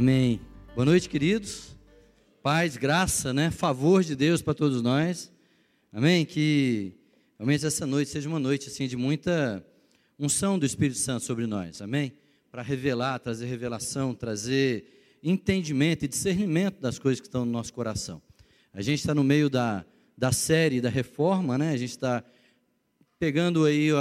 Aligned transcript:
Amém. 0.00 0.40
Boa 0.74 0.86
noite, 0.86 1.10
queridos. 1.10 1.76
Paz, 2.42 2.74
graça, 2.74 3.34
né? 3.34 3.50
Favor 3.50 4.02
de 4.02 4.16
Deus 4.16 4.40
para 4.40 4.54
todos 4.54 4.80
nós. 4.80 5.30
Amém. 5.92 6.24
Que 6.24 6.94
realmente 7.38 7.66
essa 7.66 7.86
noite 7.86 8.10
seja 8.10 8.26
uma 8.26 8.38
noite 8.38 8.68
assim 8.68 8.88
de 8.88 8.96
muita 8.96 9.62
unção 10.18 10.58
do 10.58 10.64
Espírito 10.64 10.98
Santo 10.98 11.26
sobre 11.26 11.46
nós. 11.46 11.82
Amém. 11.82 12.14
Para 12.50 12.62
revelar, 12.62 13.18
trazer 13.18 13.44
revelação, 13.44 14.14
trazer 14.14 15.18
entendimento 15.22 16.06
e 16.06 16.08
discernimento 16.08 16.80
das 16.80 16.98
coisas 16.98 17.20
que 17.20 17.26
estão 17.26 17.44
no 17.44 17.52
nosso 17.52 17.74
coração. 17.74 18.22
A 18.72 18.80
gente 18.80 19.00
está 19.00 19.14
no 19.14 19.22
meio 19.22 19.50
da, 19.50 19.84
da 20.16 20.32
série 20.32 20.80
da 20.80 20.88
reforma, 20.88 21.58
né? 21.58 21.72
A 21.72 21.76
gente 21.76 21.90
está 21.90 22.24
pegando 23.18 23.66
aí 23.66 23.90
a, 23.90 23.96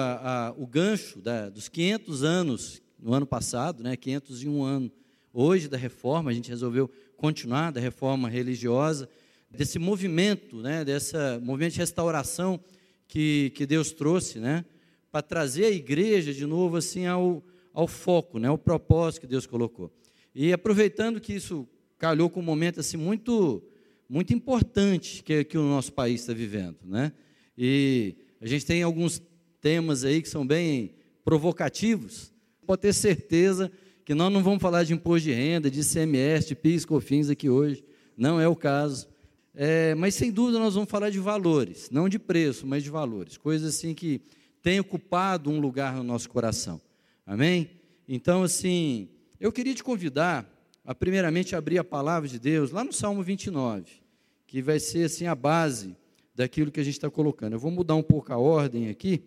a, 0.47 0.51
o 0.51 0.65
gancho 0.65 1.19
da, 1.19 1.49
dos 1.49 1.67
500 1.67 2.23
anos 2.23 2.81
no 2.97 3.13
ano 3.13 3.27
passado, 3.27 3.83
né? 3.83 3.97
501 3.97 4.63
anos 4.63 4.98
hoje 5.33 5.67
da 5.67 5.77
reforma, 5.77 6.31
a 6.31 6.33
gente 6.33 6.49
resolveu 6.49 6.89
continuar 7.15 7.71
da 7.71 7.79
reforma 7.79 8.29
religiosa, 8.29 9.09
desse 9.49 9.79
movimento, 9.79 10.57
né, 10.57 10.85
dessa 10.85 11.39
movimento 11.43 11.73
de 11.73 11.79
restauração 11.79 12.59
que, 13.07 13.51
que 13.55 13.65
Deus 13.65 13.91
trouxe, 13.91 14.39
né, 14.39 14.63
para 15.11 15.21
trazer 15.21 15.65
a 15.65 15.71
igreja 15.71 16.33
de 16.33 16.45
novo 16.45 16.77
assim 16.77 17.05
ao, 17.05 17.43
ao 17.73 17.87
foco, 17.87 18.37
né, 18.37 18.47
ao 18.47 18.57
propósito 18.57 19.21
que 19.21 19.27
Deus 19.27 19.45
colocou. 19.45 19.91
E 20.33 20.53
aproveitando 20.53 21.19
que 21.19 21.33
isso 21.33 21.67
calhou 21.97 22.29
com 22.29 22.39
um 22.39 22.43
momento 22.43 22.79
assim 22.79 22.97
muito 22.97 23.63
muito 24.07 24.33
importante 24.33 25.21
que, 25.21 25.43
que 25.43 25.57
o 25.57 25.61
nosso 25.61 25.93
país 25.93 26.21
está 26.21 26.33
vivendo, 26.33 26.77
né? 26.83 27.11
E 27.55 28.15
a 28.41 28.47
gente 28.47 28.65
tem 28.65 28.81
alguns 28.81 29.21
temas 29.61 30.03
aí 30.03 30.19
que 30.19 30.27
são 30.27 30.47
bem 30.47 30.95
provocativos. 31.23 32.33
Pode 32.65 32.81
ter 32.81 32.93
certeza 32.93 33.71
que 34.09 34.15
nós 34.15 34.33
não 34.33 34.41
vamos 34.41 34.59
falar 34.59 34.83
de 34.83 34.91
imposto 34.91 35.25
de 35.25 35.33
renda, 35.33 35.69
de 35.69 35.81
ICMS, 35.81 36.47
de 36.47 36.55
PIS, 36.55 36.83
COFINS 36.83 37.29
aqui 37.29 37.47
hoje, 37.47 37.83
não 38.17 38.41
é 38.41 38.47
o 38.47 38.55
caso. 38.55 39.07
É, 39.53 39.93
mas 39.93 40.15
sem 40.15 40.31
dúvida 40.31 40.57
nós 40.57 40.73
vamos 40.73 40.89
falar 40.89 41.11
de 41.11 41.19
valores, 41.19 41.91
não 41.91 42.09
de 42.09 42.17
preço, 42.17 42.65
mas 42.65 42.81
de 42.81 42.89
valores, 42.89 43.37
coisas 43.37 43.75
assim 43.75 43.93
que 43.93 44.19
têm 44.63 44.79
ocupado 44.79 45.51
um 45.51 45.59
lugar 45.59 45.93
no 45.93 46.03
nosso 46.03 46.27
coração. 46.27 46.81
Amém? 47.23 47.69
Então, 48.07 48.41
assim, 48.41 49.09
eu 49.39 49.51
queria 49.51 49.75
te 49.75 49.83
convidar 49.83 50.43
a 50.83 50.95
primeiramente 50.95 51.55
abrir 51.55 51.77
a 51.77 51.83
palavra 51.83 52.27
de 52.27 52.39
Deus 52.39 52.71
lá 52.71 52.83
no 52.83 52.91
Salmo 52.91 53.21
29, 53.21 53.83
que 54.47 54.59
vai 54.59 54.79
ser 54.79 55.03
assim 55.03 55.27
a 55.27 55.35
base 55.35 55.95
daquilo 56.33 56.71
que 56.71 56.79
a 56.79 56.83
gente 56.83 56.95
está 56.95 57.11
colocando. 57.11 57.53
Eu 57.53 57.59
vou 57.59 57.69
mudar 57.69 57.93
um 57.93 58.01
pouco 58.01 58.33
a 58.33 58.39
ordem 58.39 58.89
aqui 58.89 59.21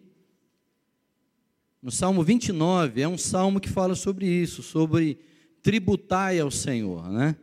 no 1.82 1.90
Salmo 1.90 2.22
29, 2.22 3.02
é 3.02 3.08
um 3.08 3.18
salmo 3.18 3.58
que 3.58 3.68
fala 3.68 3.96
sobre 3.96 4.24
isso, 4.24 4.62
sobre 4.62 5.18
tributai 5.60 6.38
ao 6.38 6.50
Senhor, 6.50 7.10
né? 7.10 7.34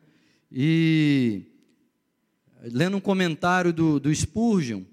E 0.49 1.43
lendo 2.63 2.95
um 2.95 3.01
comentário 3.01 3.73
do, 3.73 3.99
do 3.99 4.15
Spurgeon, 4.15 4.83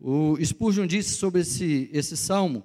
o 0.00 0.36
Spurgeon 0.42 0.86
disse 0.86 1.14
sobre 1.14 1.42
esse, 1.42 1.88
esse 1.92 2.16
salmo 2.16 2.64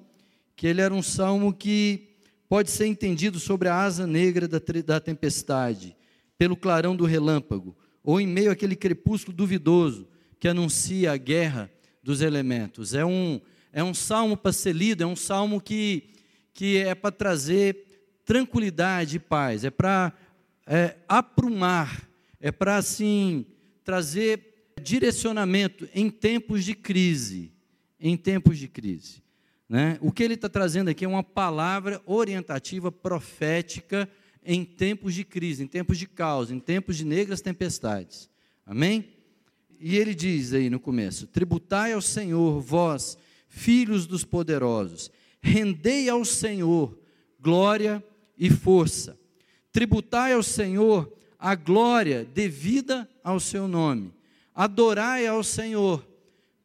que 0.55 0.65
ele 0.65 0.81
era 0.81 0.93
um 0.93 1.03
salmo 1.03 1.53
que 1.53 2.07
pode 2.49 2.71
ser 2.71 2.87
entendido 2.87 3.39
sobre 3.39 3.67
a 3.67 3.75
asa 3.75 4.07
negra 4.07 4.47
da, 4.47 4.59
da 4.83 4.99
tempestade, 4.99 5.95
pelo 6.37 6.55
clarão 6.55 6.95
do 6.95 7.05
relâmpago, 7.05 7.77
ou 8.03 8.19
em 8.19 8.25
meio 8.25 8.51
àquele 8.51 8.75
crepúsculo 8.75 9.35
duvidoso 9.35 10.07
que 10.39 10.47
anuncia 10.47 11.11
a 11.11 11.17
guerra 11.17 11.69
dos 12.01 12.21
elementos. 12.21 12.93
É 12.95 13.05
um, 13.05 13.39
é 13.75 13.83
um 13.83 13.93
salmo 13.93 14.37
para 14.37 14.53
ser 14.53 14.73
lido, 14.73 15.03
é 15.03 15.05
um 15.05 15.17
salmo 15.17 15.59
que 15.59 16.15
que 16.53 16.77
é 16.77 16.95
para 16.95 17.11
trazer 17.11 17.85
tranquilidade 18.23 19.17
e 19.17 19.19
paz, 19.19 19.65
é 19.65 19.69
para 19.69 20.13
é, 20.65 20.95
aprumar, 21.05 22.09
é 22.39 22.49
para 22.49 22.77
assim 22.77 23.45
trazer 23.83 24.71
direcionamento 24.81 25.89
em 25.93 26.09
tempos 26.09 26.63
de 26.63 26.73
crise, 26.73 27.51
em 27.99 28.15
tempos 28.15 28.57
de 28.57 28.69
crise. 28.69 29.21
Né? 29.67 29.97
O 29.99 30.09
que 30.09 30.23
ele 30.23 30.35
está 30.35 30.47
trazendo 30.47 30.89
aqui 30.89 31.03
é 31.03 31.07
uma 31.09 31.23
palavra 31.23 32.01
orientativa 32.05 32.89
profética 32.89 34.09
em 34.45 34.63
tempos 34.63 35.13
de 35.13 35.25
crise, 35.25 35.63
em 35.63 35.67
tempos 35.67 35.97
de 35.97 36.07
caos, 36.07 36.49
em 36.49 36.59
tempos 36.59 36.95
de 36.95 37.03
negras 37.03 37.41
tempestades. 37.41 38.29
Amém? 38.65 39.09
E 39.77 39.97
ele 39.97 40.15
diz 40.15 40.53
aí 40.53 40.69
no 40.69 40.79
começo: 40.79 41.27
Tributai 41.27 41.91
ao 41.91 42.01
Senhor, 42.01 42.61
vós, 42.61 43.17
filhos 43.55 44.05
dos 44.05 44.23
poderosos, 44.23 45.09
Rendei 45.45 46.09
ao 46.09 46.25
Senhor 46.25 46.97
glória 47.39 48.03
e 48.35 48.49
força. 48.49 49.15
Tributai 49.71 50.33
ao 50.33 50.41
Senhor 50.41 51.13
a 51.37 51.53
glória 51.53 52.25
devida 52.25 53.07
ao 53.23 53.39
seu 53.39 53.67
nome. 53.67 54.11
Adorai 54.55 55.27
ao 55.27 55.43
Senhor 55.43 56.03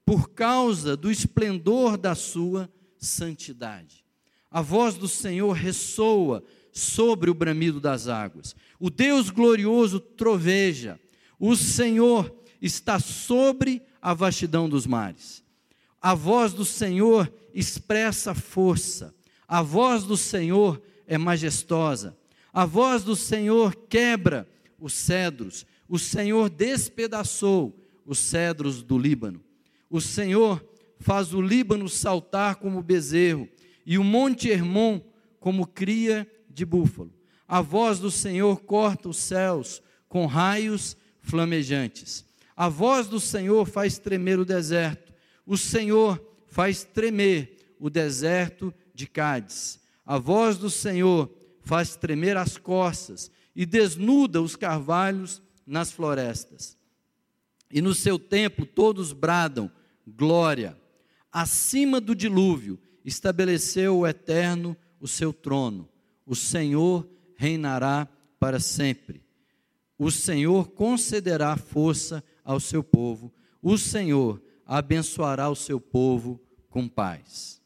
por 0.03 0.31
causa 0.31 0.97
do 0.97 1.11
esplendor 1.11 1.99
da 1.99 2.15
sua 2.15 2.73
santidade. 2.97 4.03
A 4.51 4.63
voz 4.63 4.95
do 4.95 5.07
Senhor 5.07 5.53
ressoa 5.53 6.43
sobre 6.73 7.29
o 7.29 7.35
bramido 7.35 7.81
das 7.81 8.09
águas. 8.09 8.57
O 8.79 8.89
Deus 8.89 9.29
glorioso 9.29 10.01
troveja. 10.01 10.99
O 11.39 11.55
Senhor 11.55 12.35
está 12.63 12.99
sobre 12.99 13.83
a 14.01 14.15
vastidão 14.15 14.71
dos 14.71 14.87
mares. 14.87 15.45
A 16.01 16.15
voz 16.15 16.53
do 16.53 16.65
Senhor 16.65 17.33
expressa 17.53 18.35
força. 18.35 19.15
A 19.47 19.63
voz 19.63 20.05
do 20.05 20.17
Senhor 20.17 20.81
é 21.07 21.19
majestosa. 21.19 22.17
A 22.53 22.65
voz 22.65 23.05
do 23.05 23.15
Senhor 23.15 23.75
quebra 23.89 24.49
os 24.79 24.93
cedros. 24.95 25.67
O 25.89 25.99
Senhor 25.99 26.49
despedaçou 26.49 27.77
os 28.07 28.19
cedros 28.19 28.83
do 28.83 28.97
Líbano. 28.97 29.43
O 29.91 30.01
Senhor 30.01 30.65
faz 30.99 31.35
o 31.35 31.41
Líbano 31.41 31.89
saltar 31.89 32.57
como 32.57 32.83
bezerro 32.83 33.49
e 33.85 33.99
o 33.99 34.05
monte 34.05 34.49
Hermon 34.49 35.01
como 35.39 35.67
cria 35.67 36.31
de 36.49 36.65
búfalo. 36.65 37.13
A 37.47 37.61
voz 37.61 37.99
do 37.99 38.11
Senhor 38.11 38.61
corta 38.61 39.09
os 39.09 39.17
céus 39.17 39.83
com 40.09 40.27
raios 40.27 40.97
flamejantes. 41.21 42.25
A 42.57 42.69
voz 42.69 43.09
do 43.09 43.19
Senhor 43.19 43.67
faz 43.67 43.99
tremer 43.99 44.39
o 44.39 44.45
deserto. 44.45 45.10
O 45.51 45.57
Senhor 45.57 46.25
faz 46.47 46.85
tremer 46.85 47.75
o 47.81 47.91
deserto 47.91 48.73
de 48.95 49.05
Cádiz. 49.05 49.81
A 50.07 50.17
voz 50.17 50.57
do 50.57 50.71
Senhor 50.71 51.29
faz 51.65 51.97
tremer 51.97 52.37
as 52.37 52.57
costas 52.57 53.33
e 53.53 53.67
desnuda 53.67 54.41
os 54.41 54.55
carvalhos 54.55 55.43
nas 55.67 55.91
florestas. 55.91 56.79
E 57.69 57.83
no 57.83 57.93
seu 57.95 58.17
templo 58.17 58.65
todos 58.65 59.13
bradam 59.13 59.69
glória. 60.07 60.79
Acima 61.33 62.01
do 62.01 62.15
dilúvio 62.15 62.79
estabeleceu 63.05 63.99
o 63.99 64.07
eterno 64.07 64.77
o 65.01 65.09
seu 65.09 65.33
trono. 65.33 65.89
O 66.25 66.37
Senhor 66.37 67.11
reinará 67.35 68.07
para 68.39 68.61
sempre. 68.61 69.21
O 69.99 70.13
Senhor 70.13 70.69
concederá 70.71 71.57
força 71.57 72.23
ao 72.45 72.61
seu 72.61 72.85
povo. 72.85 73.35
O 73.61 73.77
Senhor 73.77 74.41
abençoará 74.71 75.51
o 75.51 75.57
seu 75.57 75.81
povo 75.81 76.41
com 76.69 76.87
paz. 76.87 77.61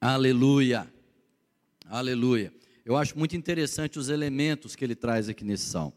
Aleluia. 0.00 0.90
Aleluia. 1.86 2.50
Eu 2.82 2.96
acho 2.96 3.18
muito 3.18 3.36
interessante 3.36 3.98
os 3.98 4.08
elementos 4.08 4.74
que 4.74 4.82
ele 4.82 4.94
traz 4.94 5.28
aqui 5.28 5.44
nesse 5.44 5.66
salmo. 5.66 5.92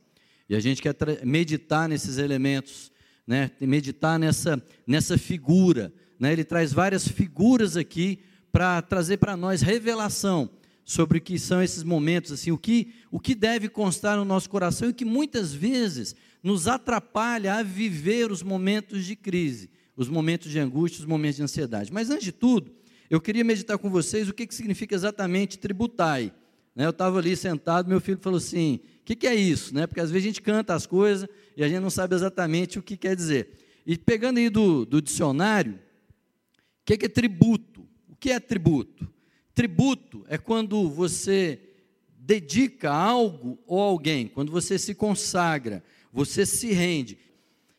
E 0.50 0.56
a 0.56 0.60
gente 0.60 0.82
quer 0.82 0.94
meditar 1.24 1.88
nesses 1.88 2.18
elementos, 2.18 2.92
né? 3.26 3.52
meditar 3.62 4.20
nessa, 4.20 4.62
nessa 4.86 5.18
figura. 5.18 5.94
Né? 6.20 6.34
Ele 6.34 6.44
traz 6.44 6.74
várias 6.74 7.08
figuras 7.08 7.78
aqui 7.78 8.20
para 8.52 8.82
trazer 8.82 9.16
para 9.16 9.38
nós 9.38 9.62
revelação 9.62 10.50
sobre 10.84 11.20
o 11.20 11.22
que 11.22 11.40
são 11.40 11.62
esses 11.62 11.84
momentos, 11.84 12.34
assim, 12.34 12.52
o 12.52 12.58
que, 12.58 12.94
o 13.12 13.20
que 13.20 13.36
deve 13.36 13.70
constar 13.70 14.18
no 14.18 14.26
nosso 14.26 14.50
coração 14.50 14.90
e 14.90 14.94
que 14.94 15.06
muitas 15.06 15.54
vezes 15.54 16.16
nos 16.44 16.68
atrapalha 16.68 17.56
a 17.56 17.64
viver 17.64 18.32
os 18.32 18.44
momentos 18.44 19.06
de 19.06 19.16
crise, 19.16 19.70
os 19.96 20.10
momentos 20.10 20.52
de 20.52 20.60
angústia, 20.60 21.00
os 21.00 21.06
momentos 21.06 21.38
de 21.38 21.44
ansiedade. 21.44 21.92
Mas 21.92 22.10
antes 22.10 22.26
de 22.26 22.32
tudo, 22.32 22.72
eu 23.10 23.22
queria 23.22 23.44
meditar 23.44 23.78
com 23.78 23.90
vocês 23.90 24.30
o 24.30 24.34
que, 24.34 24.46
que 24.46 24.56
significa 24.56 24.94
exatamente 24.94 25.58
tributai. 25.58 26.34
Né, 26.76 26.86
eu 26.86 26.92
estava 26.92 27.18
ali 27.18 27.36
sentado, 27.36 27.90
meu 27.90 28.00
filho 28.00 28.20
falou 28.22 28.38
assim: 28.38 28.82
o 29.02 29.06
que, 29.06 29.16
que 29.16 29.28
é 29.28 29.34
isso? 29.34 29.74
Né, 29.74 29.88
porque 29.88 30.00
às 30.00 30.12
vezes 30.12 30.26
a 30.26 30.30
gente 30.30 30.42
canta 30.42 30.76
as 30.76 30.86
coisas 30.86 31.28
e 31.56 31.64
a 31.64 31.68
gente 31.68 31.80
não 31.80 31.90
sabe 31.90 32.16
exatamente 32.16 32.78
o 32.78 32.84
que 32.84 32.96
quer 32.96 33.16
dizer. 33.16 33.50
E 33.86 33.98
pegando 33.98 34.38
aí 34.38 34.50
do, 34.50 34.86
do 34.86 35.02
dicionário, 35.02 35.74
o 35.74 36.86
que, 36.86 36.98
que 36.98 37.06
é 37.06 37.10
tributo? 37.10 37.88
O 38.10 38.16
que 38.16 38.32
é 38.32 38.40
tributo? 38.40 39.08
Tributo 39.56 40.24
é 40.28 40.38
quando 40.38 40.90
você 40.90 41.60
dedica 42.16 42.92
algo 42.92 43.58
ou 43.66 43.80
alguém, 43.80 44.28
quando 44.28 44.52
você 44.52 44.78
se 44.78 44.94
consagra, 44.94 45.82
você 46.18 46.48
se 46.48 46.72
rende. 46.72 47.16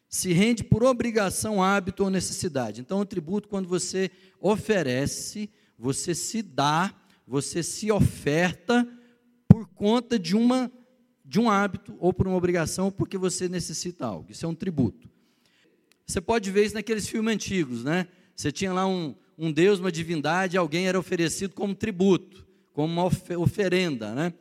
Se 0.08 0.32
rende 0.32 0.62
por 0.62 0.84
obrigação, 0.84 1.60
hábito 1.60 2.04
ou 2.04 2.08
necessidade. 2.08 2.80
Então, 2.80 3.00
o 3.00 3.04
tributo, 3.04 3.48
quando 3.48 3.68
você 3.68 4.12
oferece, 4.40 5.50
você 5.76 6.14
se 6.14 6.40
dá, 6.40 6.94
você 7.26 7.64
se 7.64 7.90
oferta 7.90 8.86
por 9.48 9.66
conta 9.66 10.16
de 10.16 10.36
uma 10.36 10.70
de 11.24 11.40
um 11.40 11.50
hábito 11.50 11.94
ou 11.98 12.12
por 12.12 12.28
uma 12.28 12.36
obrigação 12.36 12.86
ou 12.86 12.92
porque 12.92 13.18
você 13.18 13.48
necessita 13.48 14.06
algo. 14.06 14.30
Isso 14.30 14.46
é 14.46 14.48
um 14.48 14.54
tributo. 14.54 15.10
Você 16.06 16.20
pode 16.20 16.48
ver 16.52 16.64
isso 16.64 16.76
naqueles 16.76 17.08
filmes 17.08 17.34
antigos, 17.34 17.82
né? 17.82 18.06
Você 18.36 18.52
tinha 18.52 18.72
lá 18.72 18.86
um, 18.86 19.16
um 19.36 19.50
deus, 19.50 19.80
uma 19.80 19.90
divindade, 19.90 20.56
alguém 20.56 20.86
era 20.86 20.98
oferecido 20.98 21.54
como 21.54 21.74
tributo, 21.74 22.46
como 22.72 22.92
uma 22.92 23.04
oferenda, 23.36 24.14
né? 24.14 24.32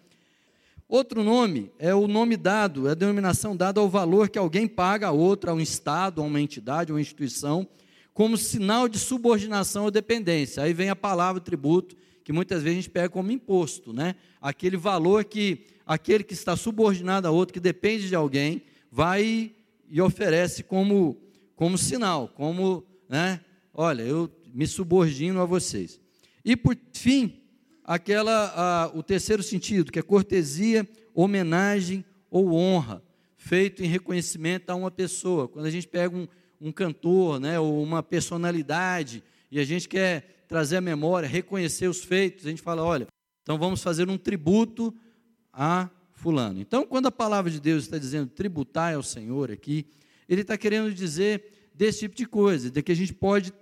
Outro 0.90 1.22
nome 1.22 1.70
é 1.78 1.94
o 1.94 2.08
nome 2.08 2.38
dado, 2.38 2.88
é 2.88 2.92
a 2.92 2.96
denominação 2.96 3.58
dada 3.58 3.82
ao 3.82 3.90
valor 3.90 4.30
que 4.30 4.40
alguém 4.40 4.66
paga 4.66 5.08
a 5.08 5.12
outro, 5.12 5.52
a 5.52 5.54
um 5.54 5.60
Estado, 5.60 6.22
a 6.22 6.24
uma 6.24 6.40
entidade, 6.40 6.92
a 6.92 6.96
uma 6.96 7.02
instituição, 7.02 7.68
como 8.14 8.38
sinal 8.38 8.88
de 8.88 8.98
subordinação 8.98 9.84
ou 9.84 9.92
dependência. 9.92 10.64
Aí 10.64 10.74
vem 10.74 10.90
a 10.90 10.96
palavra 10.96 11.42
tributo, 11.42 11.96
que 12.24 12.32
muitas 12.32 12.64
vezes 12.64 12.78
a 12.78 12.82
gente 12.82 12.90
pega 12.90 13.10
como 13.10 13.32
imposto, 13.32 13.92
né? 13.92 14.16
Aquele 14.42 14.78
valor 14.78 15.26
que 15.26 15.66
aquele 15.86 16.24
que 16.24 16.34
está 16.34 16.56
subordinado 16.56 17.28
a 17.28 17.32
outro, 17.32 17.54
que 17.54 17.60
depende 17.60 18.08
de 18.08 18.16
alguém, 18.16 18.62
vai 18.90 19.52
e 19.90 20.02
oferece 20.02 20.64
como, 20.64 21.18
como 21.56 21.78
sinal, 21.78 22.30
como, 22.30 22.86
né? 23.10 23.42
Olha, 23.74 24.04
eu 24.04 24.32
me 24.54 24.66
subordino 24.66 25.42
a 25.42 25.46
vocês. 25.46 26.00
E 26.46 26.56
por 26.56 26.78
fim, 26.94 27.42
aquela, 27.88 28.52
a, 28.54 28.88
o 28.98 29.02
terceiro 29.02 29.42
sentido, 29.42 29.94
que 29.94 29.98
é 29.98 30.04
cortesia, 30.04 30.86
homenagem 31.16 32.04
ou 32.30 32.54
honra, 32.54 33.02
feito 33.38 33.82
em 33.82 33.88
reconhecimento 33.88 34.70
a 34.70 34.76
uma 34.76 34.92
pessoa. 34.92 35.48
Quando 35.48 35.66
a 35.66 35.72
gente 35.72 35.88
pega 35.88 36.14
um, 36.14 36.28
um 36.60 36.70
cantor, 36.70 37.40
né, 37.40 37.58
ou 37.58 37.82
uma 37.82 38.04
personalidade, 38.04 39.24
e 39.50 39.58
a 39.58 39.64
gente 39.64 39.88
quer 39.88 40.44
trazer 40.50 40.76
a 40.76 40.82
memória, 40.82 41.30
reconhecer 41.30 41.88
os 41.88 42.04
feitos, 42.04 42.46
a 42.46 42.50
gente 42.50 42.62
fala, 42.62 42.84
olha, 42.84 43.08
então 43.42 43.58
vamos 43.58 43.82
fazer 43.82 44.10
um 44.10 44.18
tributo 44.18 44.94
a 45.54 45.90
fulano. 46.12 46.60
Então, 46.60 46.86
quando 46.86 47.06
a 47.06 47.12
palavra 47.12 47.50
de 47.50 47.62
Deus 47.62 47.84
está 47.84 47.98
dizendo 47.98 48.28
tributar 48.28 48.96
ao 48.96 49.04
Senhor 49.04 49.50
aqui, 49.50 49.86
ele 50.28 50.42
está 50.42 50.58
querendo 50.58 50.94
dizer 50.94 51.70
desse 51.74 52.00
tipo 52.00 52.16
de 52.16 52.26
coisa, 52.26 52.70
de 52.70 52.82
que 52.82 52.92
a 52.92 52.96
gente 52.96 53.14
pode 53.14 53.54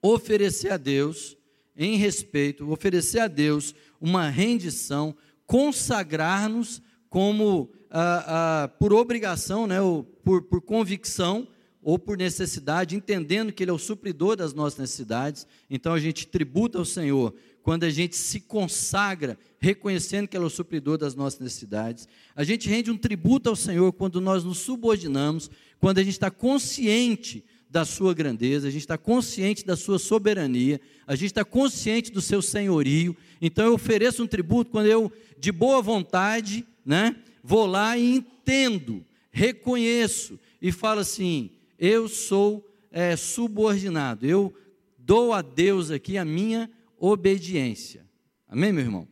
oferecer 0.00 0.70
a 0.70 0.76
Deus 0.76 1.36
em 1.76 1.96
respeito, 1.96 2.70
oferecer 2.70 3.20
a 3.20 3.28
Deus 3.28 3.74
uma 4.00 4.28
rendição, 4.28 5.14
consagrar-nos 5.46 6.82
como 7.08 7.70
ah, 7.90 8.24
ah, 8.64 8.68
por 8.68 8.92
obrigação, 8.92 9.66
né, 9.66 9.80
ou 9.80 10.02
por, 10.02 10.42
por 10.42 10.60
convicção 10.60 11.46
ou 11.82 11.98
por 11.98 12.16
necessidade, 12.16 12.94
entendendo 12.94 13.52
que 13.52 13.62
Ele 13.62 13.70
é 13.70 13.74
o 13.74 13.78
supridor 13.78 14.36
das 14.36 14.54
nossas 14.54 14.78
necessidades. 14.78 15.46
Então 15.68 15.92
a 15.92 15.98
gente 15.98 16.26
tributa 16.26 16.78
ao 16.78 16.84
Senhor 16.84 17.34
quando 17.62 17.84
a 17.84 17.90
gente 17.90 18.16
se 18.16 18.40
consagra, 18.40 19.36
reconhecendo 19.58 20.28
que 20.28 20.36
Ele 20.36 20.44
é 20.44 20.46
o 20.46 20.50
supridor 20.50 20.96
das 20.96 21.14
nossas 21.14 21.40
necessidades. 21.40 22.08
A 22.36 22.44
gente 22.44 22.68
rende 22.68 22.90
um 22.90 22.96
tributo 22.96 23.48
ao 23.48 23.56
Senhor 23.56 23.92
quando 23.92 24.20
nós 24.20 24.44
nos 24.44 24.58
subordinamos, 24.58 25.50
quando 25.80 25.98
a 25.98 26.02
gente 26.02 26.14
está 26.14 26.30
consciente 26.30 27.44
da 27.72 27.86
sua 27.86 28.12
grandeza, 28.12 28.68
a 28.68 28.70
gente 28.70 28.82
está 28.82 28.98
consciente 28.98 29.64
da 29.64 29.74
sua 29.74 29.98
soberania, 29.98 30.78
a 31.06 31.16
gente 31.16 31.28
está 31.28 31.42
consciente 31.42 32.12
do 32.12 32.20
seu 32.20 32.42
senhorio. 32.42 33.16
Então 33.40 33.64
eu 33.64 33.72
ofereço 33.72 34.22
um 34.22 34.26
tributo 34.26 34.70
quando 34.70 34.88
eu, 34.88 35.10
de 35.38 35.50
boa 35.50 35.80
vontade, 35.80 36.66
né, 36.84 37.16
vou 37.42 37.64
lá 37.64 37.96
e 37.96 38.16
entendo, 38.16 39.02
reconheço 39.30 40.38
e 40.60 40.70
falo 40.70 41.00
assim: 41.00 41.48
eu 41.78 42.10
sou 42.10 42.62
é, 42.90 43.16
subordinado, 43.16 44.26
eu 44.26 44.54
dou 44.98 45.32
a 45.32 45.40
Deus 45.40 45.90
aqui 45.90 46.18
a 46.18 46.26
minha 46.26 46.70
obediência. 46.98 48.04
Amém, 48.46 48.70
meu 48.70 48.84
irmão? 48.84 49.08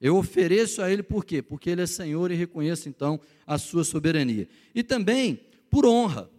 Eu 0.00 0.16
ofereço 0.16 0.80
a 0.82 0.88
Ele 0.88 1.02
por 1.02 1.24
quê? 1.24 1.42
Porque 1.42 1.68
Ele 1.68 1.82
é 1.82 1.86
Senhor 1.86 2.30
e 2.30 2.36
reconheço 2.36 2.88
então 2.88 3.20
a 3.44 3.58
sua 3.58 3.82
soberania. 3.82 4.46
E 4.72 4.84
também 4.84 5.40
por 5.68 5.84
honra 5.84 6.30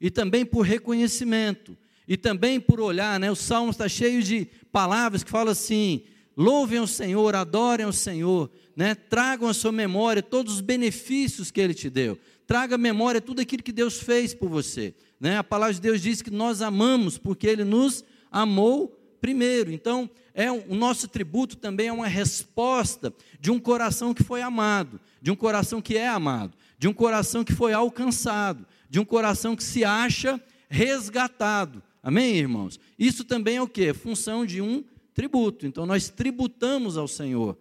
e 0.00 0.10
também 0.10 0.44
por 0.44 0.62
reconhecimento, 0.62 1.76
e 2.06 2.16
também 2.16 2.60
por 2.60 2.80
olhar, 2.80 3.18
né? 3.18 3.30
O 3.30 3.36
Salmo 3.36 3.70
está 3.70 3.88
cheio 3.88 4.22
de 4.22 4.46
palavras 4.70 5.24
que 5.24 5.30
falam 5.30 5.52
assim: 5.52 6.02
louvem 6.36 6.80
o 6.80 6.86
Senhor, 6.86 7.34
adorem 7.34 7.86
o 7.86 7.92
Senhor, 7.92 8.50
né? 8.76 8.94
Tragam 8.94 9.48
a 9.48 9.54
sua 9.54 9.72
memória 9.72 10.22
todos 10.22 10.54
os 10.54 10.60
benefícios 10.60 11.50
que 11.50 11.60
Ele 11.60 11.74
te 11.74 11.88
deu. 11.88 12.18
Traga 12.46 12.74
à 12.74 12.78
memória 12.78 13.20
tudo 13.20 13.40
aquilo 13.40 13.62
que 13.62 13.72
Deus 13.72 13.98
fez 14.00 14.34
por 14.34 14.48
você, 14.48 14.94
né? 15.18 15.38
A 15.38 15.44
palavra 15.44 15.74
de 15.74 15.80
Deus 15.80 16.02
diz 16.02 16.20
que 16.20 16.30
nós 16.30 16.60
amamos 16.60 17.16
porque 17.16 17.46
Ele 17.46 17.64
nos 17.64 18.04
amou 18.30 19.00
primeiro. 19.20 19.72
Então, 19.72 20.10
é 20.34 20.50
o 20.50 20.74
nosso 20.74 21.08
tributo 21.08 21.56
também 21.56 21.86
é 21.86 21.92
uma 21.92 22.08
resposta 22.08 23.14
de 23.40 23.50
um 23.50 23.58
coração 23.58 24.12
que 24.12 24.22
foi 24.22 24.42
amado, 24.42 25.00
de 25.22 25.30
um 25.30 25.36
coração 25.36 25.80
que 25.80 25.96
é 25.96 26.08
amado, 26.08 26.54
de 26.76 26.88
um 26.88 26.92
coração 26.92 27.42
que 27.42 27.52
foi 27.52 27.72
alcançado, 27.72 28.66
de 28.94 29.00
um 29.00 29.04
coração 29.04 29.56
que 29.56 29.64
se 29.64 29.84
acha 29.84 30.40
resgatado. 30.68 31.82
Amém, 32.00 32.36
irmãos? 32.36 32.78
Isso 32.96 33.24
também 33.24 33.56
é 33.56 33.60
o 33.60 33.66
que? 33.66 33.92
Função 33.92 34.46
de 34.46 34.62
um 34.62 34.84
tributo. 35.12 35.66
Então 35.66 35.84
nós 35.84 36.08
tributamos 36.08 36.96
ao 36.96 37.08
Senhor 37.08 37.58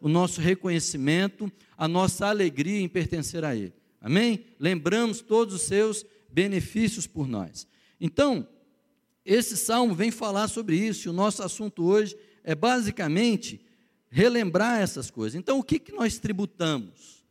o 0.00 0.08
nosso 0.08 0.40
reconhecimento, 0.40 1.48
a 1.78 1.86
nossa 1.86 2.26
alegria 2.26 2.80
em 2.80 2.88
pertencer 2.88 3.44
a 3.44 3.54
Ele. 3.54 3.72
Amém? 4.00 4.44
Lembramos 4.58 5.20
todos 5.20 5.54
os 5.54 5.62
seus 5.62 6.04
benefícios 6.28 7.06
por 7.06 7.28
nós. 7.28 7.64
Então, 8.00 8.44
esse 9.24 9.56
salmo 9.56 9.94
vem 9.94 10.10
falar 10.10 10.48
sobre 10.48 10.74
isso, 10.76 11.06
e 11.06 11.10
o 11.10 11.12
nosso 11.12 11.44
assunto 11.44 11.84
hoje 11.84 12.16
é 12.42 12.56
basicamente 12.56 13.60
relembrar 14.10 14.80
essas 14.80 15.12
coisas. 15.12 15.38
Então, 15.38 15.60
o 15.60 15.62
que, 15.62 15.78
que 15.78 15.92
nós 15.92 16.18
tributamos? 16.18 17.21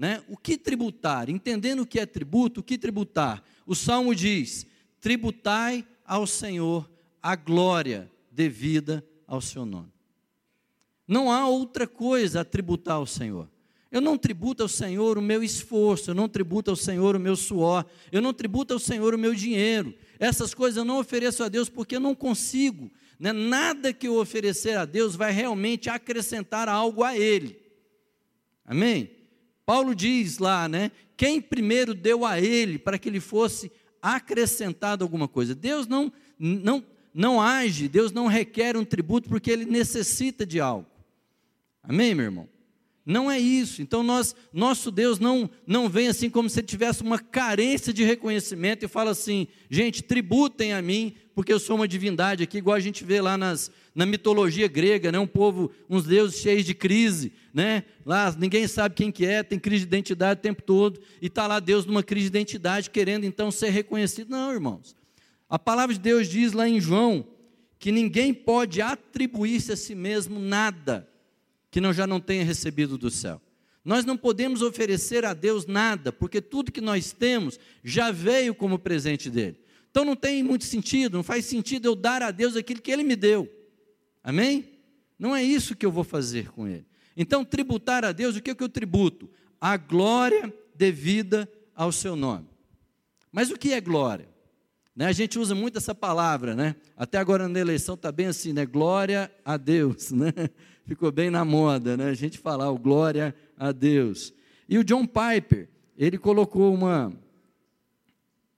Né? 0.00 0.24
O 0.28 0.34
que 0.34 0.56
tributar? 0.56 1.28
Entendendo 1.28 1.80
o 1.80 1.86
que 1.86 2.00
é 2.00 2.06
tributo, 2.06 2.60
o 2.60 2.62
que 2.62 2.78
tributar? 2.78 3.44
O 3.66 3.74
salmo 3.74 4.14
diz: 4.14 4.66
tributai 4.98 5.86
ao 6.06 6.26
Senhor 6.26 6.90
a 7.22 7.36
glória 7.36 8.10
devida 8.32 9.06
ao 9.26 9.42
seu 9.42 9.66
nome. 9.66 9.92
Não 11.06 11.30
há 11.30 11.46
outra 11.46 11.86
coisa 11.86 12.40
a 12.40 12.44
tributar 12.46 12.94
ao 12.96 13.04
Senhor. 13.04 13.46
Eu 13.92 14.00
não 14.00 14.16
tributo 14.16 14.62
ao 14.62 14.70
Senhor 14.70 15.18
o 15.18 15.22
meu 15.22 15.42
esforço, 15.42 16.12
eu 16.12 16.14
não 16.14 16.30
tributo 16.30 16.70
ao 16.70 16.76
Senhor 16.76 17.14
o 17.14 17.20
meu 17.20 17.36
suor, 17.36 17.84
eu 18.10 18.22
não 18.22 18.32
tributo 18.32 18.72
ao 18.72 18.80
Senhor 18.80 19.14
o 19.14 19.18
meu 19.18 19.34
dinheiro. 19.34 19.94
Essas 20.18 20.54
coisas 20.54 20.78
eu 20.78 20.84
não 20.86 20.98
ofereço 20.98 21.44
a 21.44 21.48
Deus 21.50 21.68
porque 21.68 21.96
eu 21.96 22.00
não 22.00 22.14
consigo. 22.14 22.90
Né? 23.18 23.34
Nada 23.34 23.92
que 23.92 24.08
eu 24.08 24.16
oferecer 24.16 24.78
a 24.78 24.86
Deus 24.86 25.14
vai 25.14 25.30
realmente 25.30 25.90
acrescentar 25.90 26.70
algo 26.70 27.04
a 27.04 27.14
Ele. 27.18 27.60
Amém? 28.64 29.19
Paulo 29.70 29.94
diz 29.94 30.38
lá, 30.38 30.68
né? 30.68 30.90
Quem 31.16 31.40
primeiro 31.40 31.94
deu 31.94 32.26
a 32.26 32.40
ele 32.40 32.76
para 32.76 32.98
que 32.98 33.08
ele 33.08 33.20
fosse 33.20 33.70
acrescentado 34.02 35.04
alguma 35.04 35.28
coisa? 35.28 35.54
Deus 35.54 35.86
não, 35.86 36.12
não, 36.36 36.84
não 37.14 37.40
age, 37.40 37.86
Deus 37.86 38.10
não 38.10 38.26
requer 38.26 38.76
um 38.76 38.84
tributo 38.84 39.28
porque 39.28 39.48
ele 39.48 39.64
necessita 39.64 40.44
de 40.44 40.58
algo. 40.58 40.88
Amém, 41.84 42.16
meu 42.16 42.24
irmão? 42.24 42.48
Não 43.06 43.30
é 43.30 43.38
isso. 43.38 43.80
Então 43.80 44.02
nós, 44.02 44.34
nosso 44.52 44.90
Deus 44.90 45.20
não 45.20 45.48
não 45.64 45.88
vem 45.88 46.08
assim 46.08 46.28
como 46.28 46.50
se 46.50 46.60
tivesse 46.62 47.02
uma 47.02 47.20
carência 47.20 47.92
de 47.92 48.02
reconhecimento 48.02 48.84
e 48.84 48.88
fala 48.88 49.12
assim, 49.12 49.46
gente, 49.70 50.02
tributem 50.02 50.72
a 50.72 50.82
mim, 50.82 51.14
porque 51.32 51.52
eu 51.52 51.60
sou 51.60 51.76
uma 51.76 51.86
divindade 51.86 52.42
aqui, 52.42 52.58
igual 52.58 52.74
a 52.74 52.80
gente 52.80 53.04
vê 53.04 53.20
lá 53.20 53.38
nas, 53.38 53.70
na 53.94 54.04
mitologia 54.04 54.66
grega, 54.66 55.12
né? 55.12 55.18
um 55.20 55.28
povo, 55.28 55.70
uns 55.88 56.02
deuses 56.02 56.40
cheios 56.40 56.64
de 56.64 56.74
crise, 56.74 57.32
né? 57.52 57.84
Lá 58.04 58.34
ninguém 58.38 58.66
sabe 58.66 58.94
quem 58.94 59.10
que 59.12 59.26
é, 59.26 59.42
tem 59.42 59.58
crise 59.58 59.84
de 59.84 59.88
identidade 59.88 60.38
o 60.38 60.42
tempo 60.42 60.62
todo, 60.62 61.00
e 61.20 61.26
está 61.26 61.46
lá 61.46 61.60
Deus 61.60 61.84
numa 61.84 62.02
crise 62.02 62.30
de 62.30 62.38
identidade, 62.38 62.90
querendo 62.90 63.24
então 63.24 63.50
ser 63.50 63.70
reconhecido. 63.70 64.30
Não, 64.30 64.52
irmãos. 64.52 64.94
A 65.48 65.58
palavra 65.58 65.94
de 65.94 66.00
Deus 66.00 66.28
diz 66.28 66.52
lá 66.52 66.68
em 66.68 66.80
João 66.80 67.26
que 67.78 67.90
ninguém 67.90 68.32
pode 68.32 68.80
atribuir-se 68.80 69.72
a 69.72 69.76
si 69.76 69.94
mesmo 69.94 70.38
nada 70.38 71.08
que 71.70 71.80
não 71.80 71.92
já 71.92 72.06
não 72.06 72.20
tenha 72.20 72.44
recebido 72.44 72.98
do 72.98 73.10
céu. 73.10 73.40
Nós 73.84 74.04
não 74.04 74.16
podemos 74.16 74.60
oferecer 74.60 75.24
a 75.24 75.32
Deus 75.32 75.66
nada, 75.66 76.12
porque 76.12 76.40
tudo 76.40 76.72
que 76.72 76.80
nós 76.80 77.12
temos 77.12 77.58
já 77.82 78.10
veio 78.10 78.54
como 78.54 78.78
presente 78.78 79.30
dele. 79.30 79.58
Então 79.90 80.04
não 80.04 80.14
tem 80.14 80.42
muito 80.42 80.64
sentido, 80.64 81.16
não 81.16 81.22
faz 81.22 81.46
sentido 81.46 81.86
eu 81.86 81.94
dar 81.96 82.22
a 82.22 82.30
Deus 82.30 82.56
aquilo 82.56 82.82
que 82.82 82.90
ele 82.90 83.02
me 83.02 83.16
deu. 83.16 83.50
Amém? 84.22 84.78
Não 85.18 85.34
é 85.34 85.42
isso 85.42 85.74
que 85.74 85.84
eu 85.84 85.90
vou 85.90 86.04
fazer 86.04 86.50
com 86.50 86.68
ele. 86.68 86.86
Então, 87.16 87.44
tributar 87.44 88.04
a 88.04 88.12
Deus, 88.12 88.36
o 88.36 88.42
que, 88.42 88.50
é 88.50 88.54
que 88.54 88.62
eu 88.62 88.68
tributo? 88.68 89.30
A 89.60 89.76
glória 89.76 90.52
devida 90.74 91.50
ao 91.74 91.92
seu 91.92 92.16
nome. 92.16 92.48
Mas 93.32 93.50
o 93.50 93.56
que 93.56 93.72
é 93.72 93.80
glória? 93.80 94.28
Né? 94.94 95.06
A 95.06 95.12
gente 95.12 95.38
usa 95.38 95.54
muito 95.54 95.78
essa 95.78 95.94
palavra, 95.94 96.54
né? 96.54 96.74
Até 96.96 97.18
agora 97.18 97.48
na 97.48 97.58
eleição 97.58 97.94
está 97.94 98.10
bem 98.10 98.26
assim, 98.26 98.52
né? 98.52 98.66
Glória 98.66 99.30
a 99.44 99.56
Deus, 99.56 100.10
né? 100.10 100.32
Ficou 100.84 101.12
bem 101.12 101.30
na 101.30 101.44
moda, 101.44 101.96
né? 101.96 102.06
A 102.06 102.14
gente 102.14 102.38
falar 102.38 102.70
o 102.70 102.78
glória 102.78 103.34
a 103.56 103.72
Deus. 103.72 104.32
E 104.68 104.78
o 104.78 104.84
John 104.84 105.06
Piper, 105.06 105.68
ele 105.96 106.18
colocou 106.18 106.74
uma, 106.74 107.12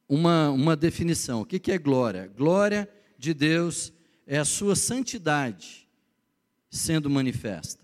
uma, 0.08 0.50
uma 0.50 0.76
definição. 0.76 1.42
O 1.42 1.46
que, 1.46 1.58
que 1.58 1.72
é 1.72 1.78
glória? 1.78 2.30
Glória 2.36 2.88
de 3.18 3.34
Deus 3.34 3.92
é 4.26 4.38
a 4.38 4.44
sua 4.44 4.74
santidade 4.74 5.88
sendo 6.70 7.10
manifesta. 7.10 7.81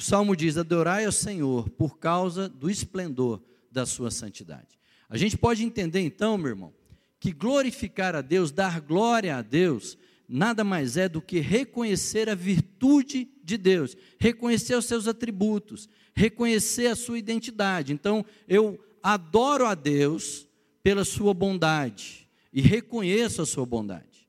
O 0.00 0.02
salmo 0.02 0.34
diz: 0.34 0.56
Adorai 0.56 1.04
ao 1.04 1.12
Senhor 1.12 1.68
por 1.68 1.98
causa 1.98 2.48
do 2.48 2.70
esplendor 2.70 3.38
da 3.70 3.84
sua 3.84 4.10
santidade. 4.10 4.80
A 5.10 5.18
gente 5.18 5.36
pode 5.36 5.62
entender 5.62 6.00
então, 6.00 6.38
meu 6.38 6.48
irmão, 6.48 6.72
que 7.20 7.32
glorificar 7.32 8.16
a 8.16 8.22
Deus, 8.22 8.50
dar 8.50 8.80
glória 8.80 9.36
a 9.36 9.42
Deus, 9.42 9.98
nada 10.26 10.64
mais 10.64 10.96
é 10.96 11.06
do 11.06 11.20
que 11.20 11.38
reconhecer 11.40 12.30
a 12.30 12.34
virtude 12.34 13.28
de 13.44 13.58
Deus, 13.58 13.94
reconhecer 14.18 14.74
os 14.74 14.86
seus 14.86 15.06
atributos, 15.06 15.86
reconhecer 16.14 16.86
a 16.86 16.96
sua 16.96 17.18
identidade. 17.18 17.92
Então, 17.92 18.24
eu 18.48 18.82
adoro 19.02 19.66
a 19.66 19.74
Deus 19.74 20.48
pela 20.82 21.04
sua 21.04 21.34
bondade 21.34 22.26
e 22.50 22.62
reconheço 22.62 23.42
a 23.42 23.46
sua 23.46 23.66
bondade. 23.66 24.26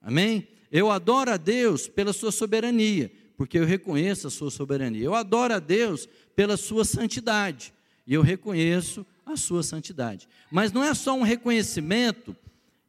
Amém? 0.00 0.48
Eu 0.72 0.90
adoro 0.90 1.30
a 1.30 1.36
Deus 1.36 1.88
pela 1.88 2.14
sua 2.14 2.32
soberania, 2.32 3.12
porque 3.40 3.58
eu 3.58 3.64
reconheço 3.64 4.26
a 4.26 4.30
sua 4.30 4.50
soberania. 4.50 5.02
Eu 5.02 5.14
adoro 5.14 5.54
a 5.54 5.58
Deus 5.58 6.06
pela 6.36 6.58
sua 6.58 6.84
santidade, 6.84 7.72
e 8.06 8.12
eu 8.12 8.20
reconheço 8.20 9.06
a 9.24 9.34
sua 9.34 9.62
santidade. 9.62 10.28
Mas 10.50 10.72
não 10.72 10.84
é 10.84 10.92
só 10.92 11.14
um 11.14 11.22
reconhecimento 11.22 12.36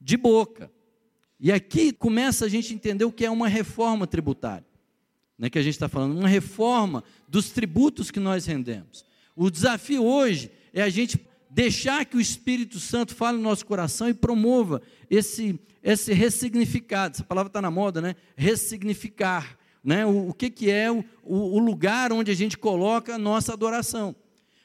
de 0.01 0.17
boca. 0.17 0.70
E 1.39 1.53
aqui 1.53 1.93
começa 1.93 2.43
a 2.43 2.50
gente 2.50 2.74
entender 2.74 3.05
o 3.05 3.13
que 3.13 3.25
é 3.25 3.31
uma 3.31 3.48
reforma 3.48 4.05
tributária. 4.05 4.67
Né, 5.39 5.50
que 5.50 5.58
a 5.58 5.63
gente 5.63 5.75
está 5.75 5.88
falando, 5.88 6.20
uma 6.20 6.27
reforma 6.27 7.01
dos 7.29 7.51
tributos 7.51 8.12
que 8.12 8.20
nós 8.20 8.46
rendemos. 8.46 9.05
O 9.34 9.50
desafio 9.50 10.03
hoje 10.03 10.51
é 10.74 10.81
a 10.81 10.89
gente 10.89 11.17
deixar 11.50 12.03
que 12.03 12.17
o 12.17 12.22
Espírito 12.22 12.77
Santo 12.77 13.15
fale 13.15 13.38
no 13.38 13.43
nosso 13.43 13.65
coração 13.65 14.10
e 14.10 14.13
promova 14.13 14.81
esse, 15.10 15.58
esse 15.81 16.12
ressignificado. 16.12 17.15
Essa 17.15 17.24
palavra 17.24 17.48
está 17.48 17.62
na 17.62 17.72
moda, 17.72 18.01
né? 18.01 18.17
Ressignificar. 18.36 19.61
Né? 19.84 20.06
O, 20.06 20.30
o 20.30 20.34
que, 20.34 20.50
que 20.50 20.70
é 20.70 20.92
o, 20.92 21.04
o 21.24 21.60
lugar 21.60 22.12
onde 22.12 22.32
a 22.32 22.36
gente 22.36 22.58
coloca 22.58 23.16
a 23.16 23.18
nossa 23.18 23.54
adoração. 23.54 24.16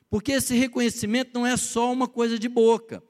Porque 0.08 0.32
esse 0.32 0.54
reconhecimento 0.54 1.32
não 1.34 1.46
é 1.46 1.56
só 1.56 1.92
uma 1.92 2.06
coisa 2.06 2.38
de 2.38 2.48
boca, 2.48 3.02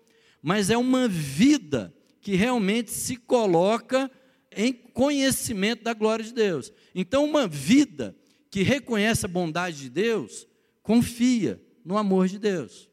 mas 0.43 0.71
é 0.71 0.77
uma 0.77 1.09
vida 1.09 1.95
que 2.21 2.35
realmente 2.35 2.91
se 2.91 3.17
coloca 3.17 4.11
em 4.57 4.73
conhecimento 4.73 5.85
da 5.85 5.93
glória 5.93 6.25
de 6.25 6.33
Deus. 6.33 6.73
Então, 6.95 7.25
uma 7.25 7.47
vida 7.47 8.17
que 8.51 8.63
reconhece 8.63 9.27
a 9.27 9.29
bondade 9.29 9.79
de 9.79 9.91
Deus, 9.91 10.47
confia 10.83 11.63
no 11.85 11.99
amor 11.99 12.27
de 12.27 12.39
Deus. 12.39 12.89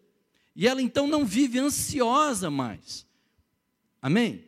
E 0.56 0.68
ela 0.68 0.82
então 0.82 1.08
não 1.08 1.26
vive 1.26 1.58
ansiosa 1.58 2.52
mais. 2.52 3.08
Amém? 4.02 4.44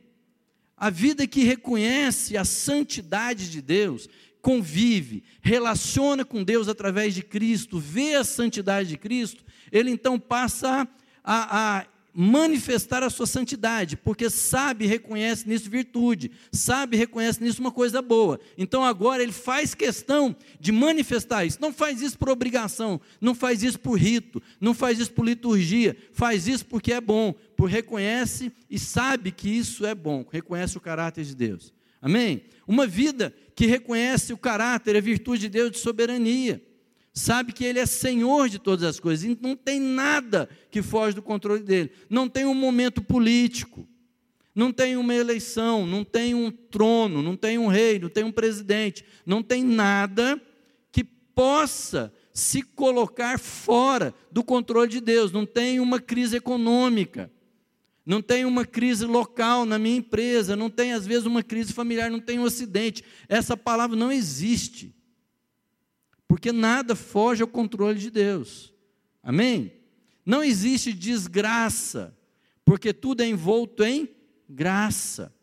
A 0.75 0.89
vida 0.89 1.25
que 1.25 1.43
reconhece 1.43 2.35
a 2.35 2.43
santidade 2.43 3.49
de 3.49 3.61
Deus, 3.61 4.09
convive, 4.45 5.23
relaciona 5.41 6.23
com 6.23 6.43
Deus 6.43 6.67
através 6.67 7.15
de 7.15 7.23
Cristo, 7.23 7.79
vê 7.79 8.13
a 8.13 8.23
santidade 8.23 8.89
de 8.89 8.95
Cristo, 8.95 9.43
ele 9.71 9.89
então 9.89 10.19
passa 10.19 10.87
a, 11.23 11.79
a 11.79 11.85
manifestar 12.13 13.01
a 13.01 13.09
sua 13.09 13.25
santidade, 13.25 13.97
porque 13.97 14.29
sabe 14.29 14.85
e 14.85 14.87
reconhece 14.87 15.49
nisso 15.49 15.67
virtude, 15.67 16.29
sabe 16.51 16.95
e 16.95 16.99
reconhece 16.99 17.43
nisso 17.43 17.59
uma 17.59 17.71
coisa 17.71 18.03
boa. 18.03 18.39
Então 18.55 18.85
agora 18.85 19.23
ele 19.23 19.31
faz 19.31 19.73
questão 19.73 20.35
de 20.59 20.71
manifestar 20.71 21.43
isso. 21.43 21.57
Não 21.59 21.73
faz 21.73 21.99
isso 21.99 22.15
por 22.15 22.29
obrigação, 22.29 23.01
não 23.19 23.33
faz 23.33 23.63
isso 23.63 23.79
por 23.79 23.97
rito, 23.97 24.39
não 24.61 24.75
faz 24.75 24.99
isso 24.99 25.11
por 25.11 25.25
liturgia, 25.25 25.97
faz 26.13 26.47
isso 26.47 26.67
porque 26.67 26.93
é 26.93 27.01
bom, 27.01 27.33
por 27.57 27.67
reconhece 27.67 28.51
e 28.69 28.77
sabe 28.77 29.31
que 29.31 29.49
isso 29.49 29.87
é 29.87 29.95
bom, 29.95 30.23
reconhece 30.31 30.77
o 30.77 30.81
caráter 30.81 31.25
de 31.25 31.35
Deus. 31.35 31.73
Amém? 31.99 32.43
Uma 32.67 32.85
vida 32.85 33.33
que 33.55 33.65
reconhece 33.65 34.33
o 34.33 34.37
caráter, 34.37 34.97
a 34.97 35.01
virtude 35.01 35.43
de 35.43 35.49
Deus 35.49 35.71
de 35.71 35.77
soberania. 35.79 36.61
Sabe 37.13 37.53
que 37.53 37.63
Ele 37.63 37.79
é 37.79 37.85
Senhor 37.85 38.49
de 38.49 38.59
todas 38.59 38.83
as 38.83 38.99
coisas, 38.99 39.23
e 39.23 39.37
não 39.41 39.55
tem 39.55 39.79
nada 39.79 40.49
que 40.69 40.81
foge 40.81 41.15
do 41.15 41.21
controle 41.21 41.63
dele. 41.63 41.91
Não 42.09 42.27
tem 42.27 42.43
um 42.43 42.53
momento 42.53 43.01
político, 43.01 43.87
não 44.53 44.71
tem 44.71 44.97
uma 44.97 45.13
eleição, 45.13 45.85
não 45.85 46.03
tem 46.03 46.35
um 46.35 46.51
trono, 46.51 47.21
não 47.21 47.37
tem 47.37 47.57
um 47.57 47.67
rei, 47.67 47.99
não 47.99 48.09
tem 48.09 48.25
um 48.25 48.31
presidente, 48.31 49.05
não 49.25 49.41
tem 49.41 49.63
nada 49.63 50.41
que 50.91 51.03
possa 51.03 52.13
se 52.33 52.61
colocar 52.61 53.39
fora 53.39 54.13
do 54.29 54.43
controle 54.43 54.89
de 54.89 54.99
Deus. 54.99 55.31
Não 55.31 55.45
tem 55.45 55.79
uma 55.79 56.01
crise 56.01 56.35
econômica, 56.35 57.31
não 58.05 58.21
tem 58.21 58.45
uma 58.45 58.65
crise 58.65 59.05
local 59.05 59.65
na 59.65 59.79
minha 59.79 59.97
empresa, 59.97 60.55
não 60.55 60.69
tem 60.69 60.93
às 60.93 61.07
vezes 61.07 61.25
uma 61.25 61.41
crise 61.41 61.73
familiar, 61.73 62.11
não 62.11 62.19
tem 62.19 62.37
um 62.37 62.45
acidente. 62.45 63.03
Essa 63.27 63.57
palavra 63.57 63.95
não 63.95 64.11
existe 64.11 64.95
porque 66.27 66.51
nada 66.51 66.95
foge 66.95 67.41
ao 67.41 67.47
controle 67.47 67.99
de 67.99 68.09
Deus. 68.09 68.73
Amém? 69.21 69.73
Não 70.25 70.43
existe 70.43 70.91
desgraça, 70.91 72.15
porque 72.63 72.93
tudo 72.93 73.21
é 73.21 73.27
envolto 73.27 73.83
em 73.83 74.09
graça. 74.49 75.33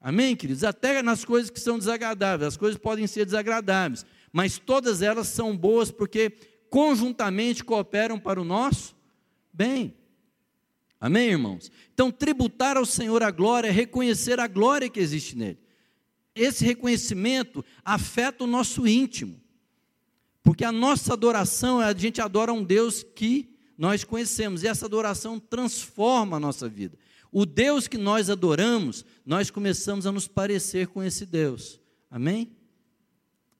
Amém, 0.00 0.34
queridos? 0.34 0.64
Até 0.64 1.02
nas 1.02 1.24
coisas 1.24 1.50
que 1.50 1.60
são 1.60 1.78
desagradáveis, 1.78 2.48
as 2.48 2.56
coisas 2.56 2.80
podem 2.80 3.06
ser 3.06 3.24
desagradáveis, 3.24 4.06
mas 4.32 4.58
todas 4.58 5.02
elas 5.02 5.28
são 5.28 5.56
boas 5.56 5.90
porque 5.90 6.30
conjuntamente 6.70 7.64
cooperam 7.64 8.18
para 8.18 8.40
o 8.40 8.44
nosso 8.44 8.96
bem. 9.52 9.94
Amém, 11.00 11.30
irmãos? 11.30 11.70
Então, 11.94 12.10
tributar 12.10 12.76
ao 12.76 12.84
Senhor 12.84 13.22
a 13.22 13.30
glória 13.30 13.68
é 13.68 13.70
reconhecer 13.70 14.40
a 14.40 14.48
glória 14.48 14.88
que 14.88 14.98
existe 14.98 15.36
nele. 15.36 15.58
Esse 16.34 16.64
reconhecimento 16.64 17.64
afeta 17.84 18.44
o 18.44 18.46
nosso 18.46 18.86
íntimo. 18.86 19.40
Porque 20.42 20.64
a 20.64 20.72
nossa 20.72 21.12
adoração, 21.12 21.80
a 21.80 21.94
gente 21.94 22.20
adora 22.20 22.52
um 22.52 22.64
Deus 22.64 23.02
que 23.02 23.54
nós 23.76 24.02
conhecemos, 24.02 24.62
e 24.62 24.66
essa 24.66 24.86
adoração 24.86 25.38
transforma 25.38 26.36
a 26.36 26.40
nossa 26.40 26.68
vida. 26.68 26.98
O 27.30 27.46
Deus 27.46 27.86
que 27.86 27.98
nós 27.98 28.28
adoramos, 28.28 29.04
nós 29.24 29.50
começamos 29.50 30.06
a 30.06 30.10
nos 30.10 30.26
parecer 30.26 30.88
com 30.88 31.02
esse 31.02 31.24
Deus. 31.24 31.80
Amém? 32.10 32.56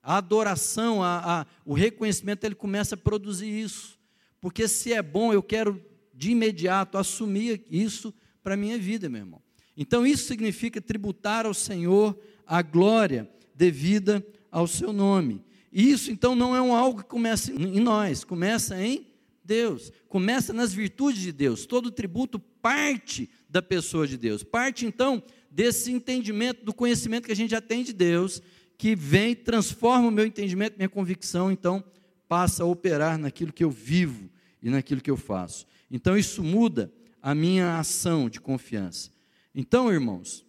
A 0.01 0.17
adoração, 0.17 1.01
a, 1.01 1.41
a, 1.41 1.45
o 1.63 1.73
reconhecimento, 1.73 2.43
ele 2.43 2.55
começa 2.55 2.95
a 2.95 2.97
produzir 2.97 3.47
isso. 3.47 3.97
Porque 4.41 4.67
se 4.67 4.91
é 4.91 5.01
bom, 5.01 5.31
eu 5.31 5.43
quero 5.43 5.81
de 6.19 6.31
imediato 6.31 6.97
assumir 6.97 7.63
isso 7.71 8.13
para 8.43 8.55
a 8.55 8.57
minha 8.57 8.77
vida, 8.77 9.07
meu 9.07 9.21
irmão. 9.21 9.41
Então, 9.75 10.05
isso 10.05 10.25
significa 10.25 10.81
tributar 10.81 11.45
ao 11.45 11.53
Senhor 11.53 12.19
a 12.45 12.61
glória 12.61 13.29
devida 13.55 14.21
ao 14.51 14.67
seu 14.67 14.91
nome. 14.91 15.41
Isso 15.71 16.11
então 16.11 16.35
não 16.35 16.53
é 16.53 16.61
um 16.61 16.75
algo 16.75 17.01
que 17.01 17.07
começa 17.07 17.53
em 17.53 17.79
nós, 17.79 18.25
começa 18.25 18.83
em 18.83 19.07
Deus, 19.45 19.93
começa 20.09 20.51
nas 20.51 20.73
virtudes 20.73 21.21
de 21.21 21.31
Deus. 21.31 21.65
Todo 21.65 21.89
tributo 21.89 22.37
parte 22.37 23.29
da 23.49 23.61
pessoa 23.61 24.05
de 24.05 24.17
Deus, 24.17 24.43
parte 24.43 24.85
então 24.85 25.23
desse 25.49 25.89
entendimento, 25.89 26.65
do 26.65 26.73
conhecimento 26.73 27.27
que 27.27 27.31
a 27.31 27.35
gente 27.35 27.51
já 27.51 27.61
tem 27.61 27.81
de 27.81 27.93
Deus, 27.93 28.41
que 28.77 28.93
vem, 28.93 29.33
transforma 29.33 30.09
o 30.09 30.11
meu 30.11 30.25
entendimento, 30.25 30.75
minha 30.75 30.89
convicção, 30.89 31.49
então 31.49 31.81
passa 32.27 32.63
a 32.63 32.65
operar 32.65 33.17
naquilo 33.17 33.53
que 33.53 33.63
eu 33.63 33.71
vivo 33.71 34.29
e 34.61 34.69
naquilo 34.69 35.01
que 35.01 35.11
eu 35.11 35.17
faço. 35.17 35.65
Então 35.89 36.17
isso 36.17 36.43
muda 36.43 36.91
a 37.21 37.33
minha 37.33 37.77
ação 37.79 38.29
de 38.29 38.39
confiança. 38.39 39.11
Então, 39.53 39.91
irmãos, 39.91 40.45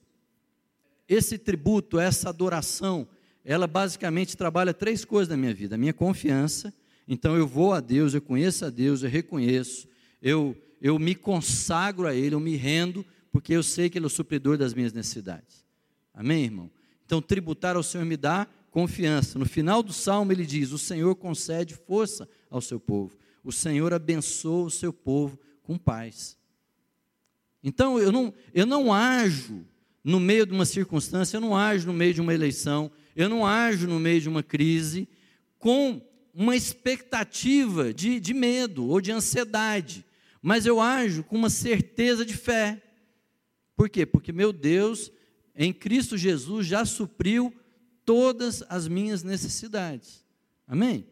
esse 1.08 1.38
tributo, 1.38 1.98
essa 1.98 2.28
adoração, 2.28 3.08
ela 3.44 3.66
basicamente 3.66 4.36
trabalha 4.36 4.72
três 4.72 5.04
coisas 5.04 5.28
na 5.28 5.36
minha 5.36 5.54
vida: 5.54 5.74
a 5.74 5.78
minha 5.78 5.92
confiança. 5.92 6.72
Então 7.08 7.36
eu 7.36 7.46
vou 7.46 7.72
a 7.72 7.80
Deus, 7.80 8.14
eu 8.14 8.22
conheço 8.22 8.64
a 8.64 8.70
Deus, 8.70 9.02
eu 9.02 9.10
reconheço, 9.10 9.88
eu, 10.22 10.56
eu 10.80 10.96
me 10.98 11.14
consagro 11.14 12.06
a 12.06 12.14
Ele, 12.14 12.36
eu 12.36 12.40
me 12.40 12.54
rendo, 12.54 13.04
porque 13.32 13.52
eu 13.52 13.64
sei 13.64 13.90
que 13.90 13.98
Ele 13.98 14.04
é 14.04 14.08
o 14.08 14.10
supridor 14.10 14.56
das 14.56 14.74
minhas 14.74 14.92
necessidades. 14.92 15.64
Amém, 16.14 16.44
irmão? 16.44 16.70
Então, 17.04 17.20
tributar 17.20 17.74
ao 17.74 17.82
Senhor 17.82 18.04
me 18.04 18.16
dá 18.16 18.46
confiança. 18.70 19.38
No 19.38 19.46
final 19.46 19.82
do 19.82 19.92
salmo, 19.92 20.30
ele 20.30 20.46
diz: 20.46 20.70
O 20.70 20.78
Senhor 20.78 21.14
concede 21.16 21.74
força 21.74 22.28
ao 22.48 22.60
seu 22.60 22.78
povo, 22.78 23.16
o 23.42 23.52
Senhor 23.52 23.92
abençoa 23.92 24.66
o 24.66 24.70
seu 24.70 24.92
povo 24.92 25.38
com 25.62 25.78
paz. 25.78 26.36
Então, 27.62 27.98
eu 27.98 28.10
não, 28.10 28.32
eu 28.54 28.66
não 28.66 28.92
ajo 28.92 29.64
no 30.02 30.18
meio 30.18 30.46
de 30.46 30.52
uma 30.52 30.64
circunstância, 30.64 31.36
eu 31.36 31.40
não 31.40 31.56
ajo 31.56 31.86
no 31.86 31.92
meio 31.92 32.14
de 32.14 32.20
uma 32.20 32.34
eleição, 32.34 32.90
eu 33.14 33.28
não 33.28 33.46
ajo 33.46 33.86
no 33.86 34.00
meio 34.00 34.20
de 34.20 34.28
uma 34.28 34.42
crise 34.42 35.08
com 35.58 36.00
uma 36.32 36.56
expectativa 36.56 37.92
de, 37.92 38.18
de 38.18 38.32
medo 38.32 38.86
ou 38.86 39.00
de 39.00 39.12
ansiedade, 39.12 40.04
mas 40.40 40.64
eu 40.64 40.80
ajo 40.80 41.22
com 41.24 41.36
uma 41.36 41.50
certeza 41.50 42.24
de 42.24 42.34
fé. 42.34 42.82
Por 43.76 43.90
quê? 43.90 44.06
Porque 44.06 44.32
meu 44.32 44.52
Deus, 44.52 45.12
em 45.54 45.72
Cristo 45.72 46.16
Jesus, 46.16 46.66
já 46.66 46.84
supriu 46.84 47.54
todas 48.04 48.62
as 48.68 48.88
minhas 48.88 49.22
necessidades. 49.22 50.24
Amém? 50.66 51.06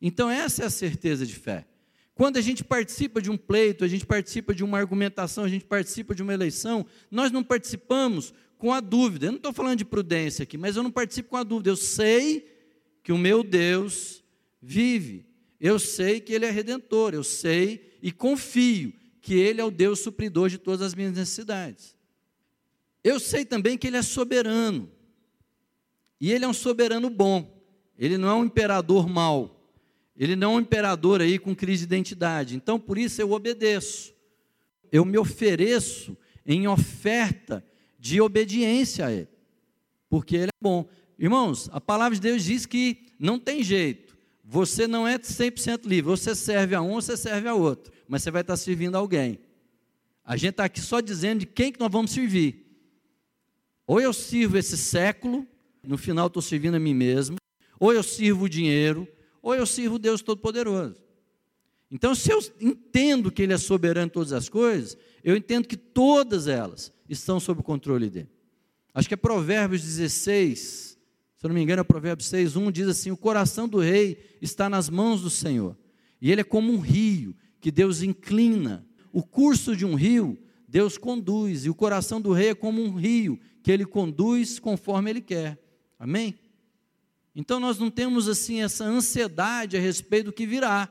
Então, 0.00 0.30
essa 0.30 0.62
é 0.62 0.66
a 0.66 0.70
certeza 0.70 1.26
de 1.26 1.34
fé. 1.34 1.66
Quando 2.14 2.36
a 2.36 2.40
gente 2.40 2.64
participa 2.64 3.22
de 3.22 3.30
um 3.30 3.36
pleito, 3.36 3.84
a 3.84 3.88
gente 3.88 4.04
participa 4.04 4.54
de 4.54 4.64
uma 4.64 4.78
argumentação, 4.78 5.44
a 5.44 5.48
gente 5.48 5.64
participa 5.64 6.14
de 6.14 6.22
uma 6.22 6.34
eleição, 6.34 6.84
nós 7.10 7.30
não 7.30 7.44
participamos 7.44 8.34
com 8.58 8.72
a 8.72 8.80
dúvida. 8.80 9.26
Eu 9.26 9.32
não 9.32 9.36
estou 9.36 9.52
falando 9.52 9.78
de 9.78 9.84
prudência 9.84 10.42
aqui, 10.42 10.58
mas 10.58 10.76
eu 10.76 10.82
não 10.82 10.90
participo 10.90 11.30
com 11.30 11.36
a 11.36 11.44
dúvida. 11.44 11.70
Eu 11.70 11.76
sei 11.76 12.50
que 13.04 13.12
o 13.12 13.18
meu 13.18 13.44
Deus 13.44 14.24
vive. 14.60 15.26
Eu 15.60 15.78
sei 15.78 16.20
que 16.20 16.32
Ele 16.32 16.44
é 16.44 16.50
redentor, 16.50 17.14
eu 17.14 17.24
sei 17.24 17.98
e 18.02 18.12
confio 18.12 18.92
que 19.20 19.34
Ele 19.34 19.60
é 19.60 19.64
o 19.64 19.70
Deus 19.70 20.00
supridor 20.00 20.48
de 20.48 20.58
todas 20.58 20.82
as 20.82 20.94
minhas 20.94 21.12
necessidades. 21.12 21.96
Eu 23.02 23.18
sei 23.18 23.44
também 23.44 23.76
que 23.76 23.86
Ele 23.86 23.96
é 23.96 24.02
soberano, 24.02 24.90
e 26.20 26.32
Ele 26.32 26.44
é 26.44 26.48
um 26.48 26.52
soberano 26.52 27.08
bom, 27.10 27.62
Ele 27.96 28.16
não 28.18 28.28
é 28.28 28.34
um 28.34 28.44
imperador 28.44 29.08
mau, 29.08 29.57
Ele 30.18 30.34
não 30.34 30.54
é 30.54 30.56
um 30.56 30.60
imperador 30.60 31.20
aí 31.20 31.38
com 31.38 31.54
crise 31.54 31.86
de 31.86 31.94
identidade, 31.94 32.56
então 32.56 32.78
por 32.78 32.98
isso 32.98 33.22
eu 33.22 33.30
obedeço, 33.30 34.12
eu 34.90 35.04
me 35.04 35.16
ofereço 35.16 36.16
em 36.44 36.66
oferta 36.66 37.64
de 38.00 38.20
obediência 38.20 39.06
a 39.06 39.12
Ele, 39.12 39.28
porque 40.08 40.34
Ele 40.34 40.46
é 40.48 40.60
bom. 40.60 40.88
Irmãos, 41.16 41.70
a 41.72 41.80
palavra 41.80 42.16
de 42.16 42.20
Deus 42.20 42.42
diz 42.42 42.66
que 42.66 43.06
não 43.16 43.38
tem 43.38 43.62
jeito, 43.62 44.18
você 44.44 44.88
não 44.88 45.06
é 45.06 45.18
100% 45.18 45.84
livre, 45.84 46.10
você 46.10 46.34
serve 46.34 46.74
a 46.74 46.82
um, 46.82 46.94
você 46.94 47.16
serve 47.16 47.46
a 47.46 47.54
outro, 47.54 47.92
mas 48.08 48.22
você 48.22 48.30
vai 48.30 48.40
estar 48.40 48.56
servindo 48.56 48.96
a 48.96 48.98
alguém. 48.98 49.38
A 50.24 50.36
gente 50.36 50.50
está 50.50 50.64
aqui 50.64 50.80
só 50.80 51.00
dizendo 51.00 51.40
de 51.40 51.46
quem 51.46 51.70
que 51.70 51.78
nós 51.78 51.92
vamos 51.92 52.10
servir. 52.10 52.66
Ou 53.86 54.00
eu 54.00 54.12
sirvo 54.12 54.58
esse 54.58 54.76
século, 54.76 55.46
no 55.82 55.96
final 55.96 56.26
estou 56.26 56.42
servindo 56.42 56.74
a 56.74 56.80
mim 56.80 56.92
mesmo, 56.92 57.36
ou 57.78 57.92
eu 57.92 58.02
sirvo 58.02 58.46
o 58.46 58.48
dinheiro, 58.48 59.06
ou 59.42 59.54
eu 59.54 59.66
sirvo 59.66 59.98
Deus 59.98 60.22
Todo-Poderoso. 60.22 61.02
Então, 61.90 62.14
se 62.14 62.30
eu 62.30 62.38
entendo 62.60 63.30
que 63.30 63.42
Ele 63.42 63.52
é 63.52 63.58
soberano 63.58 64.06
em 64.06 64.10
todas 64.10 64.32
as 64.32 64.48
coisas, 64.48 64.96
eu 65.24 65.36
entendo 65.36 65.66
que 65.66 65.76
todas 65.76 66.46
elas 66.46 66.92
estão 67.08 67.40
sob 67.40 67.60
o 67.60 67.64
controle 67.64 68.10
dele. 68.10 68.28
Acho 68.92 69.08
que 69.08 69.14
é 69.14 69.16
Provérbios 69.16 69.82
16, 69.82 70.98
se 71.36 71.46
eu 71.46 71.48
não 71.48 71.54
me 71.54 71.62
engano, 71.62 71.80
é 71.80 71.84
Provérbios 71.84 72.28
6, 72.28 72.56
1 72.56 72.70
diz 72.70 72.88
assim: 72.88 73.10
O 73.10 73.16
coração 73.16 73.68
do 73.68 73.78
rei 73.78 74.18
está 74.42 74.68
nas 74.68 74.90
mãos 74.90 75.22
do 75.22 75.30
Senhor, 75.30 75.76
e 76.20 76.32
ele 76.32 76.40
é 76.40 76.44
como 76.44 76.72
um 76.72 76.80
rio 76.80 77.34
que 77.60 77.70
Deus 77.70 78.02
inclina. 78.02 78.84
O 79.12 79.22
curso 79.22 79.74
de 79.74 79.86
um 79.86 79.94
rio, 79.94 80.38
Deus 80.66 80.98
conduz, 80.98 81.64
e 81.64 81.70
o 81.70 81.74
coração 81.74 82.20
do 82.20 82.32
rei 82.32 82.50
é 82.50 82.54
como 82.54 82.82
um 82.82 82.94
rio 82.94 83.38
que 83.62 83.72
ele 83.72 83.86
conduz 83.86 84.58
conforme 84.58 85.10
ele 85.10 85.20
quer. 85.20 85.58
Amém? 85.98 86.34
Então 87.38 87.60
nós 87.60 87.78
não 87.78 87.88
temos 87.88 88.28
assim 88.28 88.62
essa 88.62 88.84
ansiedade 88.84 89.76
a 89.76 89.80
respeito 89.80 90.26
do 90.26 90.32
que 90.32 90.44
virá. 90.44 90.90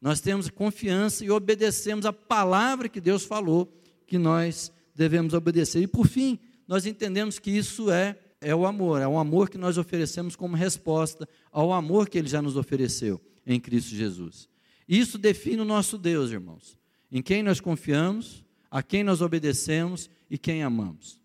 Nós 0.00 0.22
temos 0.22 0.48
confiança 0.48 1.22
e 1.22 1.30
obedecemos 1.30 2.06
a 2.06 2.14
palavra 2.14 2.88
que 2.88 2.98
Deus 2.98 3.26
falou 3.26 3.70
que 4.06 4.16
nós 4.16 4.72
devemos 4.94 5.34
obedecer. 5.34 5.82
E 5.82 5.86
por 5.86 6.06
fim, 6.06 6.38
nós 6.66 6.86
entendemos 6.86 7.38
que 7.38 7.50
isso 7.50 7.90
é, 7.90 8.18
é 8.40 8.54
o 8.54 8.64
amor, 8.64 9.02
é 9.02 9.06
o 9.06 9.18
amor 9.18 9.50
que 9.50 9.58
nós 9.58 9.76
oferecemos 9.76 10.34
como 10.34 10.56
resposta 10.56 11.28
ao 11.52 11.74
amor 11.74 12.08
que 12.08 12.16
Ele 12.16 12.28
já 12.28 12.40
nos 12.40 12.56
ofereceu 12.56 13.20
em 13.46 13.60
Cristo 13.60 13.94
Jesus. 13.94 14.48
Isso 14.88 15.18
define 15.18 15.60
o 15.60 15.66
nosso 15.66 15.98
Deus, 15.98 16.30
irmãos. 16.30 16.74
Em 17.12 17.20
quem 17.20 17.42
nós 17.42 17.60
confiamos, 17.60 18.42
a 18.70 18.82
quem 18.82 19.04
nós 19.04 19.20
obedecemos 19.20 20.08
e 20.30 20.38
quem 20.38 20.62
amamos. 20.62 21.20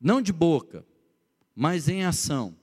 Não 0.00 0.22
de 0.22 0.32
boca, 0.32 0.86
mas 1.52 1.88
em 1.88 2.04
ação. 2.04 2.61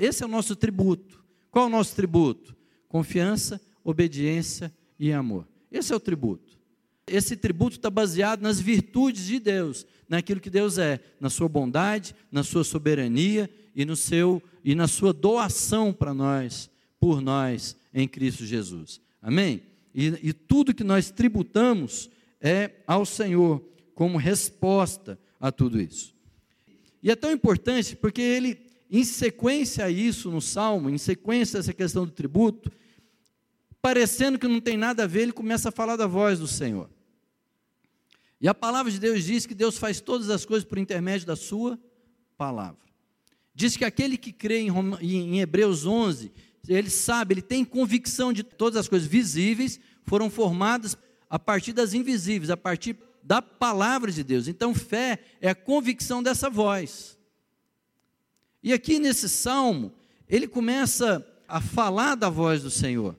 Esse 0.00 0.22
é 0.22 0.26
o 0.26 0.30
nosso 0.30 0.56
tributo. 0.56 1.22
Qual 1.50 1.66
é 1.66 1.68
o 1.68 1.70
nosso 1.70 1.94
tributo? 1.94 2.56
Confiança, 2.88 3.60
obediência 3.84 4.72
e 4.98 5.12
amor. 5.12 5.46
Esse 5.70 5.92
é 5.92 5.96
o 5.96 6.00
tributo 6.00 6.50
esse 7.10 7.36
tributo 7.36 7.76
está 7.76 7.90
baseado 7.90 8.40
nas 8.40 8.60
virtudes 8.60 9.26
de 9.26 9.38
Deus, 9.38 9.86
naquilo 10.08 10.40
que 10.40 10.48
Deus 10.48 10.78
é, 10.78 11.00
na 11.20 11.28
sua 11.28 11.48
bondade, 11.48 12.14
na 12.30 12.42
sua 12.42 12.64
soberania 12.64 13.50
e 13.74 13.84
no 13.84 13.96
seu 13.96 14.42
e 14.64 14.74
na 14.74 14.86
sua 14.86 15.12
doação 15.12 15.92
para 15.92 16.12
nós, 16.12 16.70
por 16.98 17.20
nós 17.20 17.76
em 17.92 18.06
Cristo 18.06 18.44
Jesus. 18.44 19.00
Amém? 19.22 19.62
E, 19.94 20.06
e 20.22 20.32
tudo 20.32 20.74
que 20.74 20.84
nós 20.84 21.10
tributamos 21.10 22.10
é 22.40 22.72
ao 22.86 23.04
Senhor 23.04 23.64
como 23.94 24.18
resposta 24.18 25.18
a 25.40 25.50
tudo 25.50 25.80
isso. 25.80 26.14
E 27.02 27.10
é 27.10 27.16
tão 27.16 27.32
importante 27.32 27.96
porque 27.96 28.20
ele, 28.20 28.60
em 28.90 29.04
sequência 29.04 29.84
a 29.84 29.90
isso 29.90 30.30
no 30.30 30.40
Salmo, 30.40 30.90
em 30.90 30.98
sequência 30.98 31.58
a 31.58 31.60
essa 31.60 31.72
questão 31.72 32.04
do 32.04 32.10
tributo, 32.10 32.70
parecendo 33.80 34.38
que 34.38 34.48
não 34.48 34.60
tem 34.60 34.76
nada 34.76 35.04
a 35.04 35.06
ver, 35.06 35.22
ele 35.22 35.32
começa 35.32 35.68
a 35.68 35.72
falar 35.72 35.96
da 35.96 36.06
voz 36.06 36.38
do 36.38 36.48
Senhor. 36.48 36.90
E 38.40 38.48
a 38.48 38.54
palavra 38.54 38.90
de 38.90 38.98
Deus 38.98 39.22
diz 39.22 39.46
que 39.46 39.54
Deus 39.54 39.78
faz 39.78 40.00
todas 40.00 40.28
as 40.30 40.44
coisas 40.44 40.64
por 40.66 40.78
intermédio 40.78 41.26
da 41.26 41.36
sua 41.36 41.78
palavra. 42.36 42.80
Diz 43.54 43.76
que 43.76 43.84
aquele 43.84 44.16
que 44.16 44.32
crê 44.32 44.60
em, 44.60 44.70
em 45.02 45.40
Hebreus 45.40 45.86
11, 45.86 46.32
ele 46.66 46.90
sabe, 46.90 47.34
ele 47.34 47.42
tem 47.42 47.64
convicção 47.64 48.32
de 48.32 48.42
todas 48.42 48.78
as 48.78 48.88
coisas 48.88 49.06
visíveis 49.06 49.78
foram 50.04 50.30
formadas 50.30 50.96
a 51.28 51.38
partir 51.38 51.72
das 51.72 51.94
invisíveis, 51.94 52.50
a 52.50 52.56
partir 52.56 52.96
da 53.22 53.40
palavra 53.40 54.10
de 54.10 54.24
Deus. 54.24 54.48
Então, 54.48 54.74
fé 54.74 55.20
é 55.40 55.50
a 55.50 55.54
convicção 55.54 56.22
dessa 56.22 56.48
voz. 56.50 57.19
E 58.62 58.72
aqui 58.72 58.98
nesse 58.98 59.28
salmo, 59.28 59.92
ele 60.28 60.46
começa 60.46 61.26
a 61.48 61.60
falar 61.60 62.14
da 62.14 62.28
voz 62.28 62.62
do 62.62 62.70
Senhor, 62.70 63.18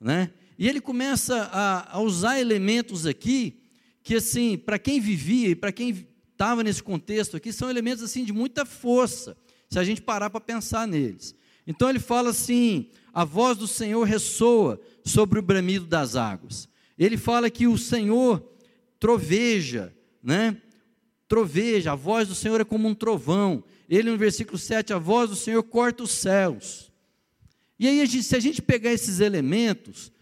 né? 0.00 0.30
E 0.58 0.68
ele 0.68 0.80
começa 0.80 1.50
a, 1.52 1.96
a 1.96 2.00
usar 2.00 2.38
elementos 2.38 3.06
aqui 3.06 3.60
que 4.02 4.16
assim, 4.16 4.58
para 4.58 4.78
quem 4.78 5.00
vivia 5.00 5.48
e 5.48 5.54
para 5.54 5.72
quem 5.72 6.06
estava 6.32 6.62
nesse 6.62 6.82
contexto 6.82 7.36
aqui, 7.36 7.52
são 7.52 7.70
elementos 7.70 8.02
assim 8.02 8.24
de 8.24 8.32
muita 8.32 8.64
força, 8.64 9.36
se 9.70 9.78
a 9.78 9.84
gente 9.84 10.02
parar 10.02 10.28
para 10.28 10.40
pensar 10.40 10.86
neles. 10.86 11.34
Então 11.66 11.88
ele 11.88 12.00
fala 12.00 12.30
assim: 12.30 12.90
a 13.12 13.24
voz 13.24 13.56
do 13.56 13.68
Senhor 13.68 14.04
ressoa 14.04 14.80
sobre 15.04 15.38
o 15.38 15.42
bramido 15.42 15.86
das 15.86 16.16
águas. 16.16 16.68
Ele 16.98 17.16
fala 17.16 17.48
que 17.48 17.66
o 17.66 17.78
Senhor 17.78 18.44
troveja, 18.98 19.94
né? 20.22 20.60
Troveja, 21.28 21.92
a 21.92 21.94
voz 21.94 22.28
do 22.28 22.34
Senhor 22.34 22.60
é 22.60 22.64
como 22.64 22.88
um 22.88 22.94
trovão. 22.94 23.64
Ele 23.88 24.10
no 24.10 24.16
versículo 24.16 24.58
7, 24.58 24.92
a 24.92 24.98
voz 24.98 25.30
do 25.30 25.36
Senhor 25.36 25.62
corta 25.62 26.02
os 26.02 26.12
céus. 26.12 26.90
E 27.78 27.88
aí, 27.88 28.22
se 28.22 28.36
a 28.36 28.40
gente 28.40 28.62
pegar 28.62 28.92
esses 28.92 29.20
elementos, 29.20 30.12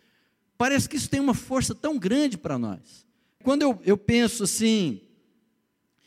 parece 0.56 0.88
que 0.88 0.96
isso 0.96 1.10
tem 1.10 1.20
uma 1.20 1.34
força 1.34 1.74
tão 1.74 1.98
grande 1.98 2.38
para 2.38 2.58
nós. 2.58 3.06
Quando 3.42 3.62
eu, 3.62 3.80
eu 3.84 3.96
penso 3.96 4.44
assim, 4.44 5.00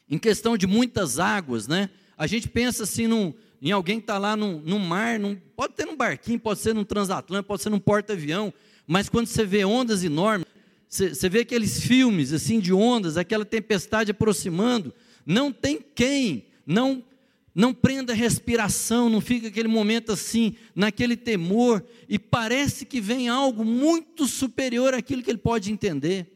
em 0.10 0.18
questão 0.18 0.58
de 0.58 0.68
muitas 0.68 1.20
águas, 1.20 1.68
né? 1.68 1.90
A 2.18 2.28
gente 2.28 2.48
pensa 2.48 2.84
assim 2.84 3.08
num, 3.08 3.34
em 3.62 3.72
alguém 3.72 3.98
que 3.98 4.04
está 4.04 4.18
lá 4.18 4.36
no, 4.36 4.60
no 4.62 4.78
mar, 4.78 5.20
num, 5.20 5.36
pode 5.56 5.74
ter 5.74 5.86
num 5.86 5.96
barquinho, 5.96 6.40
pode 6.40 6.60
ser 6.60 6.74
num 6.76 6.84
transatlântico, 6.84 7.48
pode 7.48 7.64
ser 7.64 7.70
num 7.70 7.80
porta-avião, 7.80 8.54
mas 8.86 9.10
quando 9.10 9.28
você 9.28 9.46
vê 9.46 9.64
ondas 9.64 10.04
enormes, 10.04 10.46
você, 10.88 11.10
você 11.10 11.30
vê 11.30 11.40
aqueles 11.40 11.82
filmes 11.82 12.34
assim 12.34 12.60
de 12.60 12.74
ondas, 12.74 13.18
aquela 13.18 13.46
tempestade 13.46 14.12
aproximando, 14.12 14.94
não 15.26 15.52
tem 15.52 15.80
quem 15.96 16.46
não 16.66 17.04
não 17.54 17.74
prenda 17.74 18.14
a 18.14 18.16
respiração, 18.16 19.10
não 19.10 19.22
fica 19.22 19.48
aquele 19.48 19.68
momento 19.68 20.12
assim, 20.12 20.56
naquele 20.76 21.16
temor, 21.16 21.86
e 22.10 22.18
parece 22.18 22.86
que 22.86 23.00
vem 23.00 23.30
algo 23.30 23.64
muito 23.64 24.28
superior 24.28 24.94
àquilo 24.94 25.22
que 25.22 25.30
ele 25.30 25.38
pode 25.38 25.72
entender. 25.72 26.32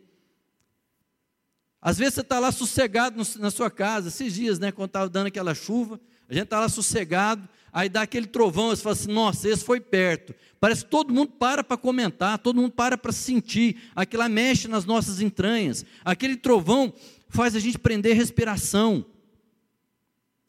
Às 1.82 1.98
vezes 1.98 2.16
você 2.16 2.22
está 2.22 2.40
lá 2.40 2.52
sossegado 2.52 3.22
na 3.40 3.50
sua 3.50 3.72
casa, 3.72 4.10
esses 4.10 4.34
dias, 4.34 4.60
né, 4.60 4.72
quando 4.72 4.90
estava 4.90 5.10
dando 5.10 5.28
aquela 5.28 5.56
chuva, 5.56 6.00
a 6.30 6.34
gente 6.34 6.44
está 6.44 6.60
lá 6.60 6.70
sossegado, 6.70 7.48
aí 7.72 7.88
dá 7.88 8.02
aquele 8.02 8.28
trovão, 8.28 8.70
você 8.70 8.82
fala 8.82 8.94
assim, 8.94 9.12
nossa, 9.12 9.50
esse 9.50 9.64
foi 9.64 9.80
perto. 9.80 10.36
Parece 10.60 10.84
que 10.84 10.92
todo 10.92 11.14
mundo 11.14 11.32
para 11.32 11.64
para 11.64 11.78
comentar, 11.78 12.38
todo 12.40 12.60
mundo 12.60 12.72
para 12.72 12.98
para 12.98 13.12
sentir, 13.12 13.78
aquilo 13.96 14.28
mexe 14.28 14.68
nas 14.68 14.86
nossas 14.86 15.22
entranhas. 15.22 15.86
Aquele 16.04 16.36
trovão 16.36 16.94
faz 17.30 17.56
a 17.56 17.60
gente 17.60 17.78
prender 17.78 18.16
respiração. 18.16 19.06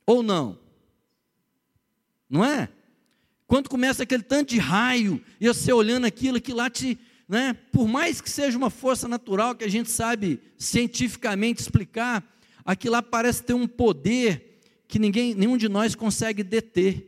Ou 0.08 0.22
não? 0.22 0.58
Não 2.30 2.42
é? 2.42 2.70
Quando 3.46 3.68
começa 3.68 4.04
aquele 4.04 4.22
tanto 4.22 4.48
de 4.48 4.58
raio, 4.58 5.22
e 5.38 5.46
você 5.46 5.70
olhando 5.70 6.06
aquilo, 6.06 6.38
aquilo 6.38 6.56
lá 6.56 6.70
te, 6.70 6.98
né? 7.28 7.52
por 7.52 7.86
mais 7.86 8.18
que 8.18 8.30
seja 8.30 8.56
uma 8.56 8.70
força 8.70 9.06
natural 9.06 9.54
que 9.54 9.64
a 9.64 9.68
gente 9.68 9.90
sabe 9.90 10.40
cientificamente 10.56 11.60
explicar, 11.60 12.24
aquilo 12.64 12.92
lá 12.92 13.02
parece 13.02 13.42
ter 13.42 13.52
um 13.52 13.66
poder 13.66 14.62
que 14.88 14.98
ninguém, 14.98 15.34
nenhum 15.34 15.58
de 15.58 15.68
nós 15.68 15.94
consegue 15.94 16.42
deter. 16.42 17.06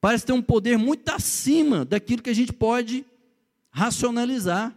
Parece 0.00 0.26
ter 0.26 0.32
um 0.32 0.42
poder 0.42 0.76
muito 0.76 1.08
acima 1.10 1.84
daquilo 1.84 2.20
que 2.20 2.30
a 2.30 2.34
gente 2.34 2.52
pode 2.52 3.06
racionalizar. 3.70 4.76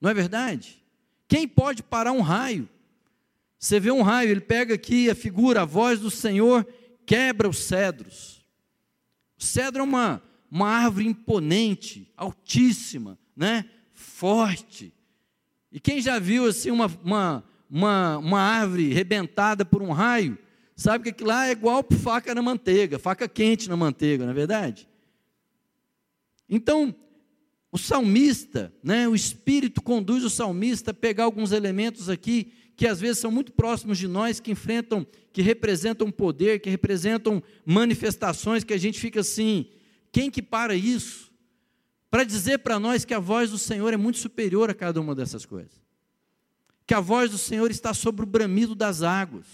Não 0.00 0.08
é 0.08 0.14
verdade? 0.14 0.82
Quem 1.28 1.46
pode 1.46 1.82
parar 1.82 2.12
um 2.12 2.22
raio? 2.22 2.66
Você 3.64 3.80
vê 3.80 3.90
um 3.90 4.02
raio, 4.02 4.30
ele 4.30 4.42
pega 4.42 4.74
aqui 4.74 5.08
a 5.08 5.14
figura, 5.14 5.62
a 5.62 5.64
voz 5.64 5.98
do 5.98 6.10
Senhor 6.10 6.68
quebra 7.06 7.48
os 7.48 7.56
cedros. 7.60 8.44
O 9.38 9.42
cedro 9.42 9.80
é 9.80 9.82
uma, 9.82 10.22
uma 10.50 10.68
árvore 10.68 11.06
imponente, 11.06 12.12
altíssima, 12.14 13.18
né? 13.34 13.64
forte. 13.90 14.92
E 15.72 15.80
quem 15.80 15.98
já 16.02 16.18
viu 16.18 16.44
assim 16.44 16.70
uma, 16.70 16.92
uma, 17.02 17.44
uma, 17.70 18.18
uma 18.18 18.38
árvore 18.38 18.92
rebentada 18.92 19.64
por 19.64 19.80
um 19.80 19.92
raio, 19.92 20.36
sabe 20.76 21.04
que 21.04 21.10
aquilo 21.10 21.30
lá 21.30 21.46
é 21.48 21.52
igual 21.52 21.82
faca 22.02 22.34
na 22.34 22.42
manteiga, 22.42 22.98
faca 22.98 23.26
quente 23.26 23.66
na 23.70 23.78
manteiga, 23.78 24.24
não 24.24 24.32
é 24.32 24.34
verdade? 24.34 24.86
Então, 26.50 26.94
o 27.72 27.78
salmista, 27.78 28.70
né, 28.82 29.08
o 29.08 29.14
Espírito 29.14 29.80
conduz 29.80 30.22
o 30.22 30.28
salmista 30.28 30.90
a 30.90 30.94
pegar 30.94 31.24
alguns 31.24 31.50
elementos 31.50 32.10
aqui 32.10 32.52
que 32.76 32.86
às 32.86 33.00
vezes 33.00 33.18
são 33.18 33.30
muito 33.30 33.52
próximos 33.52 33.98
de 33.98 34.08
nós, 34.08 34.40
que 34.40 34.50
enfrentam, 34.50 35.06
que 35.32 35.42
representam 35.42 36.10
poder, 36.10 36.60
que 36.60 36.70
representam 36.70 37.42
manifestações 37.64 38.64
que 38.64 38.74
a 38.74 38.78
gente 38.78 38.98
fica 38.98 39.20
assim, 39.20 39.66
quem 40.10 40.30
que 40.30 40.42
para 40.42 40.74
isso? 40.74 41.32
Para 42.10 42.24
dizer 42.24 42.58
para 42.58 42.78
nós 42.78 43.04
que 43.04 43.14
a 43.14 43.18
voz 43.18 43.50
do 43.50 43.58
Senhor 43.58 43.92
é 43.92 43.96
muito 43.96 44.18
superior 44.18 44.70
a 44.70 44.74
cada 44.74 45.00
uma 45.00 45.14
dessas 45.14 45.44
coisas. 45.44 45.82
Que 46.86 46.94
a 46.94 47.00
voz 47.00 47.30
do 47.30 47.38
Senhor 47.38 47.70
está 47.70 47.94
sobre 47.94 48.22
o 48.22 48.26
bramido 48.26 48.74
das 48.74 49.02
águas. 49.02 49.46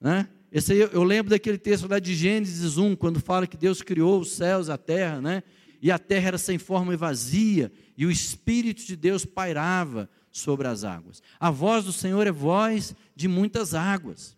Né? 0.00 0.28
Esse 0.52 0.72
aí, 0.72 0.80
eu 0.80 1.02
lembro 1.02 1.30
daquele 1.30 1.58
texto 1.58 1.88
lá 1.88 1.98
de 1.98 2.14
Gênesis 2.14 2.76
1, 2.76 2.96
quando 2.96 3.20
fala 3.20 3.46
que 3.46 3.56
Deus 3.56 3.82
criou 3.82 4.20
os 4.20 4.32
céus, 4.32 4.68
a 4.68 4.76
terra, 4.76 5.20
né? 5.20 5.42
e 5.80 5.90
a 5.90 5.98
terra 5.98 6.28
era 6.28 6.38
sem 6.38 6.58
forma 6.58 6.92
e 6.92 6.96
vazia, 6.96 7.72
e 7.96 8.04
o 8.04 8.10
Espírito 8.10 8.84
de 8.84 8.96
Deus 8.96 9.24
pairava 9.24 10.08
sobre 10.30 10.68
as 10.68 10.84
águas. 10.84 11.22
A 11.38 11.50
voz 11.50 11.84
do 11.84 11.92
Senhor 11.92 12.26
é 12.26 12.32
voz 12.32 12.94
de 13.14 13.28
muitas 13.28 13.74
águas. 13.74 14.36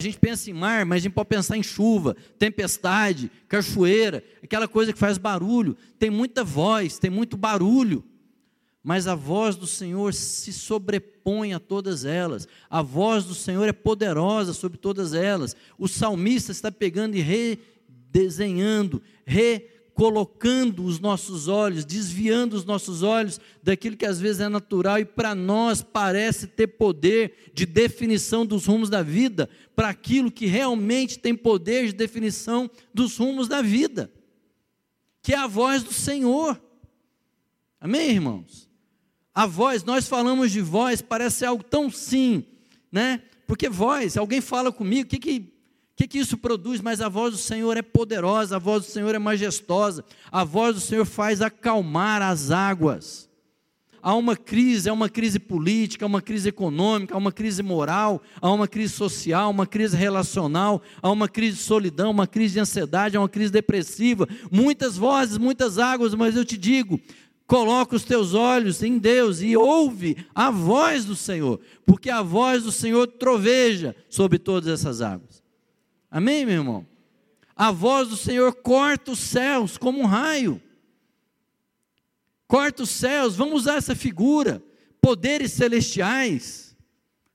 A 0.00 0.02
gente 0.02 0.18
pensa 0.18 0.50
em 0.50 0.54
mar, 0.54 0.86
mas 0.86 0.96
a 0.96 1.00
gente 1.02 1.12
pode 1.12 1.28
pensar 1.28 1.58
em 1.58 1.62
chuva, 1.62 2.16
tempestade, 2.38 3.30
cachoeira, 3.46 4.24
aquela 4.42 4.66
coisa 4.66 4.94
que 4.94 4.98
faz 4.98 5.18
barulho. 5.18 5.76
Tem 5.98 6.08
muita 6.08 6.42
voz, 6.42 6.98
tem 6.98 7.10
muito 7.10 7.36
barulho, 7.36 8.02
mas 8.82 9.06
a 9.06 9.14
voz 9.14 9.56
do 9.56 9.66
Senhor 9.66 10.14
se 10.14 10.54
sobrepõe 10.54 11.52
a 11.52 11.60
todas 11.60 12.06
elas. 12.06 12.48
A 12.70 12.80
voz 12.80 13.24
do 13.24 13.34
Senhor 13.34 13.68
é 13.68 13.72
poderosa 13.72 14.54
sobre 14.54 14.78
todas 14.78 15.12
elas. 15.12 15.54
O 15.76 15.86
salmista 15.86 16.50
está 16.50 16.72
pegando 16.72 17.14
e 17.14 17.20
redesenhando, 17.20 19.02
re 19.26 19.68
colocando 20.00 20.82
os 20.82 20.98
nossos 20.98 21.46
olhos, 21.46 21.84
desviando 21.84 22.56
os 22.56 22.64
nossos 22.64 23.02
olhos 23.02 23.38
daquilo 23.62 23.98
que 23.98 24.06
às 24.06 24.18
vezes 24.18 24.40
é 24.40 24.48
natural 24.48 24.98
e 24.98 25.04
para 25.04 25.34
nós 25.34 25.82
parece 25.82 26.46
ter 26.46 26.68
poder 26.68 27.50
de 27.52 27.66
definição 27.66 28.46
dos 28.46 28.64
rumos 28.64 28.88
da 28.88 29.02
vida, 29.02 29.46
para 29.76 29.90
aquilo 29.90 30.30
que 30.30 30.46
realmente 30.46 31.18
tem 31.18 31.34
poder 31.34 31.84
de 31.84 31.92
definição 31.92 32.70
dos 32.94 33.18
rumos 33.18 33.46
da 33.46 33.60
vida, 33.60 34.10
que 35.20 35.34
é 35.34 35.36
a 35.36 35.46
voz 35.46 35.82
do 35.82 35.92
Senhor. 35.92 36.58
Amém, 37.78 38.12
irmãos? 38.12 38.70
A 39.34 39.44
voz, 39.44 39.84
nós 39.84 40.08
falamos 40.08 40.50
de 40.50 40.62
voz, 40.62 41.02
parece 41.02 41.44
algo 41.44 41.62
tão 41.62 41.90
sim, 41.90 42.46
né? 42.90 43.22
Porque 43.46 43.68
voz, 43.68 44.16
alguém 44.16 44.40
fala 44.40 44.72
comigo, 44.72 45.06
o 45.06 45.10
que, 45.10 45.18
que 45.18 45.49
que, 46.00 46.08
que 46.08 46.18
isso 46.18 46.38
produz? 46.38 46.80
Mas 46.80 47.02
a 47.02 47.08
voz 47.10 47.32
do 47.32 47.38
Senhor 47.38 47.76
é 47.76 47.82
poderosa, 47.82 48.56
a 48.56 48.58
voz 48.58 48.86
do 48.86 48.90
Senhor 48.90 49.14
é 49.14 49.18
majestosa, 49.18 50.02
a 50.32 50.44
voz 50.44 50.74
do 50.74 50.80
Senhor 50.80 51.04
faz 51.04 51.42
acalmar 51.42 52.22
as 52.22 52.50
águas. 52.50 53.28
Há 54.02 54.14
uma 54.14 54.34
crise, 54.34 54.88
há 54.88 54.94
uma 54.94 55.10
crise 55.10 55.38
política, 55.38 56.06
há 56.06 56.08
uma 56.08 56.22
crise 56.22 56.48
econômica, 56.48 57.14
há 57.14 57.18
uma 57.18 57.30
crise 57.30 57.62
moral, 57.62 58.22
há 58.40 58.50
uma 58.50 58.66
crise 58.66 58.94
social, 58.94 59.50
uma 59.50 59.66
crise 59.66 59.94
relacional, 59.94 60.80
há 61.02 61.10
uma 61.10 61.28
crise 61.28 61.58
de 61.58 61.64
solidão, 61.64 62.10
uma 62.10 62.26
crise 62.26 62.54
de 62.54 62.60
ansiedade, 62.60 63.18
há 63.18 63.20
uma 63.20 63.28
crise 63.28 63.52
depressiva. 63.52 64.26
Muitas 64.50 64.96
vozes, 64.96 65.36
muitas 65.36 65.78
águas, 65.78 66.14
mas 66.14 66.34
eu 66.34 66.46
te 66.46 66.56
digo, 66.56 66.98
coloca 67.46 67.94
os 67.94 68.04
teus 68.04 68.32
olhos 68.32 68.82
em 68.82 68.96
Deus 68.96 69.42
e 69.42 69.54
ouve 69.54 70.16
a 70.34 70.50
voz 70.50 71.04
do 71.04 71.14
Senhor, 71.14 71.60
porque 71.84 72.08
a 72.08 72.22
voz 72.22 72.62
do 72.62 72.72
Senhor 72.72 73.06
troveja 73.06 73.94
sobre 74.08 74.38
todas 74.38 74.66
essas 74.66 75.02
águas. 75.02 75.39
Amém, 76.10 76.44
meu 76.44 76.56
irmão? 76.56 76.86
A 77.54 77.70
voz 77.70 78.08
do 78.08 78.16
Senhor 78.16 78.54
corta 78.54 79.12
os 79.12 79.18
céus 79.18 79.76
como 79.76 80.00
um 80.00 80.06
raio. 80.06 80.60
Corta 82.48 82.82
os 82.82 82.90
céus, 82.90 83.36
vamos 83.36 83.62
usar 83.62 83.76
essa 83.76 83.94
figura. 83.94 84.62
Poderes 85.00 85.52
celestiais, 85.52 86.76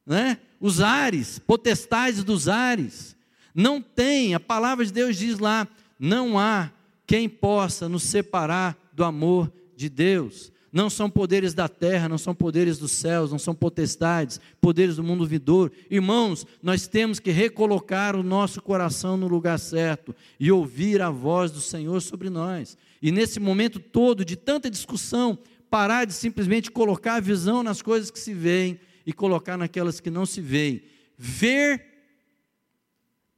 né? 0.05 0.39
os 0.59 0.81
ares, 0.81 1.39
potestades 1.39 2.23
dos 2.23 2.47
ares. 2.47 3.15
Não 3.53 3.81
tem, 3.81 4.35
a 4.35 4.39
palavra 4.39 4.85
de 4.85 4.91
Deus 4.91 5.15
diz 5.15 5.39
lá: 5.39 5.67
não 5.97 6.37
há 6.37 6.71
quem 7.07 7.29
possa 7.29 7.87
nos 7.87 8.03
separar 8.03 8.77
do 8.91 9.03
amor 9.03 9.51
de 9.75 9.89
Deus 9.89 10.51
não 10.75 10.89
são 10.89 11.09
poderes 11.09 11.53
da 11.53 11.69
terra, 11.69 12.09
não 12.09 12.17
são 12.17 12.35
poderes 12.35 12.77
dos 12.77 12.91
céus, 12.91 13.31
não 13.31 13.39
são 13.39 13.55
potestades, 13.55 14.41
poderes 14.59 14.97
do 14.97 15.03
mundo 15.05 15.25
vindouro. 15.25 15.71
Irmãos, 15.89 16.45
nós 16.61 16.85
temos 16.85 17.17
que 17.17 17.31
recolocar 17.31 18.13
o 18.13 18.21
nosso 18.21 18.61
coração 18.61 19.15
no 19.15 19.25
lugar 19.25 19.57
certo 19.57 20.13
e 20.37 20.51
ouvir 20.51 21.01
a 21.01 21.09
voz 21.09 21.49
do 21.49 21.61
Senhor 21.61 22.01
sobre 22.01 22.29
nós. 22.29 22.77
E 23.01 23.09
nesse 23.09 23.39
momento 23.39 23.79
todo 23.79 24.25
de 24.25 24.35
tanta 24.35 24.69
discussão, 24.69 25.39
parar 25.69 26.03
de 26.03 26.11
simplesmente 26.13 26.69
colocar 26.69 27.15
a 27.15 27.21
visão 27.21 27.63
nas 27.63 27.81
coisas 27.81 28.11
que 28.11 28.19
se 28.19 28.33
veem 28.33 28.77
e 29.05 29.13
colocar 29.13 29.55
naquelas 29.55 30.01
que 30.01 30.09
não 30.09 30.25
se 30.25 30.41
veem. 30.41 30.83
Ver 31.17 31.85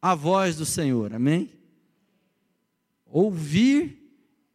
a 0.02 0.15
voz 0.15 0.56
do 0.56 0.65
Senhor, 0.65 1.13
amém? 1.13 1.52
Ouvir, 3.06 3.95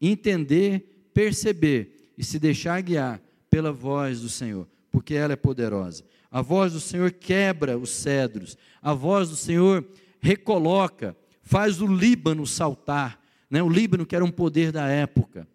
entender, 0.00 1.10
perceber 1.14 1.91
e 2.16 2.24
se 2.24 2.38
deixar 2.38 2.80
guiar 2.80 3.20
pela 3.50 3.72
voz 3.72 4.20
do 4.20 4.28
Senhor, 4.28 4.68
porque 4.90 5.14
ela 5.14 5.32
é 5.32 5.36
poderosa. 5.36 6.04
A 6.30 6.40
voz 6.40 6.72
do 6.72 6.80
Senhor 6.80 7.12
quebra 7.12 7.76
os 7.76 7.90
cedros, 7.90 8.56
a 8.80 8.94
voz 8.94 9.28
do 9.28 9.36
Senhor 9.36 9.86
recoloca, 10.20 11.16
faz 11.42 11.80
o 11.80 11.86
Líbano 11.86 12.46
saltar, 12.46 13.20
né? 13.50 13.62
o 13.62 13.68
Líbano 13.68 14.06
que 14.06 14.16
era 14.16 14.24
um 14.24 14.30
poder 14.30 14.72
da 14.72 14.86
época. 14.88 15.46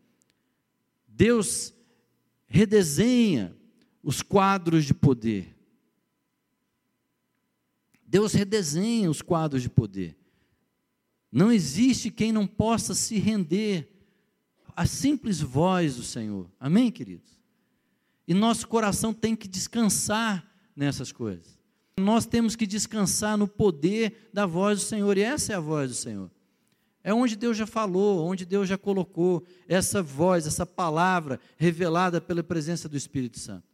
Deus 1.07 1.73
redesenha 2.45 3.55
os 4.03 4.21
quadros 4.21 4.85
de 4.85 4.93
poder. 4.93 5.55
Deus 8.05 8.33
redesenha 8.33 9.09
os 9.09 9.21
quadros 9.21 9.63
de 9.63 9.69
poder. 9.69 10.15
Não 11.31 11.51
existe 11.51 12.09
quem 12.09 12.31
não 12.31 12.47
possa 12.47 12.93
se 12.93 13.17
render 13.17 13.96
a 14.77 14.85
simples 14.85 15.41
voz 15.41 15.95
do 15.95 16.03
Senhor. 16.03 16.47
Amém, 16.59 16.91
queridos? 16.91 17.41
E 18.27 18.33
nosso 18.33 18.67
coração 18.67 19.11
tem 19.11 19.35
que 19.35 19.47
descansar 19.47 20.47
nessas 20.75 21.11
coisas. 21.11 21.57
Nós 21.99 22.27
temos 22.27 22.55
que 22.55 22.67
descansar 22.67 23.35
no 23.35 23.47
poder 23.47 24.29
da 24.31 24.45
voz 24.45 24.79
do 24.79 24.85
Senhor, 24.85 25.17
e 25.17 25.21
essa 25.21 25.51
é 25.51 25.55
a 25.55 25.59
voz 25.59 25.89
do 25.89 25.95
Senhor. 25.95 26.29
É 27.03 27.11
onde 27.11 27.35
Deus 27.35 27.57
já 27.57 27.65
falou, 27.65 28.23
onde 28.23 28.45
Deus 28.45 28.69
já 28.69 28.77
colocou 28.77 29.43
essa 29.67 30.03
voz, 30.03 30.45
essa 30.45 30.65
palavra 30.65 31.39
revelada 31.57 32.21
pela 32.21 32.43
presença 32.43 32.87
do 32.87 32.95
Espírito 32.95 33.39
Santo. 33.39 33.65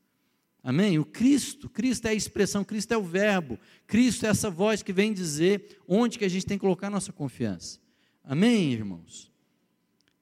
Amém? 0.63 0.99
O 0.99 1.03
Cristo, 1.03 1.67
Cristo 1.67 2.05
é 2.05 2.11
a 2.11 2.13
expressão, 2.13 2.63
Cristo 2.63 2.93
é 2.93 2.97
o 2.97 3.03
verbo, 3.03 3.59
Cristo 3.85 4.25
é 4.25 4.29
essa 4.29 4.49
voz 4.49 4.81
que 4.81 4.93
vem 4.93 5.11
dizer 5.11 5.81
onde 5.85 6.17
que 6.17 6.23
a 6.23 6.29
gente 6.29 6.45
tem 6.45 6.57
que 6.57 6.61
colocar 6.61 6.89
nossa 6.89 7.11
confiança. 7.11 7.77
Amém, 8.23 8.71
irmãos? 8.71 9.32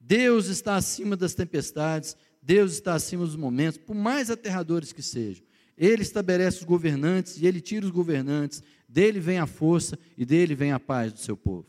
Deus 0.04 0.48
está 0.48 0.76
acima 0.76 1.16
das 1.16 1.36
tempestades, 1.36 2.18
Deus 2.42 2.74
está 2.74 2.96
acima 2.96 3.24
dos 3.24 3.36
momentos, 3.36 3.78
por 3.78 3.96
mais 3.96 4.32
aterradores 4.32 4.92
que 4.92 5.02
sejam. 5.02 5.46
Ele 5.78 6.02
estabelece 6.02 6.60
os 6.60 6.64
governantes 6.64 7.38
e 7.40 7.46
ele 7.46 7.62
tira 7.62 7.86
os 7.86 7.92
governantes, 7.92 8.64
dele 8.90 9.20
vem 9.20 9.38
a 9.38 9.46
força 9.46 9.98
e 10.18 10.26
dele 10.26 10.56
vem 10.56 10.72
a 10.72 10.80
paz 10.80 11.14
do 11.14 11.20
seu 11.20 11.38
povo. 11.38 11.66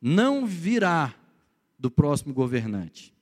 Não 0.00 0.46
virá 0.46 1.14
do 1.78 1.90
próximo 1.90 2.32
governante. 2.32 3.14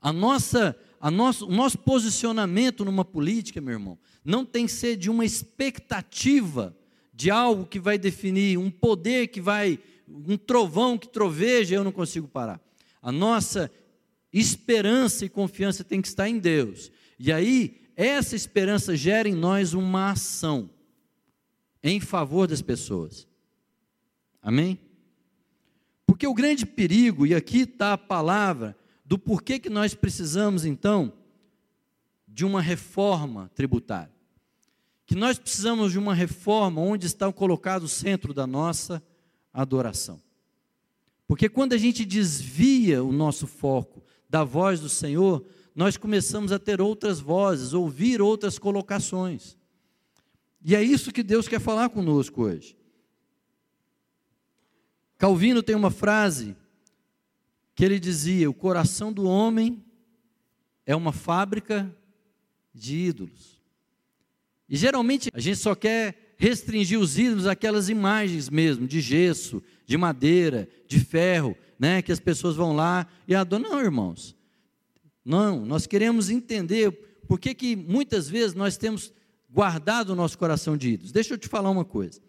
A 0.00 0.12
nossa, 0.12 0.76
a 1.00 1.10
nosso, 1.10 1.46
o 1.46 1.50
nosso 1.50 1.78
posicionamento 1.78 2.84
numa 2.84 3.04
política, 3.04 3.60
meu 3.60 3.74
irmão, 3.74 3.98
não 4.24 4.44
tem 4.44 4.66
que 4.66 4.72
ser 4.72 4.96
de 4.96 5.10
uma 5.10 5.24
expectativa 5.24 6.76
de 7.12 7.30
algo 7.30 7.66
que 7.66 7.78
vai 7.78 7.98
definir, 7.98 8.58
um 8.58 8.70
poder 8.70 9.28
que 9.28 9.40
vai 9.40 9.78
um 10.26 10.36
trovão 10.36 10.98
que 10.98 11.08
troveja, 11.08 11.74
eu 11.74 11.84
não 11.84 11.92
consigo 11.92 12.26
parar. 12.26 12.60
A 13.00 13.12
nossa 13.12 13.70
esperança 14.32 15.24
e 15.24 15.28
confiança 15.28 15.84
tem 15.84 16.00
que 16.02 16.08
estar 16.08 16.28
em 16.28 16.38
Deus. 16.38 16.90
E 17.18 17.32
aí, 17.32 17.80
essa 17.96 18.34
esperança 18.34 18.96
gera 18.96 19.28
em 19.28 19.34
nós 19.34 19.74
uma 19.74 20.10
ação 20.10 20.70
em 21.82 22.00
favor 22.00 22.46
das 22.46 22.62
pessoas. 22.62 23.26
Amém? 24.42 24.78
Porque 26.06 26.26
o 26.26 26.34
grande 26.34 26.66
perigo, 26.66 27.26
e 27.26 27.34
aqui 27.34 27.60
está 27.60 27.92
a 27.92 27.98
palavra, 27.98 28.76
do 29.04 29.18
porquê 29.18 29.58
que 29.58 29.70
nós 29.70 29.94
precisamos, 29.94 30.64
então, 30.64 31.12
de 32.26 32.44
uma 32.44 32.60
reforma 32.60 33.50
tributária. 33.54 34.12
Que 35.06 35.14
nós 35.14 35.38
precisamos 35.38 35.92
de 35.92 35.98
uma 35.98 36.14
reforma 36.14 36.80
onde 36.80 37.06
está 37.06 37.32
colocado 37.32 37.84
o 37.84 37.88
centro 37.88 38.32
da 38.32 38.46
nossa 38.46 39.02
adoração. 39.52 40.20
Porque 41.26 41.48
quando 41.48 41.72
a 41.72 41.78
gente 41.78 42.04
desvia 42.04 43.04
o 43.04 43.12
nosso 43.12 43.46
foco 43.46 44.02
da 44.28 44.42
voz 44.42 44.80
do 44.80 44.88
Senhor, 44.88 45.44
nós 45.74 45.96
começamos 45.96 46.52
a 46.52 46.58
ter 46.58 46.80
outras 46.80 47.20
vozes, 47.20 47.72
ouvir 47.72 48.20
outras 48.20 48.58
colocações. 48.58 49.56
E 50.62 50.74
é 50.74 50.82
isso 50.82 51.12
que 51.12 51.22
Deus 51.22 51.48
quer 51.48 51.60
falar 51.60 51.88
conosco 51.88 52.42
hoje. 52.42 52.76
Calvino 55.16 55.62
tem 55.62 55.76
uma 55.76 55.90
frase 55.90 56.56
que 57.74 57.84
ele 57.84 57.98
dizia: 57.98 58.50
o 58.50 58.54
coração 58.54 59.12
do 59.12 59.24
homem 59.24 59.84
é 60.84 60.96
uma 60.96 61.12
fábrica 61.12 61.94
de 62.74 62.96
ídolos. 62.96 63.60
E 64.68 64.76
geralmente 64.76 65.30
a 65.32 65.40
gente 65.40 65.58
só 65.58 65.74
quer 65.74 66.29
restringir 66.40 66.98
os 66.98 67.18
ídolos 67.18 67.46
àquelas 67.46 67.90
imagens 67.90 68.48
mesmo, 68.48 68.86
de 68.86 68.98
gesso, 68.98 69.62
de 69.84 69.98
madeira, 69.98 70.66
de 70.88 70.98
ferro, 70.98 71.54
né, 71.78 72.00
que 72.00 72.10
as 72.10 72.18
pessoas 72.18 72.56
vão 72.56 72.74
lá 72.74 73.06
e 73.28 73.34
adoram. 73.34 73.68
Não, 73.68 73.78
irmãos. 73.78 74.34
Não, 75.22 75.66
nós 75.66 75.86
queremos 75.86 76.30
entender 76.30 76.90
por 77.28 77.38
que, 77.38 77.54
que 77.54 77.76
muitas 77.76 78.26
vezes 78.26 78.54
nós 78.54 78.78
temos 78.78 79.12
guardado 79.50 80.10
o 80.10 80.16
nosso 80.16 80.38
coração 80.38 80.78
de 80.78 80.92
ídolos. 80.92 81.12
Deixa 81.12 81.34
eu 81.34 81.38
te 81.38 81.46
falar 81.46 81.68
uma 81.68 81.84
coisa. 81.84 82.22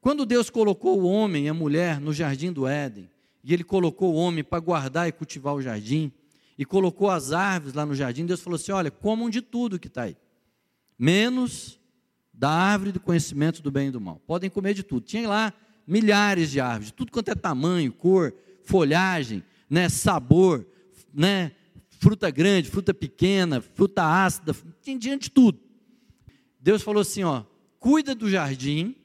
Quando 0.00 0.24
Deus 0.24 0.48
colocou 0.48 1.00
o 1.00 1.04
homem 1.04 1.46
e 1.46 1.48
a 1.48 1.54
mulher 1.54 2.00
no 2.00 2.12
jardim 2.12 2.52
do 2.52 2.68
Éden, 2.68 3.10
e 3.42 3.52
ele 3.52 3.64
colocou 3.64 4.14
o 4.14 4.16
homem 4.16 4.44
para 4.44 4.60
guardar 4.60 5.08
e 5.08 5.12
cultivar 5.12 5.54
o 5.54 5.60
jardim, 5.60 6.12
e 6.56 6.64
colocou 6.64 7.10
as 7.10 7.32
árvores 7.32 7.74
lá 7.74 7.84
no 7.84 7.96
jardim, 7.96 8.24
Deus 8.24 8.40
falou 8.40 8.54
assim: 8.54 8.70
olha, 8.70 8.92
comam 8.92 9.28
de 9.28 9.42
tudo 9.42 9.80
que 9.80 9.88
está 9.88 10.02
aí, 10.02 10.16
menos 10.96 11.81
da 12.32 12.50
árvore 12.50 12.92
do 12.92 13.00
conhecimento 13.00 13.62
do 13.62 13.70
bem 13.70 13.88
e 13.88 13.90
do 13.90 14.00
mal. 14.00 14.20
Podem 14.26 14.50
comer 14.50 14.74
de 14.74 14.82
tudo. 14.82 15.06
Tinha 15.06 15.28
lá 15.28 15.52
milhares 15.86 16.50
de 16.50 16.60
árvores, 16.60 16.86
de 16.86 16.92
tudo 16.94 17.12
quanto 17.12 17.30
é 17.30 17.34
tamanho, 17.34 17.92
cor, 17.92 18.34
folhagem, 18.62 19.42
né, 19.68 19.88
sabor, 19.88 20.66
né, 21.12 21.52
fruta 21.98 22.30
grande, 22.30 22.70
fruta 22.70 22.94
pequena, 22.94 23.60
fruta 23.60 24.04
ácida, 24.04 24.54
tinha 24.80 24.98
diante 24.98 25.24
de 25.24 25.30
tudo. 25.30 25.58
Deus 26.60 26.82
falou 26.82 27.02
assim, 27.02 27.24
ó, 27.24 27.44
cuida 27.78 28.14
do 28.14 28.30
jardim. 28.30 28.96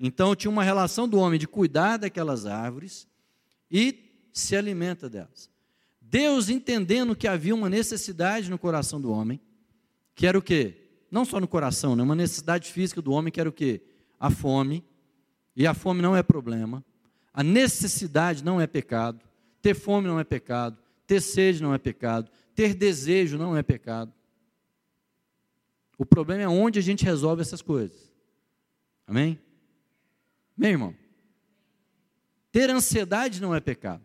Então 0.00 0.34
tinha 0.34 0.50
uma 0.50 0.64
relação 0.64 1.08
do 1.08 1.18
homem 1.18 1.38
de 1.38 1.46
cuidar 1.46 1.98
daquelas 1.98 2.46
árvores 2.46 3.06
e 3.70 4.26
se 4.32 4.56
alimenta 4.56 5.08
delas. 5.08 5.50
Deus 6.00 6.48
entendendo 6.48 7.16
que 7.16 7.28
havia 7.28 7.54
uma 7.54 7.68
necessidade 7.68 8.50
no 8.50 8.58
coração 8.58 9.00
do 9.00 9.10
homem, 9.10 9.40
que 10.14 10.26
era 10.26 10.38
o 10.38 10.42
quê? 10.42 10.83
Não 11.14 11.24
só 11.24 11.38
no 11.38 11.46
coração, 11.46 11.94
né? 11.94 12.02
uma 12.02 12.16
necessidade 12.16 12.72
física 12.72 13.00
do 13.00 13.12
homem 13.12 13.30
que 13.30 13.38
era 13.38 13.48
o 13.48 13.52
quê? 13.52 13.80
A 14.18 14.30
fome. 14.30 14.84
E 15.54 15.64
a 15.64 15.72
fome 15.72 16.02
não 16.02 16.16
é 16.16 16.24
problema. 16.24 16.84
A 17.32 17.40
necessidade 17.40 18.44
não 18.44 18.60
é 18.60 18.66
pecado. 18.66 19.20
Ter 19.62 19.76
fome 19.76 20.08
não 20.08 20.18
é 20.18 20.24
pecado. 20.24 20.76
Ter 21.06 21.20
sede 21.20 21.62
não 21.62 21.72
é 21.72 21.78
pecado. 21.78 22.28
Ter 22.52 22.74
desejo 22.74 23.38
não 23.38 23.56
é 23.56 23.62
pecado. 23.62 24.12
O 25.96 26.04
problema 26.04 26.42
é 26.42 26.48
onde 26.48 26.80
a 26.80 26.82
gente 26.82 27.04
resolve 27.04 27.42
essas 27.42 27.62
coisas. 27.62 28.12
Amém? 29.06 29.38
Meu 30.56 30.70
irmão, 30.70 30.96
ter 32.50 32.70
ansiedade 32.70 33.40
não 33.40 33.54
é 33.54 33.60
pecado. 33.60 34.04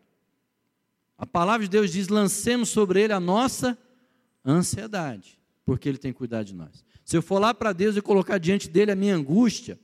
A 1.17 1.26
palavra 1.26 1.65
de 1.65 1.72
Deus 1.72 1.91
diz: 1.91 2.08
lancemos 2.08 2.69
sobre 2.69 3.02
ele 3.02 3.13
a 3.13 3.19
nossa 3.19 3.76
ansiedade, 4.45 5.39
porque 5.65 5.89
ele 5.89 5.98
tem 5.98 6.13
cuidado 6.13 6.45
de 6.45 6.54
nós. 6.54 6.88
Se 7.10 7.17
eu 7.17 7.24
for 7.24 7.39
lá 7.39 7.56
para 7.56 7.74
Deus 7.74 7.98
e 7.98 8.04
colocar 8.04 8.38
diante 8.38 8.69
dele 8.69 8.91
a 8.91 8.95
minha 8.95 9.15
angústia, 9.15 9.80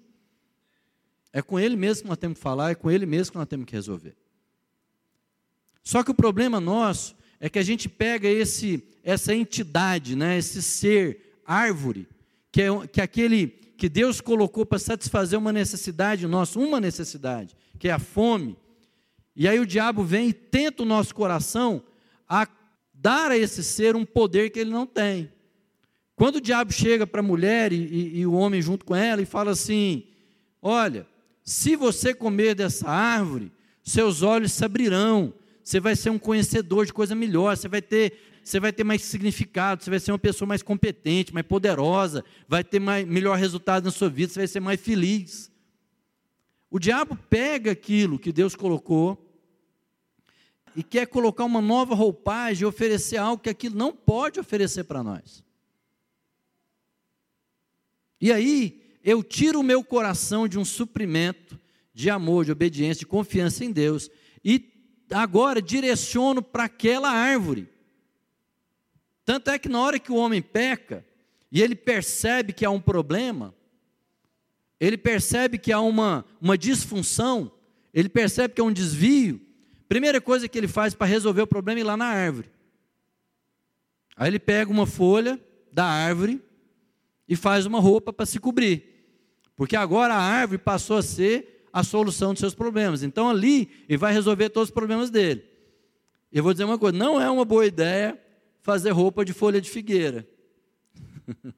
é 1.33 1.41
com 1.41 1.59
ele 1.59 1.75
mesmo 1.75 2.03
que 2.03 2.09
nós 2.09 2.19
temos 2.19 2.37
que 2.37 2.43
falar, 2.43 2.69
é 2.69 2.75
com 2.75 2.91
ele 2.91 3.07
mesmo 3.07 3.31
que 3.31 3.37
nós 3.39 3.47
temos 3.47 3.65
que 3.65 3.73
resolver. 3.73 4.15
Só 5.83 6.03
que 6.03 6.11
o 6.11 6.13
problema 6.13 6.59
nosso 6.59 7.15
é 7.39 7.49
que 7.49 7.57
a 7.57 7.63
gente 7.63 7.89
pega 7.89 8.27
esse, 8.27 8.87
essa 9.03 9.33
entidade, 9.33 10.15
né, 10.15 10.37
esse 10.37 10.61
ser, 10.61 11.39
árvore, 11.43 12.07
que 12.51 12.61
é, 12.61 12.67
que 12.85 13.01
é 13.01 13.03
aquele 13.03 13.47
que 13.47 13.89
Deus 13.89 14.21
colocou 14.21 14.63
para 14.63 14.77
satisfazer 14.77 15.39
uma 15.39 15.51
necessidade 15.51 16.27
nossa, 16.27 16.59
uma 16.59 16.79
necessidade, 16.79 17.57
que 17.79 17.87
é 17.87 17.91
a 17.91 17.97
fome. 17.97 18.55
E 19.35 19.47
aí 19.47 19.59
o 19.59 19.65
diabo 19.65 20.03
vem 20.03 20.27
e 20.27 20.33
tenta 20.33 20.83
o 20.83 20.85
nosso 20.85 21.15
coração 21.15 21.81
a 22.29 22.47
dar 22.93 23.31
a 23.31 23.37
esse 23.37 23.63
ser 23.63 23.95
um 23.95 24.05
poder 24.05 24.51
que 24.51 24.59
ele 24.59 24.69
não 24.69 24.85
tem. 24.85 25.33
Quando 26.15 26.37
o 26.37 26.41
diabo 26.41 26.71
chega 26.71 27.05
para 27.05 27.19
a 27.19 27.23
mulher 27.23 27.73
e, 27.73 27.75
e, 27.75 28.19
e 28.19 28.25
o 28.25 28.33
homem 28.33 28.61
junto 28.61 28.85
com 28.85 28.95
ela 28.95 29.21
e 29.21 29.25
fala 29.25 29.51
assim: 29.51 30.05
Olha, 30.61 31.05
se 31.43 31.75
você 31.75 32.13
comer 32.13 32.55
dessa 32.55 32.89
árvore, 32.89 33.51
seus 33.83 34.21
olhos 34.21 34.53
se 34.53 34.63
abrirão, 34.63 35.33
você 35.63 35.79
vai 35.79 35.95
ser 35.95 36.09
um 36.09 36.19
conhecedor 36.19 36.85
de 36.85 36.93
coisa 36.93 37.13
melhor, 37.13 37.57
você 37.57 37.67
vai 37.67 37.81
ter 37.81 38.17
você 38.43 38.59
vai 38.59 38.71
ter 38.71 38.83
mais 38.83 39.01
significado, 39.01 39.83
você 39.83 39.89
vai 39.89 39.99
ser 39.99 40.11
uma 40.11 40.19
pessoa 40.19 40.47
mais 40.47 40.61
competente, 40.61 41.33
mais 41.33 41.47
poderosa, 41.47 42.23
vai 42.47 42.63
ter 42.63 42.79
mais, 42.79 43.03
melhor 43.03 43.35
resultado 43.39 43.85
na 43.85 43.91
sua 43.91 44.07
vida, 44.07 44.31
você 44.31 44.39
vai 44.41 44.47
ser 44.47 44.59
mais 44.59 44.79
feliz. 44.79 45.51
O 46.69 46.77
diabo 46.77 47.17
pega 47.27 47.71
aquilo 47.71 48.19
que 48.19 48.31
Deus 48.31 48.55
colocou 48.55 49.19
e 50.75 50.83
quer 50.83 51.07
colocar 51.07 51.43
uma 51.43 51.59
nova 51.59 51.95
roupagem 51.95 52.61
e 52.61 52.65
oferecer 52.67 53.17
algo 53.17 53.41
que 53.41 53.49
aquilo 53.49 53.75
não 53.75 53.91
pode 53.91 54.39
oferecer 54.39 54.83
para 54.83 55.01
nós. 55.01 55.43
E 58.19 58.31
aí, 58.31 58.81
eu 59.03 59.21
tiro 59.23 59.59
o 59.59 59.63
meu 59.63 59.83
coração 59.83 60.47
de 60.47 60.57
um 60.57 60.65
suprimento 60.65 61.59
de 61.93 62.09
amor, 62.09 62.43
de 62.43 62.51
obediência, 62.51 62.99
de 62.99 63.05
confiança 63.05 63.63
em 63.63 63.71
Deus 63.71 64.09
e 64.43 64.73
agora 65.11 65.61
direciono 65.61 66.41
para 66.41 66.65
aquela 66.65 67.09
árvore. 67.09 67.69
Tanto 69.23 69.49
é 69.49 69.57
que 69.57 69.69
na 69.69 69.79
hora 69.79 69.99
que 69.99 70.11
o 70.11 70.15
homem 70.15 70.41
peca, 70.41 71.05
e 71.51 71.61
ele 71.61 71.75
percebe 71.75 72.51
que 72.51 72.65
há 72.65 72.69
um 72.69 72.81
problema, 72.81 73.53
ele 74.79 74.97
percebe 74.97 75.57
que 75.57 75.71
há 75.71 75.79
uma, 75.79 76.25
uma 76.41 76.57
disfunção, 76.57 77.51
ele 77.93 78.09
percebe 78.09 78.53
que 78.53 78.61
há 78.61 78.63
um 78.63 78.73
desvio, 78.73 79.39
primeira 79.87 80.19
coisa 80.19 80.47
que 80.47 80.57
ele 80.57 80.67
faz 80.67 80.93
para 80.93 81.07
resolver 81.07 81.41
o 81.41 81.47
problema 81.47 81.79
é 81.79 81.81
ir 81.81 81.85
lá 81.85 81.95
na 81.95 82.05
árvore. 82.05 82.51
Aí 84.17 84.29
ele 84.29 84.39
pega 84.39 84.71
uma 84.71 84.85
folha 84.85 85.39
da 85.71 85.85
árvore 85.85 86.41
e 87.27 87.35
faz 87.35 87.65
uma 87.65 87.79
roupa 87.79 88.13
para 88.13 88.25
se 88.25 88.39
cobrir. 88.39 88.95
Porque 89.55 89.75
agora 89.75 90.13
a 90.13 90.21
árvore 90.21 90.57
passou 90.57 90.97
a 90.97 91.01
ser 91.01 91.67
a 91.71 91.83
solução 91.83 92.33
dos 92.33 92.39
seus 92.39 92.53
problemas. 92.53 93.03
Então 93.03 93.29
ali 93.29 93.69
ele 93.87 93.97
vai 93.97 94.13
resolver 94.13 94.49
todos 94.49 94.69
os 94.69 94.73
problemas 94.73 95.09
dele. 95.09 95.43
Eu 96.31 96.43
vou 96.43 96.53
dizer 96.53 96.65
uma 96.65 96.77
coisa: 96.77 96.97
não 96.97 97.19
é 97.19 97.29
uma 97.29 97.45
boa 97.45 97.65
ideia 97.65 98.19
fazer 98.61 98.91
roupa 98.91 99.23
de 99.23 99.33
folha 99.33 99.61
de 99.61 99.69
figueira. 99.69 100.27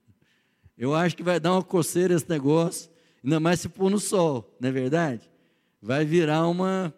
Eu 0.77 0.93
acho 0.93 1.17
que 1.17 1.23
vai 1.23 1.39
dar 1.39 1.53
uma 1.53 1.63
coceira 1.63 2.13
esse 2.13 2.29
negócio, 2.29 2.91
ainda 3.23 3.39
mais 3.39 3.59
se 3.59 3.67
pôr 3.67 3.89
no 3.89 3.99
sol, 3.99 4.55
não 4.59 4.69
é 4.69 4.71
verdade? 4.71 5.27
Vai 5.81 6.05
virar 6.05 6.47
uma. 6.47 6.93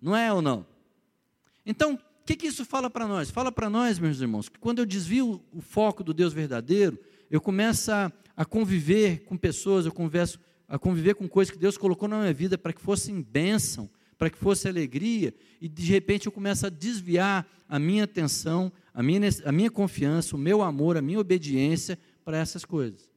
Não 0.00 0.14
é 0.14 0.30
ou 0.30 0.42
não? 0.42 0.66
Então, 1.64 1.94
o 1.94 1.98
que, 2.26 2.36
que 2.36 2.48
isso 2.48 2.64
fala 2.64 2.90
para 2.90 3.06
nós? 3.06 3.30
Fala 3.30 3.50
para 3.50 3.70
nós, 3.70 3.98
meus 3.98 4.20
irmãos, 4.20 4.48
que 4.48 4.58
quando 4.58 4.80
eu 4.80 4.86
desvio 4.86 5.42
o 5.52 5.62
foco 5.62 6.04
do 6.04 6.12
Deus 6.12 6.34
verdadeiro, 6.34 6.98
eu 7.32 7.40
começo 7.40 7.90
a, 7.90 8.12
a 8.36 8.44
conviver 8.44 9.24
com 9.24 9.38
pessoas, 9.38 9.86
eu 9.86 9.92
converso, 9.92 10.38
a 10.68 10.78
conviver 10.78 11.14
com 11.14 11.26
coisas 11.26 11.50
que 11.50 11.58
Deus 11.58 11.78
colocou 11.78 12.06
na 12.06 12.20
minha 12.20 12.34
vida 12.34 12.58
para 12.58 12.74
que 12.74 12.80
fossem 12.82 13.22
bênção, 13.22 13.88
para 14.18 14.28
que 14.28 14.36
fosse 14.36 14.68
alegria, 14.68 15.34
e 15.58 15.66
de 15.66 15.82
repente 15.84 16.26
eu 16.26 16.32
começo 16.32 16.66
a 16.66 16.68
desviar 16.68 17.48
a 17.66 17.78
minha 17.78 18.04
atenção, 18.04 18.70
a 18.92 19.02
minha, 19.02 19.22
a 19.46 19.50
minha 19.50 19.70
confiança, 19.70 20.36
o 20.36 20.38
meu 20.38 20.60
amor, 20.60 20.98
a 20.98 21.02
minha 21.02 21.18
obediência 21.18 21.98
para 22.22 22.36
essas 22.36 22.66
coisas. 22.66 23.10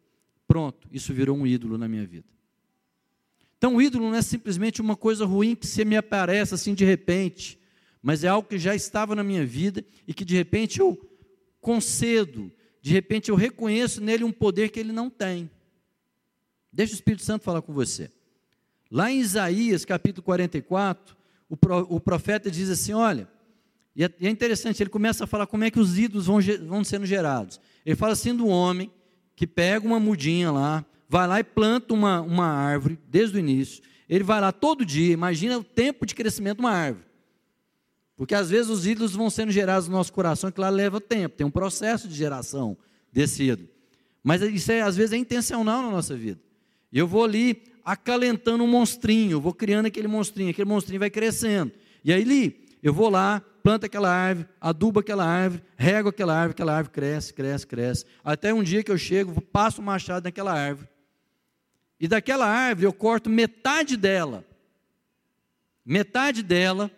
Pronto, 0.47 0.87
isso 0.89 1.13
virou 1.13 1.35
um 1.35 1.45
ídolo 1.45 1.77
na 1.77 1.89
minha 1.89 2.07
vida. 2.07 2.29
Então, 3.57 3.75
o 3.75 3.81
ídolo 3.81 4.09
não 4.09 4.15
é 4.15 4.21
simplesmente 4.21 4.79
uma 4.79 4.95
coisa 4.95 5.25
ruim 5.25 5.55
que 5.55 5.67
se 5.67 5.83
me 5.83 5.97
aparece 5.97 6.53
assim 6.53 6.73
de 6.73 6.85
repente, 6.85 7.59
mas 8.01 8.23
é 8.23 8.29
algo 8.29 8.47
que 8.47 8.57
já 8.57 8.73
estava 8.73 9.13
na 9.13 9.25
minha 9.25 9.45
vida 9.45 9.83
e 10.07 10.13
que 10.13 10.23
de 10.23 10.35
repente 10.35 10.79
eu 10.79 10.97
concedo, 11.59 12.49
de 12.85 12.93
repente 12.93 13.31
eu 13.31 13.35
reconheço 13.35 13.99
nele 13.99 14.23
um 14.23 14.31
poder 14.31 14.69
que 14.69 14.79
ele 14.79 14.91
não 14.91 15.09
tem. 15.09 15.49
Deixa 16.71 16.93
o 16.93 16.95
Espírito 16.95 17.23
Santo 17.23 17.43
falar 17.43 17.63
com 17.63 17.73
você. 17.73 18.11
Lá 18.91 19.09
em 19.09 19.19
Isaías, 19.19 19.83
capítulo 19.83 20.21
44, 20.21 21.17
o, 21.49 21.57
pro, 21.57 21.79
o 21.89 21.99
profeta 21.99 22.51
diz 22.51 22.69
assim: 22.69 22.93
olha, 22.93 23.27
e 23.95 24.03
é, 24.03 24.13
e 24.19 24.27
é, 24.27 24.29
interessante, 24.29 24.83
ele 24.83 24.91
começa 24.91 25.23
a 25.23 25.27
falar 25.27 25.47
como 25.47 25.63
é 25.63 25.71
que 25.71 25.79
os 25.79 25.97
ídolos 25.97 26.27
vão, 26.27 26.37
vão 26.67 26.83
sendo 26.83 27.07
gerados. 27.07 27.59
Ele 27.83 27.95
fala 27.95 28.13
assim 28.13 28.35
do 28.35 28.45
homem 28.45 28.91
que 29.35 29.47
pega 29.47 29.83
uma 29.83 29.99
mudinha 29.99 30.51
lá, 30.51 30.85
vai 31.09 31.27
lá 31.27 31.39
e 31.39 31.43
planta 31.43 31.91
uma, 31.91 32.21
uma 32.21 32.45
árvore 32.45 32.99
desde 33.07 33.35
o 33.35 33.39
início. 33.39 33.81
Ele 34.07 34.23
vai 34.23 34.39
lá 34.39 34.51
todo 34.51 34.85
dia, 34.85 35.11
imagina 35.11 35.57
o 35.57 35.63
tempo 35.63 36.05
de 36.05 36.13
crescimento 36.13 36.57
de 36.57 36.63
uma 36.63 36.71
árvore. 36.71 37.03
Porque 38.15 38.33
às 38.33 38.49
vezes 38.49 38.69
os 38.69 38.87
ídolos 38.87 39.13
vão 39.13 39.29
sendo 39.29 39.51
gerados 39.51 39.87
no 39.87 39.95
nosso 39.95 40.13
coração, 40.13 40.51
que 40.51 40.59
lá 40.59 40.69
leva 40.69 41.01
tempo, 41.01 41.35
tem 41.35 41.45
um 41.45 41.51
processo 41.51 42.07
de 42.07 42.15
geração 42.15 42.77
desse 43.11 43.43
ídolo. 43.43 43.69
Mas 44.23 44.41
isso 44.41 44.71
é, 44.71 44.81
às 44.81 44.95
vezes 44.95 45.13
é 45.13 45.17
intencional 45.17 45.81
na 45.81 45.91
nossa 45.91 46.15
vida. 46.15 46.39
Eu 46.91 47.07
vou 47.07 47.23
ali, 47.23 47.61
acalentando 47.83 48.63
um 48.63 48.67
monstrinho, 48.67 49.41
vou 49.41 49.53
criando 49.53 49.87
aquele 49.87 50.07
monstrinho, 50.07 50.49
aquele 50.49 50.67
monstrinho 50.67 50.99
vai 50.99 51.09
crescendo. 51.09 51.71
E 52.03 52.13
aí, 52.13 52.21
ali, 52.21 52.65
eu 52.81 52.93
vou 52.93 53.09
lá, 53.09 53.41
planto 53.61 53.85
aquela 53.85 54.09
árvore, 54.09 54.47
adubo 54.61 54.99
aquela 54.99 55.25
árvore, 55.25 55.61
rego 55.75 56.09
aquela 56.09 56.33
árvore, 56.33 56.51
aquela 56.51 56.73
árvore 56.75 56.93
cresce, 56.93 57.33
cresce, 57.33 57.67
cresce. 57.67 58.05
Até 58.23 58.53
um 58.53 58.63
dia 58.63 58.83
que 58.83 58.91
eu 58.91 58.97
chego, 58.97 59.41
passo 59.41 59.81
o 59.81 59.83
machado 59.83 60.23
naquela 60.23 60.53
árvore. 60.53 60.87
E 61.99 62.07
daquela 62.07 62.45
árvore 62.45 62.85
eu 62.87 62.93
corto 62.93 63.29
metade 63.29 63.97
dela. 63.97 64.45
Metade 65.85 66.41
dela, 66.43 66.91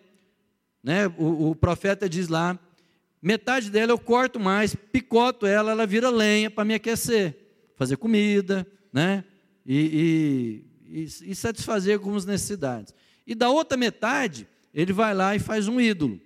né? 0.88 1.06
O, 1.18 1.50
o 1.50 1.54
profeta 1.54 2.08
diz 2.08 2.28
lá: 2.28 2.58
metade 3.20 3.70
dela 3.70 3.92
eu 3.92 3.98
corto 3.98 4.40
mais, 4.40 4.74
picoto 4.74 5.44
ela, 5.44 5.72
ela 5.72 5.86
vira 5.86 6.08
lenha 6.08 6.50
para 6.50 6.64
me 6.64 6.72
aquecer, 6.72 7.36
fazer 7.76 7.98
comida, 7.98 8.66
né? 8.90 9.22
E, 9.66 10.64
e, 10.88 11.02
e, 11.30 11.34
satisfazer 11.34 11.92
algumas 11.92 12.24
necessidades. 12.24 12.94
E 13.26 13.34
da 13.34 13.50
outra 13.50 13.76
metade, 13.76 14.48
ele 14.72 14.94
vai 14.94 15.12
lá 15.12 15.36
e 15.36 15.38
faz 15.38 15.68
um 15.68 15.78
ídolo, 15.78 16.18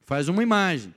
faz 0.00 0.28
uma 0.28 0.42
imagem. 0.42 0.92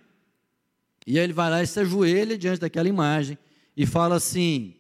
E 1.06 1.20
aí 1.20 1.24
ele 1.24 1.34
vai 1.34 1.52
lá 1.52 1.62
e 1.62 1.68
se 1.68 1.80
ajoelha 1.80 2.36
diante 2.36 2.62
daquela 2.62 2.90
imagem 2.90 3.38
e 3.78 3.86
fala 3.86 4.16
assim: 4.16 4.74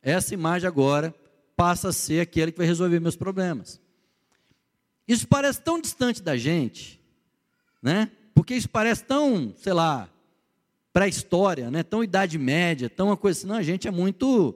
essa 0.00 0.32
imagem 0.34 0.68
agora 0.68 1.12
passa 1.56 1.88
a 1.88 1.92
ser 1.92 2.20
aquele 2.20 2.52
que 2.52 2.58
vai 2.58 2.66
resolver 2.68 3.00
meus 3.00 3.16
problemas. 3.16 3.80
Isso 5.08 5.26
parece 5.26 5.60
tão 5.60 5.80
distante 5.80 6.22
da 6.22 6.36
gente, 6.36 6.97
né? 7.82 8.10
Porque 8.34 8.54
isso 8.54 8.68
parece 8.68 9.04
tão, 9.04 9.52
sei 9.56 9.72
lá, 9.72 10.08
pré-história, 10.92 11.70
né? 11.70 11.82
Tão 11.82 12.02
idade 12.02 12.38
média, 12.38 12.88
tão 12.88 13.08
uma 13.08 13.16
coisa 13.16 13.38
assim. 13.38 13.46
Não, 13.46 13.56
a 13.56 13.62
gente 13.62 13.86
é 13.86 13.90
muito 13.90 14.54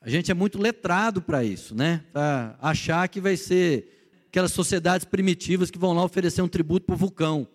a 0.00 0.08
gente 0.08 0.30
é 0.30 0.34
muito 0.34 0.58
letrado 0.58 1.20
para 1.20 1.44
isso, 1.44 1.74
né? 1.74 2.04
Para 2.10 2.56
achar 2.60 3.06
que 3.08 3.20
vai 3.20 3.36
ser 3.36 4.22
aquelas 4.28 4.52
sociedades 4.52 5.04
primitivas 5.04 5.70
que 5.70 5.78
vão 5.78 5.92
lá 5.92 6.02
oferecer 6.02 6.40
um 6.40 6.48
tributo 6.48 6.86
para 6.86 6.94
o 6.94 6.98
vulcão. 6.98 7.46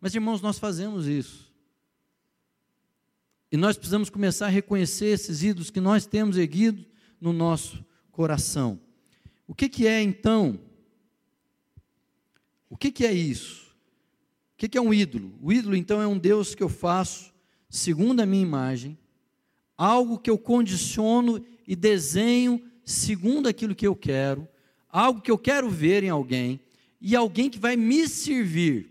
Mas, 0.00 0.14
irmãos, 0.14 0.42
nós 0.42 0.58
fazemos 0.58 1.06
isso. 1.06 1.50
E 3.50 3.56
nós 3.56 3.76
precisamos 3.76 4.10
começar 4.10 4.46
a 4.46 4.50
reconhecer 4.50 5.06
esses 5.06 5.42
ídolos 5.42 5.70
que 5.70 5.80
nós 5.80 6.04
temos 6.04 6.36
erguido 6.36 6.84
no 7.18 7.32
nosso 7.32 7.82
coração. 8.10 8.78
O 9.46 9.54
que, 9.54 9.68
que 9.68 9.86
é 9.86 10.02
então? 10.02 10.60
O 12.68 12.76
que, 12.76 12.90
que 12.90 13.06
é 13.06 13.12
isso? 13.12 13.63
O 14.54 14.56
que, 14.56 14.78
é 14.78 14.80
um 14.80 14.94
ídolo? 14.94 15.36
O 15.42 15.52
ídolo, 15.52 15.74
então, 15.74 16.00
é 16.00 16.06
um 16.06 16.18
Deus 16.18 16.54
que 16.54 16.62
eu 16.62 16.68
faço 16.68 17.34
segundo 17.68 18.20
a 18.20 18.26
minha 18.26 18.42
imagem, 18.42 18.96
algo 19.76 20.16
que 20.16 20.30
eu 20.30 20.38
condiciono 20.38 21.44
e 21.66 21.74
desenho 21.74 22.64
segundo 22.84 23.48
aquilo 23.48 23.74
que 23.74 23.86
eu 23.86 23.96
quero, 23.96 24.46
algo 24.88 25.20
que 25.20 25.30
eu 25.30 25.36
quero 25.36 25.68
ver 25.68 26.04
em 26.04 26.08
alguém, 26.08 26.60
e 27.00 27.16
alguém 27.16 27.50
que 27.50 27.58
vai 27.58 27.76
me 27.76 28.08
servir, 28.08 28.90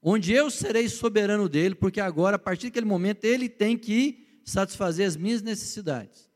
onde 0.00 0.32
eu 0.32 0.50
serei 0.50 0.88
soberano 0.88 1.48
dele, 1.48 1.74
porque 1.74 2.00
agora, 2.00 2.36
a 2.36 2.38
partir 2.38 2.68
daquele 2.68 2.86
momento, 2.86 3.24
ele 3.24 3.48
tem 3.48 3.76
que 3.76 4.24
satisfazer 4.44 5.06
as 5.06 5.16
minhas 5.16 5.42
necessidades. 5.42 6.30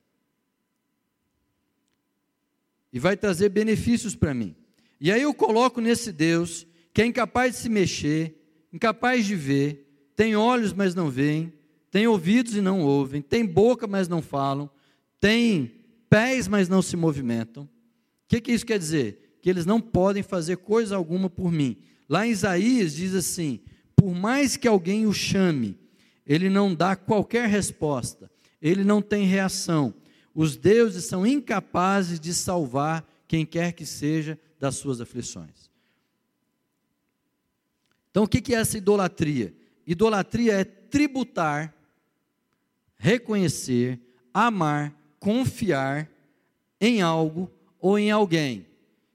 E 2.93 2.99
vai 2.99 3.17
trazer 3.17 3.49
benefícios 3.51 4.17
para 4.17 4.35
mim. 4.35 4.57
E 5.01 5.13
aí 5.13 5.23
eu 5.23 5.33
coloco 5.33 5.81
nesse 5.81 6.11
Deus 6.11 6.67
que 6.93 7.01
é 7.01 7.07
incapaz 7.07 7.55
de 7.55 7.59
se 7.63 7.69
mexer, 7.69 8.40
incapaz 8.73 9.27
de 9.27 9.35
ver, 9.35 10.11
tem 10.15 10.37
olhos, 10.37 10.73
mas 10.73 10.95
não 10.95 11.11
veem, 11.11 11.53
tem 11.91 12.07
ouvidos 12.07 12.55
e 12.55 12.61
não 12.61 12.83
ouvem, 12.83 13.21
tem 13.21 13.45
boca, 13.45 13.87
mas 13.87 14.09
não 14.09 14.23
falam, 14.23 14.71
tem 15.19 15.73
pés, 16.09 16.47
mas 16.47 16.69
não 16.69 16.83
se 16.83 16.97
movimentam. 16.97 17.65
O 17.65 17.69
que, 18.29 18.41
que 18.41 18.53
isso 18.53 18.67
quer 18.67 18.79
dizer? 18.79 19.39
Que 19.43 19.51
eles 19.51 19.67
não 19.67 19.81
podem 19.81 20.23
fazer 20.23 20.59
coisa 20.59 20.95
alguma 20.97 21.29
por 21.29 21.51
mim. 21.51 21.79
Lá 22.09 22.27
em 22.27 22.31
Isaías 22.31 22.95
diz 22.95 23.15
assim: 23.15 23.61
por 23.97 24.15
mais 24.15 24.57
que 24.57 24.69
alguém 24.69 25.07
o 25.07 25.13
chame, 25.13 25.79
ele 26.27 26.49
não 26.49 26.75
dá 26.75 26.95
qualquer 26.95 27.49
resposta, 27.49 28.31
ele 28.61 28.85
não 28.85 29.01
tem 29.01 29.27
reação. 29.27 29.95
Os 30.35 30.57
deuses 30.57 31.05
são 31.05 31.27
incapazes 31.27 32.21
de 32.21 32.33
salvar 32.33 33.09
quem 33.27 33.45
quer 33.45 33.73
que 33.73 33.87
seja 33.87 34.39
das 34.59 34.77
suas 34.77 35.01
aflições. 35.01 35.70
Então, 38.11 38.25
o 38.25 38.29
que 38.29 38.55
é 38.55 38.59
essa 38.59 38.77
idolatria? 38.77 39.55
Idolatria 39.87 40.55
é 40.55 40.65
tributar, 40.65 41.75
reconhecer, 42.97 44.01
amar 44.33 45.01
confiar 45.21 46.11
em 46.81 47.03
algo 47.03 47.53
ou 47.79 47.99
em 47.99 48.11
alguém 48.11 48.67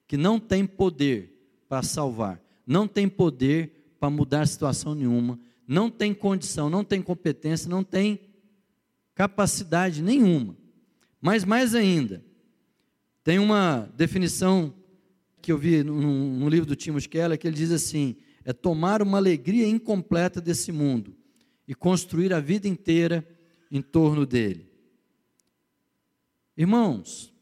que 0.08 0.15
não 0.15 0.39
tem 0.39 0.65
poder 0.65 1.34
para 1.67 1.81
salvar, 1.81 2.39
não 2.65 2.88
tem 2.88 3.10
poder 3.10 3.95
para 3.99 4.10
mudar 4.10 4.47
situação 4.47 4.93
nenhuma, 4.93 5.39
não 5.67 5.89
tem 5.89 6.13
condição, 6.13 6.69
não 6.69 6.84
tem 6.84 7.01
competência, 7.01 7.67
não 7.67 7.84
tem 7.84 8.19
capacidade 9.15 10.03
nenhuma. 10.03 10.55
Mas 11.19 11.43
mais 11.43 11.73
ainda, 11.73 12.23
tem 13.23 13.39
uma 13.39 13.89
definição 13.95 14.71
que 15.41 15.51
eu 15.51 15.58
vi 15.58 15.84
no, 15.84 15.99
no 16.38 16.47
livro 16.47 16.67
do 16.67 16.75
Timothy 16.75 17.10
Keller 17.10 17.39
que 17.39 17.47
ele 17.47 17.58
diz 17.58 17.71
assim: 17.71 18.15
é 18.45 18.53
tomar 18.53 19.01
uma 19.01 19.17
alegria 19.17 19.67
incompleta 19.67 20.39
desse 20.39 20.71
mundo 20.71 21.17
e 21.67 21.73
construir 21.73 22.31
a 22.31 22.39
vida 22.39 22.67
inteira 22.67 23.27
em 23.71 23.81
torno 23.81 24.23
dele. 24.23 24.69
Irmãos, 26.55 27.34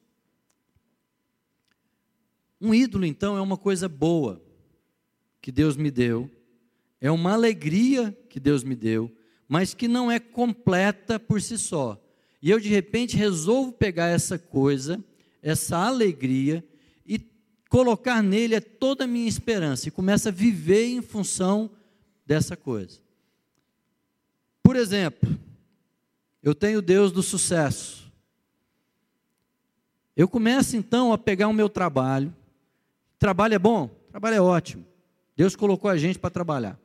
um 2.59 2.73
ídolo 2.73 3.05
então 3.05 3.37
é 3.37 3.41
uma 3.41 3.57
coisa 3.57 3.89
boa 3.89 4.41
que 5.41 5.51
Deus 5.51 5.75
me 5.75 5.91
deu, 5.91 6.31
é 7.01 7.11
uma 7.11 7.33
alegria 7.33 8.17
que 8.29 8.39
Deus 8.39 8.63
me 8.63 8.75
deu, 8.75 9.11
mas 9.45 9.73
que 9.73 9.89
não 9.89 10.09
é 10.09 10.17
completa 10.17 11.19
por 11.19 11.41
si 11.41 11.57
só. 11.57 12.01
E 12.41 12.49
eu 12.49 12.61
de 12.61 12.69
repente 12.69 13.17
resolvo 13.17 13.73
pegar 13.73 14.07
essa 14.07 14.39
coisa, 14.39 15.03
essa 15.41 15.77
alegria 15.77 16.65
colocar 17.73 18.21
nele 18.21 18.61
toda 18.61 19.05
a 19.05 19.07
minha 19.07 19.27
esperança 19.27 19.87
e 19.87 19.91
começo 19.91 20.27
a 20.27 20.31
viver 20.31 20.85
em 20.85 21.01
função 21.01 21.71
dessa 22.23 22.55
coisa. 22.55 22.99
Por 24.61 24.75
exemplo, 24.75 25.27
eu 26.43 26.53
tenho 26.53 26.83
Deus 26.83 27.11
do 27.11 27.23
sucesso. 27.23 28.13
Eu 30.15 30.27
começo 30.27 30.77
então 30.77 31.11
a 31.11 31.17
pegar 31.17 31.47
o 31.47 31.53
meu 31.53 31.67
trabalho. 31.67 32.31
Trabalho 33.17 33.55
é 33.55 33.59
bom? 33.59 33.87
Trabalho 34.11 34.35
é 34.35 34.41
ótimo. 34.41 34.85
Deus 35.35 35.55
colocou 35.55 35.89
a 35.89 35.97
gente 35.97 36.19
para 36.19 36.29
trabalhar. 36.29 36.79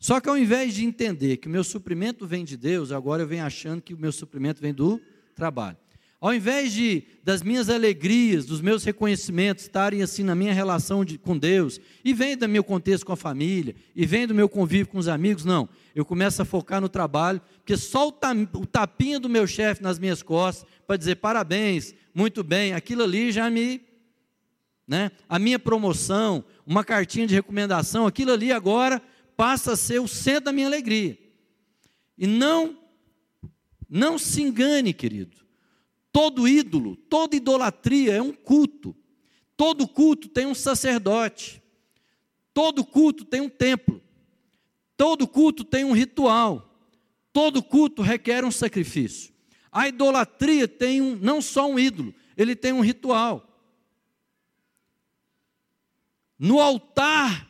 Só 0.00 0.20
que 0.20 0.28
ao 0.28 0.36
invés 0.36 0.74
de 0.74 0.84
entender 0.84 1.36
que 1.36 1.46
o 1.46 1.50
meu 1.50 1.62
suprimento 1.62 2.26
vem 2.26 2.44
de 2.44 2.56
Deus, 2.56 2.90
agora 2.90 3.22
eu 3.22 3.28
venho 3.28 3.44
achando 3.44 3.80
que 3.80 3.94
o 3.94 3.98
meu 3.98 4.10
suprimento 4.10 4.60
vem 4.60 4.74
do 4.74 5.00
trabalho. 5.36 5.78
Ao 6.26 6.34
invés 6.34 6.72
de 6.72 7.04
das 7.22 7.40
minhas 7.40 7.68
alegrias, 7.68 8.46
dos 8.46 8.60
meus 8.60 8.82
reconhecimentos 8.82 9.62
estarem 9.62 10.02
assim 10.02 10.24
na 10.24 10.34
minha 10.34 10.52
relação 10.52 11.04
de, 11.04 11.16
com 11.18 11.38
Deus, 11.38 11.80
e 12.04 12.12
vem 12.12 12.36
do 12.36 12.48
meu 12.48 12.64
contexto 12.64 13.06
com 13.06 13.12
a 13.12 13.16
família, 13.16 13.76
e 13.94 14.04
vem 14.04 14.26
do 14.26 14.34
meu 14.34 14.48
convívio 14.48 14.88
com 14.88 14.98
os 14.98 15.06
amigos, 15.06 15.44
não. 15.44 15.68
Eu 15.94 16.04
começo 16.04 16.42
a 16.42 16.44
focar 16.44 16.80
no 16.80 16.88
trabalho, 16.88 17.40
porque 17.58 17.76
só 17.76 18.08
o, 18.08 18.12
o 18.54 18.66
tapinha 18.66 19.20
do 19.20 19.28
meu 19.28 19.46
chefe 19.46 19.80
nas 19.80 20.00
minhas 20.00 20.20
costas 20.20 20.68
para 20.84 20.96
dizer 20.96 21.14
parabéns, 21.14 21.94
muito 22.12 22.42
bem, 22.42 22.72
aquilo 22.72 23.04
ali 23.04 23.30
já 23.30 23.48
me. 23.48 23.80
Né, 24.84 25.12
a 25.28 25.38
minha 25.38 25.60
promoção, 25.60 26.44
uma 26.66 26.82
cartinha 26.82 27.28
de 27.28 27.36
recomendação, 27.36 28.04
aquilo 28.04 28.32
ali 28.32 28.50
agora 28.50 29.00
passa 29.36 29.74
a 29.74 29.76
ser 29.76 30.00
o 30.00 30.08
centro 30.08 30.46
da 30.46 30.52
minha 30.52 30.66
alegria. 30.66 31.16
E 32.18 32.26
não, 32.26 32.76
não 33.88 34.18
se 34.18 34.42
engane, 34.42 34.92
querido. 34.92 35.45
Todo 36.16 36.48
ídolo, 36.48 36.96
toda 36.96 37.36
idolatria 37.36 38.14
é 38.14 38.22
um 38.22 38.32
culto. 38.32 38.96
Todo 39.54 39.86
culto 39.86 40.30
tem 40.30 40.46
um 40.46 40.54
sacerdote. 40.54 41.62
Todo 42.54 42.82
culto 42.86 43.22
tem 43.22 43.42
um 43.42 43.50
templo. 43.50 44.02
Todo 44.96 45.28
culto 45.28 45.62
tem 45.62 45.84
um 45.84 45.92
ritual. 45.92 46.74
Todo 47.34 47.62
culto 47.62 48.00
requer 48.00 48.46
um 48.46 48.50
sacrifício. 48.50 49.34
A 49.70 49.88
idolatria 49.88 50.66
tem 50.66 51.02
um, 51.02 51.16
não 51.16 51.42
só 51.42 51.68
um 51.68 51.78
ídolo, 51.78 52.14
ele 52.34 52.56
tem 52.56 52.72
um 52.72 52.80
ritual. 52.80 53.46
No 56.38 56.60
altar 56.60 57.46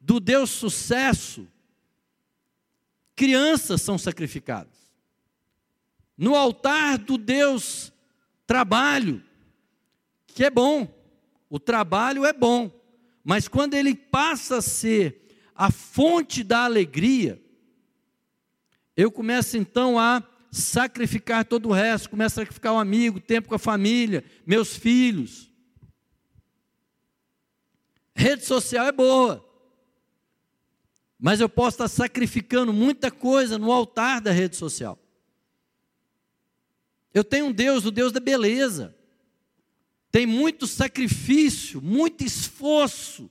do 0.00 0.18
Deus 0.18 0.48
sucesso, 0.48 1.46
crianças 3.14 3.82
são 3.82 3.98
sacrificadas. 3.98 4.90
No 6.16 6.34
altar 6.34 6.96
do 6.96 7.18
Deus 7.18 7.92
trabalho, 8.46 9.22
que 10.26 10.44
é 10.44 10.50
bom, 10.50 10.88
o 11.50 11.58
trabalho 11.58 12.24
é 12.24 12.32
bom, 12.32 12.70
mas 13.24 13.48
quando 13.48 13.74
ele 13.74 13.94
passa 13.94 14.58
a 14.58 14.62
ser 14.62 15.50
a 15.54 15.70
fonte 15.70 16.44
da 16.44 16.64
alegria, 16.64 17.42
eu 18.96 19.10
começo 19.10 19.56
então 19.56 19.98
a 19.98 20.22
sacrificar 20.50 21.44
todo 21.44 21.68
o 21.68 21.72
resto, 21.72 22.08
começo 22.08 22.40
a 22.40 22.42
sacrificar 22.42 22.72
o 22.72 22.76
um 22.76 22.80
amigo, 22.80 23.20
tempo 23.20 23.48
com 23.48 23.54
a 23.54 23.58
família, 23.58 24.24
meus 24.46 24.76
filhos. 24.76 25.50
Rede 28.14 28.44
social 28.44 28.86
é 28.86 28.92
boa, 28.92 29.44
mas 31.18 31.40
eu 31.40 31.48
posso 31.48 31.74
estar 31.74 31.88
sacrificando 31.88 32.72
muita 32.72 33.10
coisa 33.10 33.58
no 33.58 33.70
altar 33.70 34.20
da 34.20 34.30
rede 34.30 34.56
social. 34.56 34.98
Eu 37.16 37.24
tenho 37.24 37.46
um 37.46 37.52
Deus, 37.52 37.86
o 37.86 37.90
Deus 37.90 38.12
da 38.12 38.20
beleza. 38.20 38.94
Tem 40.12 40.26
muito 40.26 40.66
sacrifício, 40.66 41.80
muito 41.80 42.22
esforço, 42.22 43.30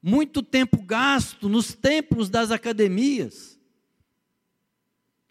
muito 0.00 0.40
tempo 0.40 0.80
gasto 0.80 1.48
nos 1.48 1.74
templos 1.74 2.30
das 2.30 2.52
academias, 2.52 3.58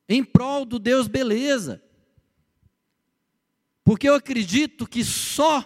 em 0.09 0.21
prol 0.21 0.65
do 0.65 0.77
Deus 0.77 1.07
beleza. 1.07 1.81
Porque 3.85 4.09
eu 4.09 4.15
acredito 4.15 4.85
que 4.85 5.01
só 5.05 5.63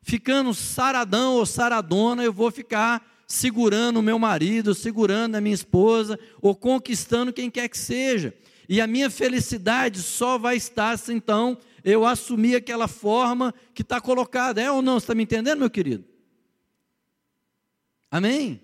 ficando 0.00 0.54
saradão 0.54 1.34
ou 1.34 1.44
saradona 1.44 2.24
eu 2.24 2.32
vou 2.32 2.50
ficar 2.50 3.06
segurando 3.26 3.98
o 3.98 4.02
meu 4.02 4.18
marido, 4.18 4.74
segurando 4.74 5.34
a 5.34 5.42
minha 5.42 5.54
esposa, 5.54 6.18
ou 6.40 6.56
conquistando 6.56 7.34
quem 7.34 7.50
quer 7.50 7.68
que 7.68 7.76
seja. 7.76 8.34
E 8.68 8.80
a 8.80 8.86
minha 8.86 9.08
felicidade 9.08 10.02
só 10.02 10.38
vai 10.38 10.56
estar 10.56 10.98
se 10.98 11.12
então 11.12 11.58
eu 11.84 12.04
assumir 12.04 12.56
aquela 12.56 12.88
forma 12.88 13.54
que 13.72 13.82
está 13.82 14.00
colocada. 14.00 14.60
É 14.60 14.70
ou 14.70 14.82
não? 14.82 14.94
Você 14.94 15.04
está 15.04 15.14
me 15.14 15.22
entendendo, 15.22 15.60
meu 15.60 15.70
querido? 15.70 16.04
Amém? 18.10 18.60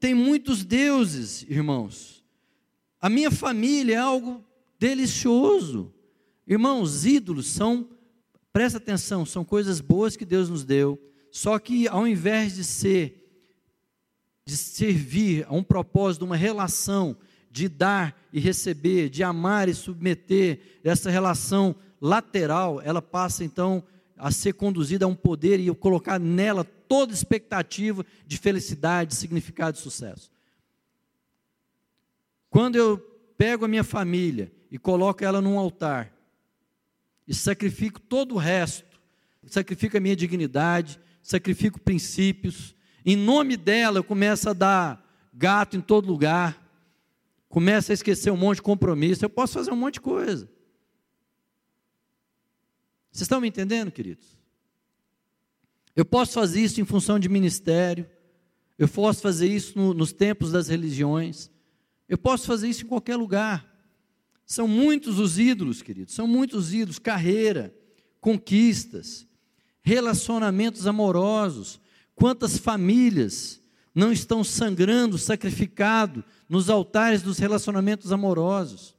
Tem 0.00 0.14
muitos 0.14 0.64
deuses, 0.64 1.42
irmãos. 1.42 2.24
A 3.00 3.08
minha 3.08 3.30
família 3.30 3.94
é 3.94 3.98
algo 3.98 4.44
delicioso. 4.78 5.92
Irmãos, 6.46 7.04
ídolos 7.04 7.46
são, 7.48 7.88
presta 8.52 8.78
atenção, 8.78 9.26
são 9.26 9.44
coisas 9.44 9.80
boas 9.80 10.16
que 10.16 10.24
Deus 10.24 10.48
nos 10.48 10.64
deu. 10.64 11.00
Só 11.30 11.58
que 11.58 11.88
ao 11.88 12.06
invés 12.06 12.54
de 12.54 12.64
ser, 12.64 13.22
de 14.46 14.56
servir 14.56 15.44
a 15.48 15.54
um 15.54 15.62
propósito, 15.62 16.24
uma 16.24 16.36
relação 16.36 17.16
de 17.56 17.70
dar 17.70 18.14
e 18.30 18.38
receber, 18.38 19.08
de 19.08 19.22
amar 19.22 19.66
e 19.66 19.72
submeter, 19.72 20.60
essa 20.84 21.08
relação 21.08 21.74
lateral, 21.98 22.82
ela 22.82 23.00
passa 23.00 23.44
então 23.44 23.82
a 24.14 24.30
ser 24.30 24.52
conduzida 24.52 25.06
a 25.06 25.08
um 25.08 25.14
poder 25.14 25.58
e 25.58 25.68
eu 25.68 25.74
colocar 25.74 26.20
nela 26.20 26.64
toda 26.64 27.14
expectativa 27.14 28.04
de 28.26 28.36
felicidade, 28.36 29.14
significado 29.14 29.78
e 29.78 29.80
sucesso. 29.80 30.30
Quando 32.50 32.76
eu 32.76 32.98
pego 33.38 33.64
a 33.64 33.68
minha 33.68 33.84
família 33.84 34.52
e 34.70 34.78
coloco 34.78 35.24
ela 35.24 35.40
num 35.40 35.58
altar 35.58 36.12
e 37.26 37.32
sacrifico 37.32 37.98
todo 37.98 38.34
o 38.34 38.38
resto, 38.38 39.00
sacrifico 39.46 39.96
a 39.96 40.00
minha 40.00 40.14
dignidade, 40.14 41.00
sacrifico 41.22 41.80
princípios, 41.80 42.76
em 43.02 43.16
nome 43.16 43.56
dela 43.56 43.98
eu 43.98 44.04
começo 44.04 44.50
a 44.50 44.52
dar 44.52 45.02
gato 45.32 45.74
em 45.74 45.80
todo 45.80 46.06
lugar, 46.06 46.65
começa 47.48 47.92
a 47.92 47.94
esquecer 47.94 48.30
um 48.30 48.36
monte 48.36 48.56
de 48.56 48.62
compromisso, 48.62 49.24
eu 49.24 49.30
posso 49.30 49.54
fazer 49.54 49.70
um 49.70 49.76
monte 49.76 49.94
de 49.94 50.00
coisa. 50.00 50.48
Vocês 53.10 53.22
estão 53.22 53.40
me 53.40 53.48
entendendo, 53.48 53.90
queridos? 53.90 54.36
Eu 55.94 56.04
posso 56.04 56.32
fazer 56.32 56.60
isso 56.60 56.80
em 56.80 56.84
função 56.84 57.18
de 57.18 57.28
ministério, 57.28 58.06
eu 58.78 58.86
posso 58.86 59.22
fazer 59.22 59.48
isso 59.48 59.78
no, 59.78 59.94
nos 59.94 60.12
tempos 60.12 60.52
das 60.52 60.68
religiões, 60.68 61.50
eu 62.08 62.18
posso 62.18 62.46
fazer 62.46 62.68
isso 62.68 62.84
em 62.84 62.88
qualquer 62.88 63.16
lugar. 63.16 63.74
São 64.44 64.68
muitos 64.68 65.18
os 65.18 65.38
ídolos, 65.38 65.80
queridos, 65.80 66.14
são 66.14 66.26
muitos 66.26 66.74
ídolos, 66.74 66.98
carreira, 66.98 67.74
conquistas, 68.20 69.26
relacionamentos 69.82 70.86
amorosos. 70.86 71.80
Quantas 72.14 72.58
famílias 72.58 73.62
não 73.94 74.12
estão 74.12 74.44
sangrando, 74.44 75.16
sacrificado 75.16 76.22
nos 76.48 76.70
altares 76.70 77.22
dos 77.22 77.38
relacionamentos 77.38 78.12
amorosos? 78.12 78.94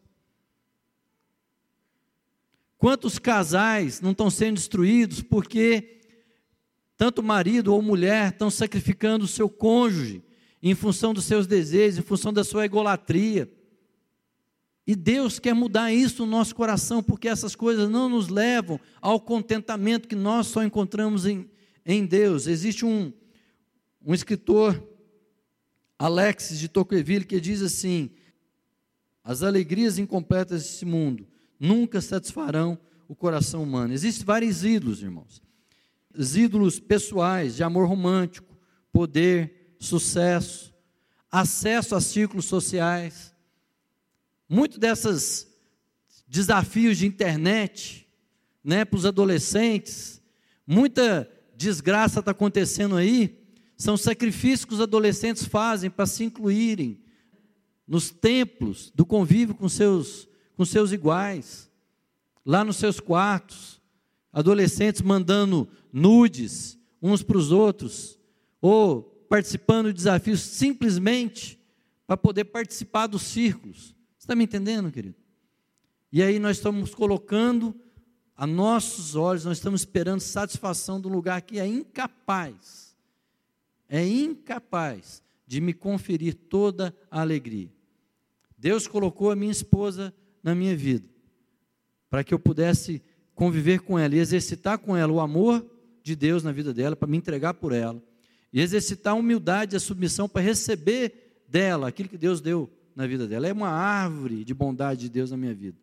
Quantos 2.78 3.18
casais 3.18 4.02
não 4.02 4.12
estão 4.12 4.30
sendo 4.30 4.56
destruídos 4.56 5.22
porque 5.22 6.02
tanto 6.96 7.24
marido 7.24 7.74
ou 7.74 7.82
mulher 7.82 8.32
estão 8.32 8.50
sacrificando 8.50 9.26
o 9.26 9.28
seu 9.28 9.50
cônjuge 9.50 10.24
em 10.62 10.76
função 10.76 11.14
dos 11.14 11.26
seus 11.26 11.48
desejos, 11.48 12.00
em 12.00 12.04
função 12.04 12.32
da 12.32 12.44
sua 12.44 12.66
egolatria? 12.66 13.52
E 14.86 14.96
Deus 14.96 15.38
quer 15.38 15.54
mudar 15.54 15.92
isso 15.92 16.26
no 16.26 16.32
nosso 16.32 16.56
coração, 16.56 17.04
porque 17.04 17.28
essas 17.28 17.56
coisas 17.56 17.90
não 17.90 18.08
nos 18.08 18.30
levam 18.30 18.80
ao 19.02 19.20
contentamento 19.20 20.08
que 20.08 20.16
nós 20.16 20.48
só 20.48 20.64
encontramos 20.64 21.26
em, 21.26 21.50
em 21.86 22.06
Deus. 22.06 22.48
Existe 22.48 22.86
um, 22.86 23.12
um 24.06 24.14
escritor, 24.14 24.82
Alexis 25.98 26.60
de 26.60 26.68
Tocqueville, 26.68 27.26
que 27.26 27.40
diz 27.40 27.62
assim: 27.62 28.12
as 29.24 29.44
alegrias 29.44 29.98
incompletas 29.98 30.64
desse 30.64 30.86
mundo 30.86 31.28
nunca 31.60 32.00
satisfarão 32.02 32.78
o 33.08 33.16
coração 33.16 33.64
humano. 33.64 33.94
Existem 33.94 34.26
vários 34.26 34.64
ídolos, 34.64 35.02
irmãos. 35.02 35.42
Os 36.16 36.36
ídolos 36.36 36.80
pessoais, 36.80 37.56
de 37.56 37.64
amor 37.64 37.88
romântico, 37.88 38.58
poder, 38.92 39.76
sucesso, 39.80 40.74
acesso 41.32 41.96
a 41.96 42.02
círculos 42.02 42.46
sociais. 42.46 43.34
Muito 44.50 44.80
desses 44.80 45.48
desafios 46.28 46.98
de 46.98 47.06
internet, 47.06 48.08
né, 48.64 48.84
para 48.84 48.98
os 48.98 49.06
adolescentes, 49.06 50.22
muita 50.66 51.30
desgraça 51.56 52.20
está 52.20 52.32
acontecendo 52.32 52.96
aí, 52.96 53.47
são 53.78 53.96
sacrifícios 53.96 54.66
que 54.66 54.74
os 54.74 54.82
adolescentes 54.82 55.46
fazem 55.46 55.90
para 55.90 56.08
se 56.08 56.24
incluírem 56.24 57.00
nos 57.88 58.10
templos 58.10 58.92
do 58.94 59.06
convívio 59.06 59.54
com 59.54 59.70
seus, 59.70 60.28
com 60.56 60.66
seus 60.66 60.92
iguais, 60.92 61.70
lá 62.44 62.66
nos 62.66 62.78
seus 62.78 63.00
quartos, 63.00 63.80
adolescentes 64.34 65.02
mandando 65.02 65.70
nudes 65.94 66.78
uns 67.02 67.22
para 67.22 67.38
os 67.38 67.52
outros, 67.52 68.20
ou 68.60 69.04
participando 69.30 69.88
de 69.88 69.94
desafios 69.94 70.42
simplesmente 70.42 71.60
para 72.08 72.18
poder 72.18 72.46
participar 72.46 73.06
dos 73.06 73.22
círculos. 73.22 73.96
Você 74.18 74.24
está 74.24 74.36
me 74.36 74.46
entendendo, 74.46 74.92
querido? 74.92 75.16
E 76.12 76.24
aí 76.24 76.40
nós 76.40 76.58
estamos 76.58 76.96
colocando 76.96 77.76
a 78.36 78.48
nossos 78.48 79.16
olhos, 79.16 79.46
nós 79.46 79.58
estamos 79.58 79.82
esperando 79.82 80.20
satisfação 80.20 81.00
do 81.00 81.10
lugar 81.10 81.42
que 81.42 81.60
é 81.60 81.68
incapaz 81.68 82.87
é 83.90 84.06
incapaz 84.06 85.24
de 85.46 85.62
me 85.62 85.74
conferir 85.74 86.34
toda 86.34 86.96
a 87.10 87.22
alegria. 87.22 87.72
Deus 88.58 88.88
colocou 88.88 89.32
a 89.32 89.36
minha 89.36 89.52
esposa 89.52 90.14
na 90.44 90.54
minha 90.54 90.76
vida, 90.76 91.08
para 92.10 92.24
que 92.24 92.34
eu 92.34 92.40
pudesse 92.40 93.02
conviver 93.36 93.82
com 93.82 93.98
ela 93.98 94.16
e 94.16 94.20
exercitar 94.20 94.80
com 94.80 94.96
ela 94.96 95.12
o 95.14 95.20
amor 95.20 95.66
de 96.02 96.16
Deus 96.16 96.44
na 96.44 96.52
vida 96.52 96.74
dela, 96.74 96.96
para 96.96 97.08
me 97.08 97.18
entregar 97.18 97.54
por 97.54 97.72
ela, 97.72 98.02
e 98.52 98.62
exercitar 98.62 99.14
a 99.14 99.16
humildade 99.18 99.76
e 99.76 99.78
a 99.78 99.80
submissão 99.80 100.28
para 100.28 100.42
receber 100.42 101.44
dela 101.48 101.88
aquilo 101.88 102.10
que 102.10 102.18
Deus 102.18 102.42
deu 102.42 102.70
na 102.96 103.06
vida 103.06 103.28
dela. 103.28 103.48
É 103.48 103.54
uma 103.54 103.70
árvore 103.70 104.44
de 104.44 104.54
bondade 104.54 105.02
de 105.02 105.10
Deus 105.10 105.32
na 105.32 105.38
minha 105.38 105.54
vida. 105.54 105.78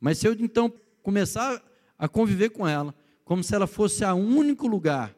Mas 0.00 0.18
se 0.18 0.26
eu 0.26 0.32
então 0.32 0.72
começar 1.02 1.62
a 1.98 2.08
conviver 2.08 2.50
com 2.50 2.66
ela, 2.66 2.94
como 3.24 3.42
se 3.44 3.54
ela 3.54 3.66
fosse 3.66 4.04
o 4.04 4.14
único 4.14 4.66
lugar 4.66 5.14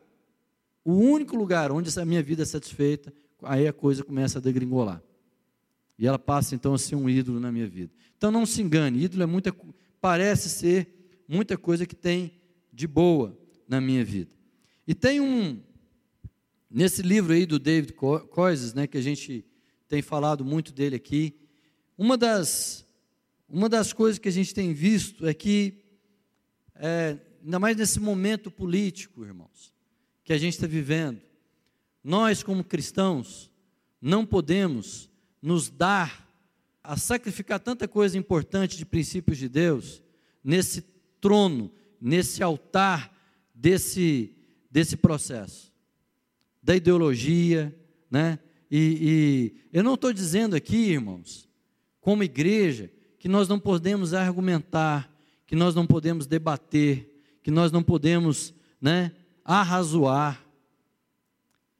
o 0.85 0.93
único 0.93 1.37
lugar 1.37 1.71
onde 1.71 1.89
essa 1.89 2.05
minha 2.05 2.23
vida 2.23 2.43
é 2.43 2.47
satisfeita, 2.47 3.13
aí 3.43 3.67
a 3.67 3.73
coisa 3.73 4.03
começa 4.03 4.39
a 4.39 4.43
degringolar. 4.43 5.03
E 5.99 6.07
ela 6.07 6.19
passa 6.19 6.55
então 6.55 6.75
a 6.75 6.79
ser 6.79 6.97
um 6.97 7.09
ídolo 7.09 7.39
na 7.39 7.53
minha 7.53 7.67
vida. 7.67 7.93
Então 8.17 8.31
não 8.31 8.47
se 8.47 8.63
engane, 8.63 9.05
ídolo 9.05 9.23
é 9.23 9.27
muita, 9.27 9.55
parece 10.01 10.49
ser 10.49 11.23
muita 11.29 11.57
coisa 11.57 11.87
que 11.87 11.95
tem 11.95 12.33
de 12.73 12.87
boa 12.87 13.39
na 13.69 13.81
minha 13.81 14.05
vida. 14.05 14.31
E 14.87 14.95
tem 14.95 15.21
um, 15.21 15.61
nesse 16.71 17.03
livro 17.03 17.33
aí 17.33 17.47
do 17.47 17.59
David 17.59 17.93
Coises, 17.93 18.75
né, 18.75 18.87
que 18.87 18.99
a 18.99 19.03
gente 19.03 19.45
tem 19.89 20.01
falado 20.03 20.45
muito 20.45 20.73
dele 20.73 20.97
aqui, 20.97 21.35
uma 21.99 22.17
das, 22.17 22.87
uma 23.49 23.69
das 23.69 23.93
coisas 23.93 24.19
que 24.19 24.29
a 24.29 24.33
gente 24.33 24.55
tem 24.55 24.73
visto 24.73 25.27
é 25.27 25.35
que, 25.35 25.85
é, 26.75 27.19
ainda 27.45 27.59
mais 27.59 27.77
nesse 27.77 28.01
momento 28.01 28.51
político, 28.51 29.23
irmãos, 29.25 29.73
que 30.31 30.35
a 30.35 30.39
gente 30.39 30.55
está 30.55 30.69
vivendo, 30.69 31.21
nós, 32.05 32.41
como 32.41 32.63
cristãos, 32.63 33.51
não 34.01 34.25
podemos 34.25 35.11
nos 35.43 35.69
dar 35.69 36.25
a 36.85 36.97
sacrificar 36.97 37.59
tanta 37.59 37.89
coisa 37.89 38.17
importante 38.17 38.77
de 38.77 38.87
princípios 38.87 39.39
de 39.39 39.49
Deus 39.49 40.01
nesse 40.45 40.85
trono, 41.21 41.69
nesse 42.01 42.45
altar 42.45 43.13
desse, 43.53 44.33
desse 44.71 44.97
processo, 44.97 45.73
da 46.63 46.77
ideologia, 46.77 47.77
né? 48.09 48.39
E, 48.71 49.57
e 49.73 49.77
eu 49.77 49.83
não 49.83 49.95
estou 49.95 50.13
dizendo 50.13 50.55
aqui, 50.55 50.93
irmãos, 50.93 51.49
como 52.01 52.23
igreja, 52.23 52.89
que 53.19 53.27
nós 53.29 53.49
não 53.49 53.59
podemos 53.59 54.15
argumentar, 54.15 55.13
que 55.45 55.57
nós 55.57 55.75
não 55.75 55.89
podemos 55.89 56.25
debater, 56.25 57.21
que 57.43 57.51
nós 57.51 57.73
não 57.73 57.83
podemos, 57.83 58.55
né, 58.81 59.11
arrazoar. 59.59 60.45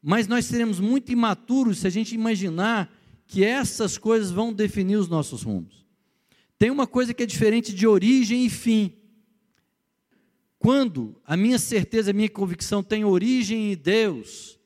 Mas 0.03 0.27
nós 0.27 0.47
seremos 0.47 0.81
muito 0.81 1.13
imaturos 1.13 1.79
se 1.79 1.87
a 1.87 1.91
gente 1.91 2.15
imaginar 2.15 2.93
que 3.27 3.45
essas 3.45 3.97
coisas 3.97 4.31
vão 4.31 4.53
definir 4.53 4.97
os 4.97 5.09
nossos 5.09 5.43
rumos. 5.43 5.87
Tem 6.59 6.71
uma 6.71 6.87
coisa 6.87 7.15
que 7.15 7.23
é 7.23 7.27
diferente 7.27 7.73
de 7.73 7.87
origem 7.87 8.45
e 8.45 8.51
fim. 8.51 8.93
Quando 10.59 11.17
a 11.25 11.37
minha 11.37 11.59
certeza, 11.59 12.11
a 12.11 12.15
minha 12.15 12.29
convicção 12.29 12.83
tem 12.83 13.05
origem 13.05 13.73
em 13.73 13.77
Deus, 13.77 14.59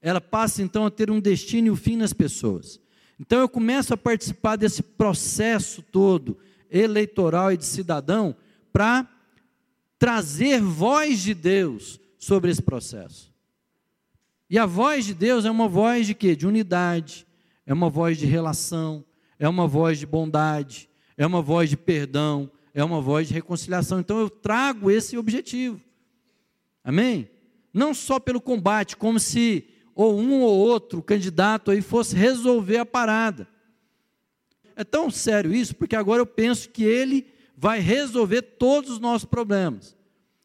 ela 0.00 0.20
passa 0.20 0.62
então 0.62 0.86
a 0.86 0.90
ter 0.90 1.10
um 1.10 1.20
destino 1.20 1.68
e 1.68 1.70
um 1.70 1.76
fim 1.76 1.96
nas 1.96 2.12
pessoas. 2.12 2.80
Então 3.20 3.40
eu 3.40 3.48
começo 3.48 3.92
a 3.92 3.96
participar 3.96 4.56
desse 4.56 4.82
processo 4.82 5.82
todo 5.82 6.38
eleitoral 6.70 7.52
e 7.52 7.56
de 7.56 7.64
cidadão 7.64 8.34
para 8.72 9.08
trazer 9.98 10.60
voz 10.60 11.20
de 11.20 11.34
Deus 11.34 12.00
sobre 12.18 12.50
esse 12.50 12.62
processo. 12.62 13.32
E 14.48 14.58
a 14.58 14.64
voz 14.64 15.04
de 15.04 15.14
Deus 15.14 15.44
é 15.44 15.50
uma 15.50 15.68
voz 15.68 16.06
de 16.06 16.14
quê? 16.14 16.34
De 16.34 16.46
unidade, 16.46 17.26
é 17.66 17.72
uma 17.72 17.90
voz 17.90 18.16
de 18.16 18.24
relação, 18.24 19.04
é 19.38 19.48
uma 19.48 19.66
voz 19.66 19.98
de 19.98 20.06
bondade, 20.06 20.88
é 21.16 21.26
uma 21.26 21.42
voz 21.42 21.68
de 21.68 21.76
perdão, 21.76 22.50
é 22.72 22.82
uma 22.82 23.00
voz 23.00 23.28
de 23.28 23.34
reconciliação. 23.34 24.00
Então 24.00 24.18
eu 24.18 24.30
trago 24.30 24.90
esse 24.90 25.18
objetivo. 25.18 25.80
Amém? 26.82 27.28
Não 27.74 27.92
só 27.92 28.18
pelo 28.18 28.40
combate, 28.40 28.96
como 28.96 29.20
se 29.20 29.68
ou 29.94 30.16
um 30.18 30.40
ou 30.42 30.56
outro 30.56 31.02
candidato 31.02 31.70
aí 31.70 31.82
fosse 31.82 32.14
resolver 32.14 32.78
a 32.78 32.86
parada. 32.86 33.48
É 34.76 34.84
tão 34.84 35.10
sério 35.10 35.52
isso, 35.52 35.74
porque 35.74 35.96
agora 35.96 36.22
eu 36.22 36.26
penso 36.26 36.70
que 36.70 36.84
ele 36.84 37.26
vai 37.60 37.80
resolver 37.80 38.42
todos 38.42 38.88
os 38.88 39.00
nossos 39.00 39.24
problemas. 39.24 39.96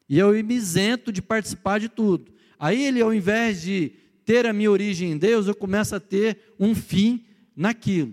E 0.08 0.18
eu 0.18 0.32
me 0.44 0.54
isento 0.54 1.12
de 1.12 1.22
participar 1.22 1.78
de 1.78 1.88
tudo. 1.88 2.32
Aí 2.58 2.84
ele, 2.84 3.00
ao 3.00 3.14
invés 3.14 3.62
de 3.62 3.92
ter 4.24 4.46
a 4.46 4.52
minha 4.52 4.70
origem 4.70 5.12
em 5.12 5.16
Deus, 5.16 5.46
eu 5.46 5.54
começo 5.54 5.94
a 5.94 6.00
ter 6.00 6.54
um 6.58 6.74
fim 6.74 7.24
naquilo, 7.54 8.12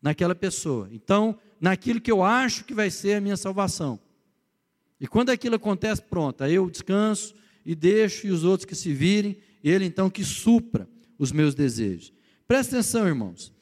naquela 0.00 0.36
pessoa. 0.36 0.88
Então, 0.92 1.36
naquilo 1.60 2.00
que 2.00 2.12
eu 2.12 2.22
acho 2.22 2.64
que 2.64 2.72
vai 2.72 2.90
ser 2.90 3.14
a 3.14 3.20
minha 3.20 3.36
salvação. 3.36 3.98
E 5.00 5.08
quando 5.08 5.30
aquilo 5.30 5.56
acontece, 5.56 6.00
pronto, 6.02 6.44
aí 6.44 6.54
eu 6.54 6.70
descanso 6.70 7.34
e 7.66 7.74
deixo 7.74 8.28
e 8.28 8.30
os 8.30 8.44
outros 8.44 8.64
que 8.64 8.74
se 8.76 8.92
virem, 8.92 9.36
ele 9.64 9.84
então 9.84 10.08
que 10.08 10.24
supra 10.24 10.88
os 11.18 11.32
meus 11.32 11.56
desejos. 11.56 12.12
Presta 12.46 12.76
atenção, 12.76 13.06
irmãos. 13.06 13.52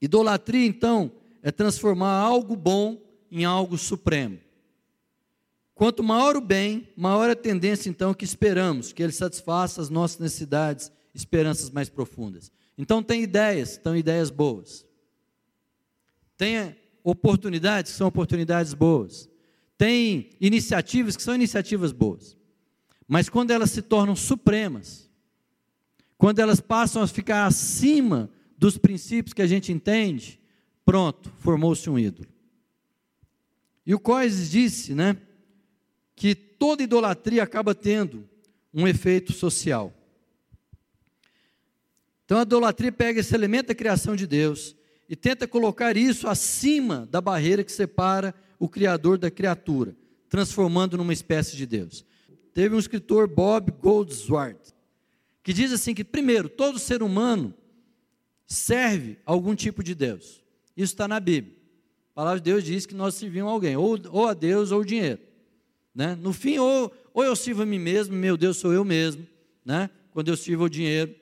Idolatria, 0.00 0.66
então, 0.66 1.10
é 1.42 1.50
transformar 1.50 2.12
algo 2.12 2.54
bom 2.54 3.11
em 3.32 3.46
algo 3.46 3.78
supremo. 3.78 4.38
Quanto 5.74 6.02
maior 6.02 6.36
o 6.36 6.40
bem, 6.40 6.86
maior 6.94 7.30
a 7.30 7.34
tendência 7.34 7.88
então 7.88 8.12
que 8.12 8.26
esperamos 8.26 8.92
que 8.92 9.02
ele 9.02 9.10
satisfaça 9.10 9.80
as 9.80 9.88
nossas 9.88 10.18
necessidades, 10.18 10.92
esperanças 11.14 11.70
mais 11.70 11.88
profundas. 11.88 12.52
Então 12.76 13.02
tem 13.02 13.22
ideias, 13.22 13.80
são 13.82 13.96
ideias 13.96 14.30
boas. 14.30 14.86
Tem 16.36 16.76
oportunidades 17.02 17.92
que 17.92 17.98
são 17.98 18.06
oportunidades 18.06 18.74
boas. 18.74 19.28
Tem 19.78 20.30
iniciativas 20.38 21.16
que 21.16 21.22
são 21.22 21.34
iniciativas 21.34 21.90
boas. 21.90 22.36
Mas 23.08 23.30
quando 23.30 23.50
elas 23.50 23.70
se 23.70 23.80
tornam 23.80 24.14
supremas, 24.14 25.10
quando 26.18 26.38
elas 26.38 26.60
passam 26.60 27.02
a 27.02 27.06
ficar 27.06 27.46
acima 27.46 28.30
dos 28.56 28.78
princípios 28.78 29.32
que 29.32 29.42
a 29.42 29.46
gente 29.46 29.72
entende, 29.72 30.38
pronto, 30.84 31.32
formou-se 31.38 31.88
um 31.88 31.98
ídolo. 31.98 32.31
E 33.86 33.94
o 33.94 34.00
Coises 34.00 34.50
disse, 34.50 34.94
né, 34.94 35.16
que 36.14 36.34
toda 36.34 36.82
idolatria 36.82 37.42
acaba 37.42 37.74
tendo 37.74 38.28
um 38.72 38.86
efeito 38.86 39.32
social. 39.32 39.92
Então 42.24 42.38
a 42.38 42.42
idolatria 42.42 42.92
pega 42.92 43.20
esse 43.20 43.34
elemento 43.34 43.68
da 43.68 43.74
criação 43.74 44.16
de 44.16 44.26
Deus 44.26 44.76
e 45.08 45.16
tenta 45.16 45.46
colocar 45.46 45.96
isso 45.96 46.28
acima 46.28 47.06
da 47.10 47.20
barreira 47.20 47.64
que 47.64 47.72
separa 47.72 48.34
o 48.58 48.68
Criador 48.68 49.18
da 49.18 49.30
criatura, 49.30 49.94
transformando 50.28 50.96
numa 50.96 51.12
espécie 51.12 51.56
de 51.56 51.66
Deus. 51.66 52.04
Teve 52.54 52.74
um 52.74 52.78
escritor, 52.78 53.28
Bob 53.28 53.72
Goldsworth, 53.72 54.72
que 55.42 55.52
diz 55.52 55.72
assim 55.72 55.92
que, 55.92 56.04
primeiro, 56.04 56.48
todo 56.48 56.78
ser 56.78 57.02
humano 57.02 57.52
serve 58.46 59.18
algum 59.26 59.54
tipo 59.54 59.82
de 59.82 59.94
Deus. 59.94 60.42
Isso 60.76 60.92
está 60.92 61.08
na 61.08 61.18
Bíblia. 61.18 61.56
A 62.12 62.14
palavra 62.14 62.40
de 62.40 62.44
Deus 62.44 62.62
diz 62.62 62.84
que 62.84 62.94
nós 62.94 63.14
servimos 63.14 63.50
alguém, 63.50 63.74
ou, 63.74 63.98
ou 64.10 64.26
a 64.26 64.34
Deus 64.34 64.70
ou 64.70 64.80
o 64.80 64.84
dinheiro. 64.84 65.18
Né? 65.94 66.14
No 66.14 66.32
fim, 66.32 66.58
ou, 66.58 66.92
ou 67.14 67.24
eu 67.24 67.34
sirvo 67.34 67.62
a 67.62 67.66
mim 67.66 67.78
mesmo, 67.78 68.14
meu 68.14 68.36
Deus 68.36 68.58
sou 68.58 68.72
eu 68.72 68.84
mesmo. 68.84 69.26
Né? 69.64 69.88
Quando 70.10 70.28
eu 70.28 70.36
sirvo 70.36 70.64
o 70.64 70.68
dinheiro, 70.68 71.14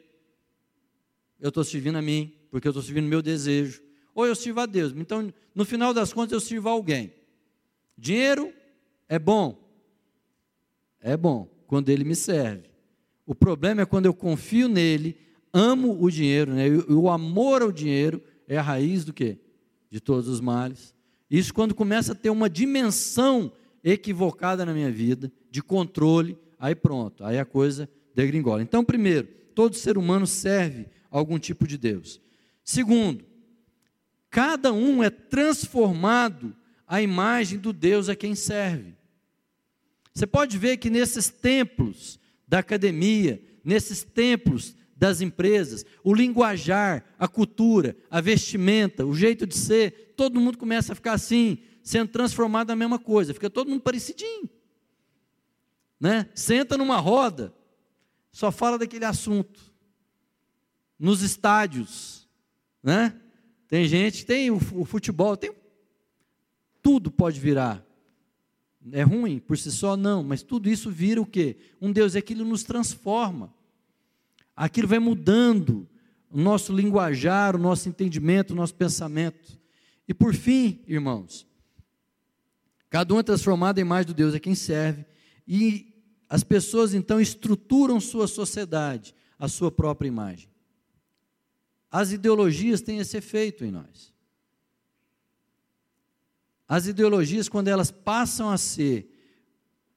eu 1.41 1.49
estou 1.49 1.63
servindo 1.63 1.97
a 1.97 2.03
mim, 2.03 2.33
porque 2.51 2.67
eu 2.67 2.71
estou 2.71 2.83
servindo 2.83 3.07
o 3.07 3.09
meu 3.09 3.23
desejo. 3.23 3.81
Ou 4.15 4.27
eu 4.27 4.35
sirvo 4.35 4.61
a 4.61 4.67
Deus. 4.67 4.93
Então, 4.97 5.33
no 5.55 5.65
final 5.65 5.95
das 5.95 6.13
contas, 6.13 6.33
eu 6.33 6.41
sirvo 6.41 6.69
a 6.69 6.73
alguém. 6.73 7.13
Dinheiro 7.97 8.53
é 9.09 9.19
bom. 9.19 9.57
É 11.01 11.17
bom 11.17 11.49
quando 11.69 11.89
ele 11.89 12.03
me 12.03 12.17
serve. 12.17 12.69
O 13.25 13.35
problema 13.35 13.83
é 13.83 13.87
quando 13.87 14.07
eu 14.07 14.15
confio 14.15 14.69
nele, 14.69 15.17
amo 15.53 16.03
o 16.03 16.11
dinheiro, 16.11 16.53
né? 16.53 16.67
O 16.89 17.09
amor 17.09 17.63
ao 17.63 17.71
dinheiro 17.71 18.21
é 18.49 18.59
a 18.59 18.63
raiz 18.63 19.05
do 19.05 19.13
quê? 19.13 19.39
De 19.91 20.01
todos 20.01 20.29
os 20.29 20.41
males. 20.41 20.95
Isso 21.31 21.53
quando 21.53 21.75
começa 21.75 22.13
a 22.13 22.15
ter 22.15 22.31
uma 22.31 22.49
dimensão 22.49 23.53
equivocada 23.83 24.65
na 24.65 24.73
minha 24.73 24.91
vida, 24.91 25.33
de 25.51 25.63
controle, 25.63 26.39
aí 26.59 26.75
pronto, 26.75 27.25
aí 27.25 27.39
a 27.39 27.45
coisa 27.45 27.89
degringola. 28.15 28.63
Então, 28.63 28.85
primeiro, 28.85 29.29
todo 29.55 29.77
ser 29.77 29.99
humano 29.99 30.27
serve 30.27 30.87
a 31.11 31.19
algum 31.19 31.39
tipo 31.39 31.67
de 31.67 31.77
Deus. 31.77 32.21
Segundo, 32.65 33.25
cada 34.29 34.73
um 34.73 35.03
é 35.03 35.11
transformado 35.11 36.55
à 36.87 37.01
imagem 37.03 37.59
do 37.59 37.73
Deus 37.73 38.09
a 38.09 38.17
quem 38.17 38.35
serve. 38.35 38.95
Você 40.13 40.27
pode 40.27 40.59
ver 40.59 40.77
que 40.77 40.91
nesses 40.91 41.29
templos 41.29 42.19
da 42.47 42.59
academia, 42.59 43.43
nesses 43.65 44.03
templos 44.03 44.75
das 45.01 45.23
empresas, 45.23 45.87
o 46.05 46.13
linguajar, 46.13 47.03
a 47.19 47.27
cultura, 47.27 47.97
a 48.11 48.21
vestimenta, 48.21 49.07
o 49.07 49.15
jeito 49.15 49.47
de 49.47 49.57
ser, 49.57 50.13
todo 50.15 50.39
mundo 50.39 50.59
começa 50.59 50.93
a 50.93 50.95
ficar 50.95 51.15
assim, 51.15 51.57
sendo 51.83 52.11
transformado 52.11 52.69
na 52.69 52.77
mesma 52.77 52.99
coisa, 52.99 53.33
fica 53.33 53.49
todo 53.49 53.71
mundo 53.71 53.81
parecidinho. 53.81 54.51
Né? 55.99 56.29
Senta 56.35 56.77
numa 56.77 56.99
roda, 56.99 57.51
só 58.31 58.53
fala 58.53 58.77
daquele 58.77 59.07
assunto. 59.07 59.59
Nos 60.99 61.23
estádios, 61.23 62.29
né? 62.83 63.19
Tem 63.69 63.89
gente, 63.89 64.27
tem 64.27 64.51
o, 64.51 64.61
futebol, 64.85 65.35
tem 65.35 65.51
tudo 66.83 67.11
pode 67.11 67.41
virar. 67.41 67.83
É 68.93 69.03
ruim 69.03 69.39
por 69.39 69.57
si 69.57 69.73
só 69.73 69.97
não, 69.97 70.23
mas 70.23 70.43
tudo 70.43 70.69
isso 70.69 70.91
vira 70.91 71.23
o 71.23 71.27
quê? 71.27 71.57
Um 71.81 71.91
Deus, 71.91 72.15
aquilo 72.15 72.45
nos 72.45 72.65
transforma. 72.65 73.59
Aquilo 74.55 74.89
vai 74.89 74.99
mudando 74.99 75.89
o 76.31 76.39
nosso 76.39 76.73
linguajar, 76.73 77.57
o 77.57 77.59
nosso 77.59 77.89
entendimento, 77.89 78.53
o 78.53 78.57
nosso 78.57 78.75
pensamento. 78.75 79.59
E 80.07 80.15
por 80.15 80.35
fim, 80.35 80.83
irmãos, 80.87 81.47
Cada 82.91 83.15
um 83.15 83.21
é 83.21 83.23
transformado 83.23 83.79
em 83.79 83.83
imagem 83.83 84.09
do 84.09 84.15
Deus 84.15 84.35
a 84.35 84.41
quem 84.41 84.55
serve. 84.55 85.07
E 85.47 85.95
as 86.29 86.43
pessoas 86.43 86.93
então 86.93 87.21
estruturam 87.21 88.01
sua 88.01 88.27
sociedade, 88.27 89.15
a 89.39 89.47
sua 89.47 89.71
própria 89.71 90.09
imagem. 90.09 90.51
As 91.89 92.11
ideologias 92.11 92.81
têm 92.81 92.99
esse 92.99 93.17
efeito 93.17 93.65
em 93.65 93.71
nós. 93.71 94.13
As 96.69 96.87
ideologias, 96.87 97.49
quando 97.49 97.69
elas 97.69 97.91
passam 97.93 98.51
a 98.51 98.59
ser 98.59 99.09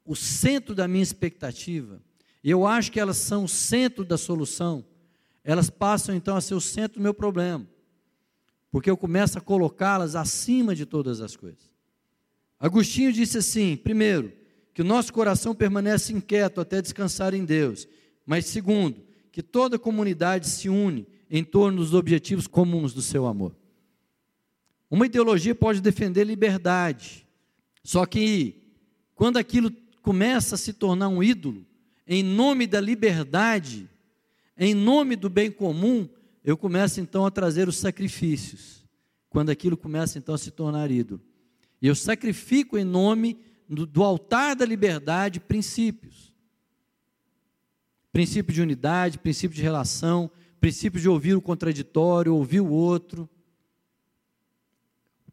o 0.06 0.16
centro 0.16 0.76
da 0.76 0.88
minha 0.88 1.04
expectativa, 1.04 2.02
e 2.44 2.50
eu 2.50 2.68
acho 2.68 2.92
que 2.92 3.00
elas 3.00 3.18
são 3.18 3.46
o 3.46 3.48
centro 3.50 4.04
da 4.04 4.18
solução, 4.18 4.84
elas 5.44 5.70
passam 5.70 6.14
então 6.14 6.36
a 6.36 6.42
ser 6.42 6.56
o 6.56 6.62
centro 6.62 7.00
do 7.00 7.04
meu 7.04 7.14
problema, 7.14 7.66
porque 8.70 8.90
eu 8.90 8.98
começo 8.98 9.38
a 9.38 9.42
colocá-las 9.42 10.16
acima 10.16 10.76
de 10.76 10.86
todas 10.86 11.22
as 11.22 11.36
coisas. 11.36 11.74
Agostinho 12.60 13.14
disse 13.14 13.38
assim: 13.38 13.76
primeiro, 13.78 14.34
que 14.74 14.82
o 14.82 14.86
nosso 14.86 15.14
coração 15.14 15.54
permanece 15.54 16.12
inquieto 16.12 16.60
até 16.60 16.82
descansar 16.82 17.34
em 17.34 17.46
Deus, 17.46 17.88
mas 18.26 18.46
segundo, 18.46 19.04
que 19.32 19.44
toda 19.44 19.80
comunidade 19.80 20.48
se 20.48 20.70
une 20.70 21.08
em 21.30 21.44
torno 21.44 21.80
dos 21.80 21.94
objetivos 21.94 22.48
comuns 22.48 22.94
do 22.94 23.02
seu 23.02 23.26
amor. 23.26 23.56
Uma 24.90 25.06
ideologia 25.06 25.56
pode 25.56 25.82
defender 25.82 26.24
liberdade, 26.24 27.26
só 27.84 28.06
que 28.06 28.64
quando 29.16 29.38
aquilo 29.38 29.72
começa 30.02 30.56
a 30.56 30.58
se 30.58 30.74
tornar 30.74 31.08
um 31.08 31.24
ídolo, 31.24 31.66
em 32.08 32.24
nome 32.24 32.68
da 32.68 32.80
liberdade, 32.80 33.90
em 34.58 34.74
nome 34.74 35.16
do 35.16 35.30
bem 35.30 35.52
comum, 35.52 36.08
eu 36.44 36.58
começo 36.58 37.00
então 37.00 37.26
a 37.26 37.32
trazer 37.32 37.68
os 37.68 37.78
sacrifícios. 37.78 38.84
Quando 39.30 39.50
aquilo 39.50 39.76
começa 39.76 40.18
então 40.18 40.36
a 40.36 40.38
se 40.38 40.52
tornar 40.52 40.92
ídolo. 40.92 41.20
E 41.82 41.88
eu 41.88 41.96
sacrifico 41.96 42.78
em 42.78 42.84
nome 42.84 43.40
do, 43.68 43.86
do 43.86 44.04
altar 44.04 44.56
da 44.56 44.66
liberdade 44.66 45.40
princípios. 45.40 46.34
Princípio 48.12 48.54
de 48.54 48.62
unidade, 48.62 49.18
princípio 49.18 49.56
de 49.56 49.64
relação, 49.64 50.30
princípio 50.60 51.02
de 51.02 51.10
ouvir 51.10 51.36
o 51.36 51.42
contraditório, 51.42 52.36
ouvir 52.36 52.60
o 52.60 52.70
outro. 52.70 53.28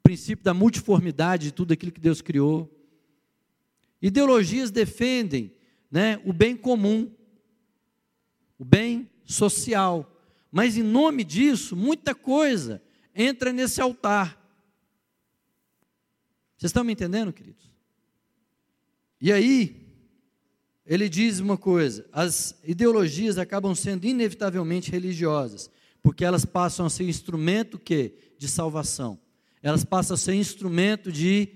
Princípio 0.03 0.43
da 0.43 0.55
multiformidade 0.55 1.49
de 1.49 1.53
tudo 1.53 1.73
aquilo 1.73 1.93
que 1.93 2.01
Deus 2.01 2.23
criou. 2.23 2.75
Ideologias 4.01 4.71
defendem 4.71 5.53
né, 5.91 6.21
o 6.25 6.33
bem 6.33 6.57
comum, 6.57 7.11
o 8.59 8.65
bem 8.65 9.11
social. 9.25 10.11
Mas 10.51 10.77
em 10.77 10.83
nome 10.83 11.25
disso, 11.25 11.75
muita 11.77 12.15
coisa 12.15 12.83
entra 13.15 13.53
nesse 13.53 13.81
altar. 13.81 14.39
Vocês 16.57 16.71
estão 16.71 16.85
me 16.85 16.93
entendendo, 16.93 17.33
queridos? 17.33 17.71
E 19.21 19.33
aí, 19.33 19.81
ele 20.85 21.09
diz 21.09 21.41
uma 21.41 21.57
coisa: 21.57 22.07
as 22.13 22.59
ideologias 22.65 23.39
acabam 23.39 23.75
sendo 23.75 24.07
inevitavelmente 24.07 24.91
religiosas, 24.91 25.71
porque 26.03 26.25
elas 26.25 26.45
passam 26.45 26.87
a 26.87 26.91
ser 26.91 27.05
instrumento 27.05 27.79
que 27.79 28.15
de 28.39 28.49
salvação. 28.49 29.19
Elas 29.63 29.85
passam 29.85 30.15
a 30.15 30.19
ser 30.19 30.35
instrumento 30.35 31.13
de 31.13 31.49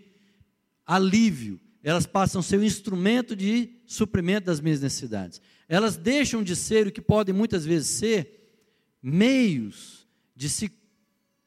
alívio, 0.87 1.59
elas 1.83 2.07
passam 2.07 2.41
a 2.41 2.43
ser 2.43 2.59
um 2.59 2.65
instrumento 2.65 3.35
de 3.35 3.74
suprimento 3.87 4.47
das 4.47 4.61
minhas 4.61 4.81
necessidades. 4.81 5.41
Elas 5.69 5.97
deixam 5.97 6.43
de 6.43 6.55
ser 6.55 6.87
o 6.87 6.93
que 6.93 7.01
podem 7.01 7.35
muitas 7.35 7.65
vezes 7.65 7.89
ser 7.89 8.45
meios 9.03 10.07
de 10.35 10.49
se 10.49 10.73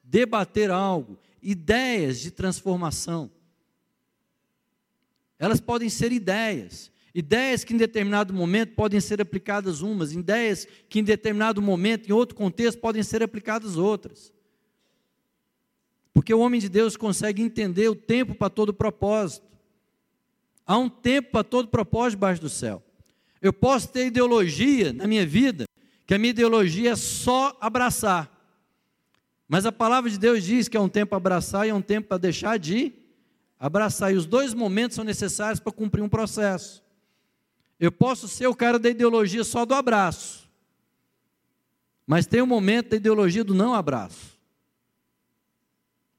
debater 0.03 0.71
algo, 0.71 1.17
ideias 1.41 2.19
de 2.19 2.31
transformação. 2.31 3.29
Elas 5.39 5.59
podem 5.59 5.89
ser 5.89 6.11
ideias, 6.11 6.91
ideias 7.13 7.63
que 7.63 7.73
em 7.73 7.77
determinado 7.77 8.33
momento 8.33 8.73
podem 8.73 8.99
ser 8.99 9.21
aplicadas 9.21 9.81
umas, 9.81 10.11
ideias 10.11 10.67
que 10.89 10.99
em 10.99 11.03
determinado 11.03 11.61
momento, 11.61 12.07
em 12.07 12.13
outro 12.13 12.35
contexto, 12.35 12.79
podem 12.79 13.03
ser 13.03 13.21
aplicadas 13.21 13.75
outras. 13.75 14.33
Porque 16.13 16.33
o 16.33 16.39
homem 16.39 16.59
de 16.59 16.69
Deus 16.69 16.97
consegue 16.97 17.41
entender 17.41 17.89
o 17.89 17.95
tempo 17.95 18.33
para 18.33 18.49
todo 18.49 18.73
propósito. 18.73 19.46
Há 20.68 20.78
um 20.78 20.89
tempo 20.89 21.32
para 21.32 21.45
todo 21.45 21.70
propósito 21.70 22.18
debaixo 22.18 22.41
do 22.41 22.49
céu. 22.49 22.84
Eu 23.41 23.53
posso 23.53 23.88
ter 23.88 24.07
ideologia 24.07 24.91
na 24.91 25.07
minha 25.07 25.26
vida, 25.26 25.63
que 26.05 26.13
a 26.13 26.18
minha 26.18 26.32
ideologia 26.32 26.91
é 26.91 26.95
só 26.95 27.57
abraçar. 27.61 28.30
Mas 29.47 29.65
a 29.65 29.72
palavra 29.72 30.09
de 30.09 30.20
Deus 30.20 30.43
diz 30.43 30.68
que 30.68 30.76
é 30.76 30.80
um 30.80 30.89
tempo 30.89 31.11
para 31.11 31.18
abraçar 31.18 31.65
e 31.65 31.70
é 31.70 31.74
um 31.74 31.82
tempo 31.82 32.09
para 32.09 32.18
deixar 32.18 32.59
de 32.59 32.91
abraçar. 33.57 34.13
E 34.13 34.18
os 34.18 34.26
dois 34.26 34.53
momentos 34.53 34.95
são 34.95 35.05
necessários 35.05 35.61
para 35.61 35.72
cumprir 35.72 36.01
um 36.01 36.09
processo. 36.09 36.84
Eu 37.80 37.91
posso 37.91 38.28
ser 38.28 38.47
o 38.47 38.55
cara 38.55 38.78
da 38.78 38.89
ideologia 38.89 39.45
só 39.45 39.65
do 39.65 39.74
abraço. 39.74 40.49
Mas 42.05 42.26
tem 42.26 42.41
um 42.41 42.47
momento 42.47 42.89
da 42.89 42.97
ideologia 42.97 43.43
do 43.43 43.53
não 43.53 43.74
abraço. 43.74 44.38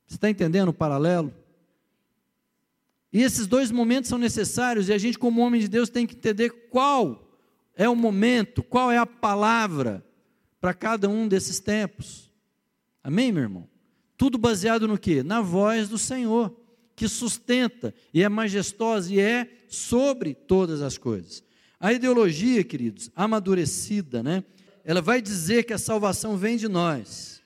Você 0.07 0.14
está 0.14 0.30
entendendo 0.30 0.68
o 0.68 0.74
paralelo? 0.74 1.34
E 3.12 3.22
esses 3.22 3.46
dois 3.46 3.70
momentos 3.70 4.09
são 4.09 4.18
necessários 4.18 4.88
e 4.88 4.92
a 4.92 4.98
gente, 4.98 5.18
como 5.18 5.40
homem 5.40 5.61
de 5.61 5.68
Deus, 5.68 5.88
tem 5.88 6.06
que 6.06 6.14
entender 6.14 6.50
qual 6.70 7.28
é 7.74 7.88
o 7.88 7.96
momento, 7.96 8.62
qual 8.62 8.90
é 8.90 8.98
a 8.98 9.06
palavra 9.06 10.04
para 10.61 10.74
cada 10.74 11.09
um 11.09 11.26
desses 11.26 11.61
tempos. 11.61 12.30
Amém, 13.02 13.32
meu 13.32 13.44
irmão? 13.44 13.68
Tudo 14.16 14.36
baseado 14.36 14.88
no 14.88 14.98
que? 14.98 15.22
Na 15.22 15.40
voz 15.40 15.88
do 15.88 15.96
Senhor, 15.96 16.54
que 16.94 17.09
sustenta 17.09 17.94
e 18.12 18.22
é 18.22 18.28
majestosa 18.28 19.14
e 19.14 19.20
é 19.20 19.48
sobre 19.68 20.34
todas 20.34 20.82
as 20.82 20.98
coisas. 20.98 21.42
A 21.78 21.92
ideologia, 21.92 22.64
queridos, 22.64 23.11
amadurecida, 23.14 24.22
né? 24.22 24.42
Ela 24.84 25.00
vai 25.00 25.22
dizer 25.22 25.62
que 25.62 25.72
a 25.72 25.78
salvação 25.78 26.36
vem 26.36 26.56
de 26.56 26.66
nós. 26.66 27.40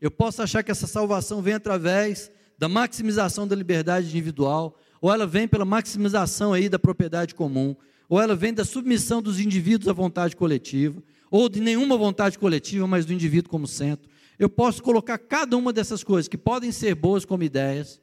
Eu 0.00 0.10
posso 0.10 0.40
achar 0.42 0.62
que 0.62 0.70
essa 0.70 0.86
salvação 0.86 1.42
vem 1.42 1.54
através 1.54 2.30
da 2.58 2.68
maximização 2.68 3.46
da 3.46 3.54
liberdade 3.54 4.06
individual, 4.08 4.78
ou 5.06 5.12
ela 5.12 5.24
vem 5.24 5.46
pela 5.46 5.64
maximização 5.64 6.52
aí 6.52 6.68
da 6.68 6.80
propriedade 6.80 7.32
comum, 7.32 7.76
ou 8.08 8.20
ela 8.20 8.34
vem 8.34 8.52
da 8.52 8.64
submissão 8.64 9.22
dos 9.22 9.38
indivíduos 9.38 9.86
à 9.88 9.92
vontade 9.92 10.34
coletiva, 10.34 11.00
ou 11.30 11.48
de 11.48 11.60
nenhuma 11.60 11.96
vontade 11.96 12.36
coletiva, 12.36 12.88
mas 12.88 13.06
do 13.06 13.12
indivíduo 13.12 13.48
como 13.48 13.68
centro. 13.68 14.10
Eu 14.36 14.48
posso 14.48 14.82
colocar 14.82 15.16
cada 15.16 15.56
uma 15.56 15.72
dessas 15.72 16.02
coisas 16.02 16.26
que 16.26 16.36
podem 16.36 16.72
ser 16.72 16.96
boas 16.96 17.24
como 17.24 17.44
ideias 17.44 18.00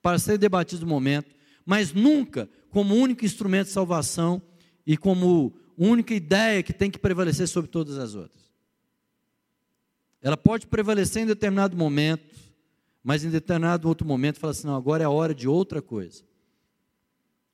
para 0.00 0.18
ser 0.18 0.38
debatidas 0.38 0.80
no 0.80 0.86
momento, 0.86 1.36
mas 1.66 1.92
nunca 1.92 2.48
como 2.70 2.94
único 2.94 3.22
instrumento 3.22 3.66
de 3.66 3.74
salvação 3.74 4.40
e 4.86 4.96
como 4.96 5.52
única 5.76 6.14
ideia 6.14 6.62
que 6.62 6.72
tem 6.72 6.90
que 6.90 6.98
prevalecer 6.98 7.48
sobre 7.48 7.70
todas 7.70 7.98
as 7.98 8.14
outras. 8.14 8.50
Ela 10.22 10.38
pode 10.38 10.66
prevalecer 10.66 11.22
em 11.22 11.26
determinado 11.26 11.76
momento, 11.76 12.34
mas 13.04 13.24
em 13.24 13.28
determinado 13.28 13.86
outro 13.86 14.06
momento 14.06 14.38
fala 14.38 14.52
assim: 14.52 14.66
não, 14.66 14.74
agora 14.74 15.02
é 15.02 15.06
a 15.06 15.10
hora 15.10 15.34
de 15.34 15.46
outra 15.46 15.82
coisa. 15.82 16.29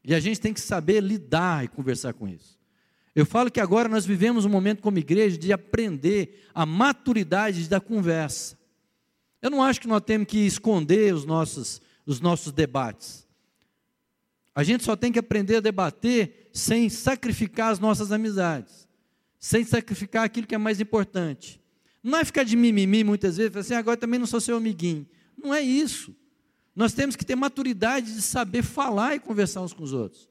E 0.06 0.14
a 0.14 0.20
gente 0.20 0.40
tem 0.40 0.54
que 0.54 0.60
saber 0.60 1.02
lidar 1.02 1.64
e 1.64 1.68
conversar 1.68 2.14
com 2.14 2.28
isso. 2.28 2.56
Eu 3.12 3.26
falo 3.26 3.50
que 3.50 3.58
agora 3.58 3.88
nós 3.88 4.06
vivemos 4.06 4.44
um 4.44 4.48
momento 4.48 4.80
como 4.80 4.98
igreja 4.98 5.36
de 5.36 5.52
aprender 5.52 6.46
a 6.54 6.64
maturidade 6.64 7.68
da 7.68 7.80
conversa. 7.80 8.56
Eu 9.42 9.50
não 9.50 9.60
acho 9.60 9.80
que 9.80 9.88
nós 9.88 10.02
temos 10.02 10.28
que 10.28 10.38
esconder 10.38 11.12
os 11.12 11.24
nossos, 11.24 11.82
os 12.06 12.20
nossos 12.20 12.52
debates. 12.52 13.26
A 14.54 14.62
gente 14.62 14.84
só 14.84 14.94
tem 14.94 15.10
que 15.10 15.18
aprender 15.18 15.56
a 15.56 15.60
debater 15.60 16.50
sem 16.52 16.88
sacrificar 16.88 17.72
as 17.72 17.80
nossas 17.80 18.12
amizades, 18.12 18.88
sem 19.40 19.64
sacrificar 19.64 20.24
aquilo 20.24 20.46
que 20.46 20.54
é 20.54 20.58
mais 20.58 20.80
importante. 20.80 21.60
Não 22.00 22.18
é 22.18 22.24
ficar 22.24 22.44
de 22.44 22.54
mimimi 22.54 23.02
muitas 23.02 23.38
vezes, 23.38 23.56
assim, 23.56 23.74
agora 23.74 23.96
também 23.96 24.20
não 24.20 24.26
sou 24.26 24.40
seu 24.40 24.56
amiguinho. 24.56 25.04
Não 25.36 25.52
é 25.52 25.60
isso. 25.60 26.14
Nós 26.76 26.92
temos 26.92 27.16
que 27.16 27.24
ter 27.24 27.34
maturidade 27.34 28.12
de 28.12 28.20
saber 28.20 28.62
falar 28.62 29.14
e 29.14 29.18
conversar 29.18 29.62
uns 29.62 29.72
com 29.72 29.82
os 29.82 29.94
outros. 29.94 30.28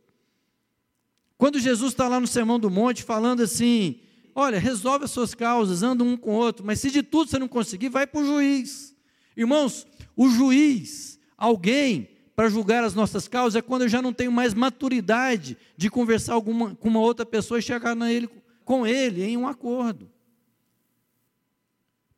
Quando 1.39 1.59
Jesus 1.59 1.91
está 1.91 2.07
lá 2.07 2.19
no 2.19 2.27
Sermão 2.27 2.59
do 2.59 2.69
Monte 2.69 3.01
falando 3.01 3.41
assim: 3.41 3.99
olha, 4.35 4.59
resolve 4.59 5.05
as 5.05 5.11
suas 5.11 5.33
causas, 5.33 5.81
anda 5.81 6.03
um 6.03 6.15
com 6.15 6.35
o 6.35 6.37
outro, 6.37 6.63
mas 6.63 6.79
se 6.79 6.91
de 6.91 7.01
tudo 7.01 7.31
você 7.31 7.39
não 7.39 7.47
conseguir, 7.47 7.89
vai 7.89 8.05
para 8.05 8.21
o 8.21 8.25
juiz. 8.25 8.95
Irmãos, 9.35 9.87
o 10.15 10.29
juiz, 10.29 11.19
alguém 11.35 12.09
para 12.35 12.47
julgar 12.47 12.83
as 12.83 12.93
nossas 12.93 13.27
causas, 13.27 13.55
é 13.55 13.61
quando 13.61 13.81
eu 13.81 13.89
já 13.89 14.01
não 14.01 14.13
tenho 14.13 14.31
mais 14.31 14.53
maturidade 14.53 15.57
de 15.75 15.89
conversar 15.89 16.33
alguma, 16.33 16.75
com 16.75 16.89
uma 16.89 16.99
outra 16.99 17.25
pessoa 17.25 17.57
e 17.57 17.63
chegar 17.63 17.95
na 17.95 18.11
ele, 18.11 18.29
com 18.63 18.85
ele 18.85 19.23
em 19.23 19.35
um 19.35 19.47
acordo. 19.47 20.11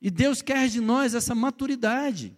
E 0.02 0.12
Deus 0.12 0.42
quer 0.42 0.68
de 0.68 0.82
nós 0.82 1.16
essa 1.16 1.34
maturidade. 1.34 2.38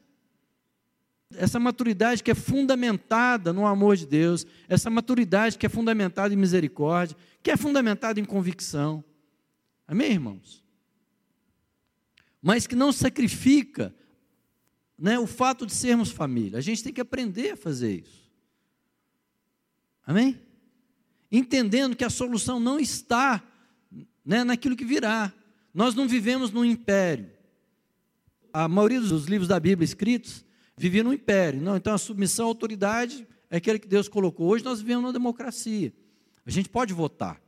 Essa 1.36 1.60
maturidade 1.60 2.24
que 2.24 2.32
é 2.32 2.36
fundamentada 2.36 3.54
no 3.54 3.66
amor 3.66 3.96
de 3.96 4.06
Deus, 4.06 4.48
essa 4.68 4.90
maturidade 4.90 5.58
que 5.58 5.66
é 5.66 5.70
fundamentada 5.70 6.34
em 6.34 6.38
misericórdia, 6.38 7.16
que 7.44 7.52
é 7.52 7.58
fundamentada 7.58 8.20
em 8.20 8.26
convicção. 8.26 9.04
Amém, 9.88 10.12
irmãos? 10.12 10.64
Mas 12.42 12.66
que 12.66 12.76
não 12.76 12.92
sacrifica 12.92 13.94
né, 14.98 15.20
o 15.20 15.28
fato 15.28 15.66
de 15.66 15.74
sermos 15.74 16.12
família. 16.12 16.58
A 16.58 16.62
gente 16.62 16.84
tem 16.84 16.92
que 16.92 17.02
aprender 17.02 17.52
a 17.52 17.58
fazer 17.58 18.02
isso. 18.02 18.30
Amém? 20.06 20.42
Entendendo 21.32 21.96
que 21.96 22.04
a 22.04 22.10
solução 22.10 22.60
não 22.60 22.80
está 22.80 23.44
né, 24.26 24.44
naquilo 24.44 24.76
que 24.76 24.84
virá. 24.84 25.32
Nós 25.72 25.94
não 25.94 26.08
vivemos 26.08 26.52
num 26.52 26.66
império. 26.66 27.30
A 28.52 28.68
maioria 28.68 29.00
dos 29.00 29.26
livros 29.26 29.48
da 29.48 29.60
Bíblia 29.60 29.86
escritos 29.86 30.44
vivia 30.80 31.04
no 31.04 31.14
império. 31.14 31.62
Não, 31.62 31.76
então 31.76 31.94
a 31.94 31.98
submissão 31.98 32.46
à 32.46 32.48
autoridade 32.48 33.28
é 33.50 33.58
aquele 33.58 33.78
que 33.78 33.88
Deus 33.88 34.08
colocou. 34.08 34.48
Hoje 34.48 34.64
nós 34.64 34.80
vivemos 34.80 35.04
na 35.04 35.12
democracia. 35.12 35.94
A 36.46 36.50
gente 36.50 36.70
pode 36.70 36.94
votar. 36.94 37.42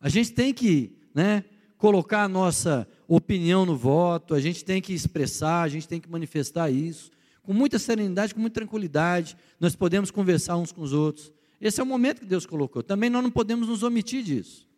A 0.00 0.08
gente 0.08 0.32
tem 0.32 0.52
que 0.52 0.92
né, 1.14 1.44
colocar 1.78 2.24
a 2.24 2.28
nossa 2.28 2.88
opinião 3.06 3.64
no 3.64 3.76
voto, 3.76 4.34
a 4.34 4.40
gente 4.40 4.64
tem 4.64 4.82
que 4.82 4.92
expressar, 4.92 5.62
a 5.62 5.68
gente 5.68 5.86
tem 5.86 6.00
que 6.00 6.10
manifestar 6.10 6.70
isso. 6.70 7.12
Com 7.44 7.52
muita 7.52 7.78
serenidade, 7.78 8.34
com 8.34 8.40
muita 8.40 8.54
tranquilidade, 8.54 9.36
nós 9.60 9.76
podemos 9.76 10.10
conversar 10.10 10.56
uns 10.56 10.72
com 10.72 10.82
os 10.82 10.92
outros. 10.92 11.32
Esse 11.60 11.80
é 11.80 11.84
o 11.84 11.86
momento 11.86 12.20
que 12.20 12.26
Deus 12.26 12.44
colocou. 12.44 12.82
Também 12.82 13.08
nós 13.08 13.22
não 13.22 13.30
podemos 13.30 13.68
nos 13.68 13.84
omitir 13.84 14.24
disso. 14.24 14.68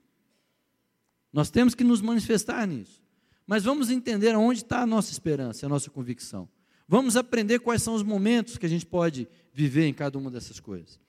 Nós 1.33 1.49
temos 1.49 1.75
que 1.75 1.83
nos 1.83 2.03
manifestar 2.03 2.67
nisso. 2.67 3.03
Mas 3.47 3.65
vamos 3.65 3.89
entender 3.91 4.37
onde 4.37 4.61
está 4.61 4.83
a 4.83 4.87
nossa 4.87 5.11
esperança, 5.11 5.65
a 5.65 5.69
nossa 5.71 5.91
convicção. 5.91 6.47
Vamos 6.87 7.16
aprender 7.16 7.61
quais 7.61 7.82
são 7.82 7.95
os 7.95 8.03
momentos 8.03 8.59
que 8.59 8.66
a 8.66 8.68
gente 8.68 8.85
pode 8.85 9.26
viver 9.53 9.87
em 9.87 9.95
cada 9.95 10.18
uma 10.18 10.30
dessas 10.30 10.61
coisas. 10.61 11.01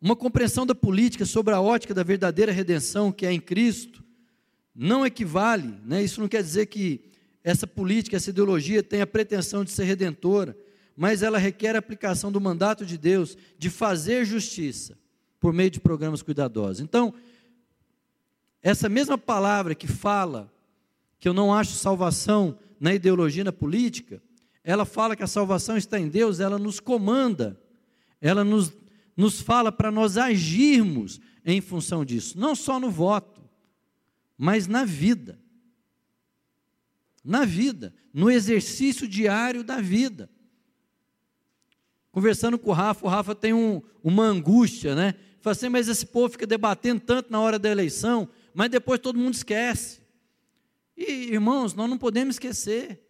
Uma 0.00 0.14
compreensão 0.14 0.66
da 0.66 0.74
política 0.74 1.24
sobre 1.24 1.54
a 1.54 1.60
ótica 1.60 1.94
da 1.94 2.02
verdadeira 2.02 2.52
redenção 2.52 3.10
que 3.10 3.24
é 3.24 3.32
em 3.32 3.40
Cristo 3.40 4.04
não 4.74 5.06
equivale, 5.06 5.78
né? 5.84 6.02
isso 6.02 6.20
não 6.20 6.28
quer 6.28 6.42
dizer 6.42 6.66
que 6.66 7.10
essa 7.42 7.66
política, 7.66 8.16
essa 8.16 8.30
ideologia 8.30 8.82
tem 8.82 9.00
a 9.00 9.06
pretensão 9.06 9.64
de 9.64 9.70
ser 9.70 9.84
redentora, 9.84 10.56
mas 10.96 11.22
ela 11.22 11.38
requer 11.38 11.76
a 11.76 11.78
aplicação 11.78 12.32
do 12.32 12.40
mandato 12.40 12.84
de 12.84 12.98
Deus 12.98 13.36
de 13.58 13.70
fazer 13.70 14.24
justiça 14.24 14.98
por 15.38 15.52
meio 15.52 15.70
de 15.70 15.80
programas 15.80 16.22
cuidadosos. 16.22 16.80
Então, 16.80 17.14
essa 18.62 18.88
mesma 18.88 19.18
palavra 19.18 19.74
que 19.74 19.86
fala 19.86 20.50
que 21.18 21.28
eu 21.28 21.34
não 21.34 21.54
acho 21.54 21.72
salvação 21.72 22.58
na 22.84 22.92
ideologia, 22.92 23.42
na 23.42 23.50
política, 23.50 24.22
ela 24.62 24.84
fala 24.84 25.16
que 25.16 25.22
a 25.22 25.26
salvação 25.26 25.74
está 25.74 25.98
em 25.98 26.06
Deus, 26.06 26.38
ela 26.38 26.58
nos 26.58 26.78
comanda, 26.78 27.58
ela 28.20 28.44
nos, 28.44 28.74
nos 29.16 29.40
fala 29.40 29.72
para 29.72 29.90
nós 29.90 30.18
agirmos 30.18 31.18
em 31.46 31.62
função 31.62 32.04
disso, 32.04 32.38
não 32.38 32.54
só 32.54 32.78
no 32.78 32.90
voto, 32.90 33.42
mas 34.36 34.66
na 34.66 34.84
vida. 34.84 35.40
Na 37.24 37.46
vida, 37.46 37.94
no 38.12 38.30
exercício 38.30 39.08
diário 39.08 39.64
da 39.64 39.80
vida. 39.80 40.28
Conversando 42.12 42.58
com 42.58 42.68
o 42.68 42.74
Rafa, 42.74 43.06
o 43.06 43.08
Rafa 43.08 43.34
tem 43.34 43.54
um, 43.54 43.80
uma 44.02 44.24
angústia, 44.24 44.94
né? 44.94 45.14
Fala 45.40 45.52
assim, 45.52 45.70
mas 45.70 45.88
esse 45.88 46.04
povo 46.04 46.32
fica 46.32 46.46
debatendo 46.46 47.00
tanto 47.00 47.32
na 47.32 47.40
hora 47.40 47.58
da 47.58 47.70
eleição, 47.70 48.28
mas 48.52 48.68
depois 48.68 49.00
todo 49.00 49.18
mundo 49.18 49.32
esquece. 49.32 50.03
E, 50.96 51.32
irmãos, 51.32 51.74
nós 51.74 51.88
não 51.88 51.98
podemos 51.98 52.36
esquecer. 52.36 53.00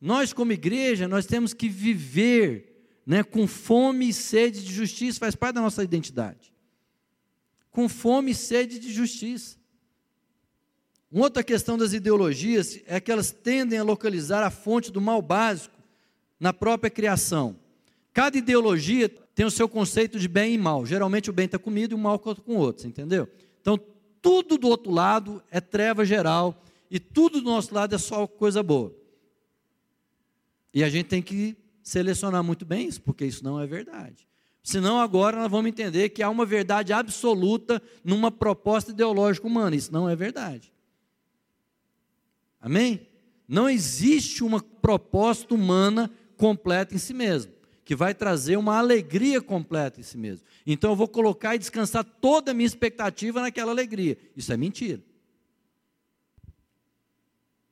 Nós, 0.00 0.32
como 0.32 0.52
igreja, 0.52 1.08
nós 1.08 1.26
temos 1.26 1.52
que 1.52 1.68
viver 1.68 2.74
né, 3.06 3.22
com 3.22 3.46
fome 3.46 4.08
e 4.08 4.12
sede 4.12 4.64
de 4.64 4.72
justiça, 4.72 5.18
faz 5.18 5.34
parte 5.34 5.56
da 5.56 5.60
nossa 5.60 5.82
identidade. 5.82 6.52
Com 7.70 7.88
fome 7.88 8.30
e 8.30 8.34
sede 8.34 8.78
de 8.78 8.92
justiça. 8.92 9.56
Uma 11.10 11.24
outra 11.24 11.44
questão 11.44 11.78
das 11.78 11.92
ideologias 11.92 12.80
é 12.86 13.00
que 13.00 13.12
elas 13.12 13.30
tendem 13.30 13.78
a 13.78 13.84
localizar 13.84 14.42
a 14.42 14.50
fonte 14.50 14.90
do 14.90 15.00
mal 15.00 15.22
básico 15.22 15.74
na 16.40 16.52
própria 16.52 16.90
criação. 16.90 17.56
Cada 18.12 18.36
ideologia 18.36 19.08
tem 19.34 19.46
o 19.46 19.50
seu 19.50 19.68
conceito 19.68 20.18
de 20.18 20.28
bem 20.28 20.54
e 20.54 20.58
mal. 20.58 20.84
Geralmente 20.84 21.30
o 21.30 21.32
bem 21.32 21.46
está 21.46 21.58
comido 21.58 21.92
e 21.92 21.94
o 21.94 21.98
mal 21.98 22.18
com 22.18 22.56
outros, 22.56 22.84
entendeu? 22.84 23.28
Então, 23.60 23.78
tudo 24.20 24.56
do 24.56 24.68
outro 24.68 24.90
lado 24.90 25.42
é 25.50 25.60
treva 25.60 26.04
geral 26.04 26.62
e 26.94 27.00
tudo 27.00 27.40
do 27.40 27.50
nosso 27.50 27.74
lado 27.74 27.92
é 27.92 27.98
só 27.98 28.24
coisa 28.24 28.62
boa. 28.62 28.94
E 30.72 30.84
a 30.84 30.88
gente 30.88 31.06
tem 31.06 31.20
que 31.20 31.56
selecionar 31.82 32.44
muito 32.44 32.64
bem 32.64 32.86
isso, 32.86 33.02
porque 33.02 33.26
isso 33.26 33.42
não 33.42 33.60
é 33.60 33.66
verdade. 33.66 34.28
Senão 34.62 35.00
agora 35.00 35.36
nós 35.36 35.50
vamos 35.50 35.68
entender 35.68 36.10
que 36.10 36.22
há 36.22 36.30
uma 36.30 36.46
verdade 36.46 36.92
absoluta 36.92 37.82
numa 38.04 38.30
proposta 38.30 38.92
ideológica 38.92 39.44
humana. 39.44 39.74
Isso 39.74 39.92
não 39.92 40.08
é 40.08 40.14
verdade. 40.14 40.72
Amém? 42.60 43.08
Não 43.48 43.68
existe 43.68 44.44
uma 44.44 44.62
proposta 44.62 45.52
humana 45.52 46.08
completa 46.36 46.94
em 46.94 46.98
si 46.98 47.12
mesmo, 47.12 47.52
que 47.84 47.96
vai 47.96 48.14
trazer 48.14 48.56
uma 48.56 48.78
alegria 48.78 49.42
completa 49.42 49.98
em 49.98 50.04
si 50.04 50.16
mesmo. 50.16 50.46
Então 50.64 50.90
eu 50.90 50.96
vou 50.96 51.08
colocar 51.08 51.56
e 51.56 51.58
descansar 51.58 52.04
toda 52.04 52.52
a 52.52 52.54
minha 52.54 52.68
expectativa 52.68 53.40
naquela 53.40 53.72
alegria. 53.72 54.16
Isso 54.36 54.52
é 54.52 54.56
mentira. 54.56 55.02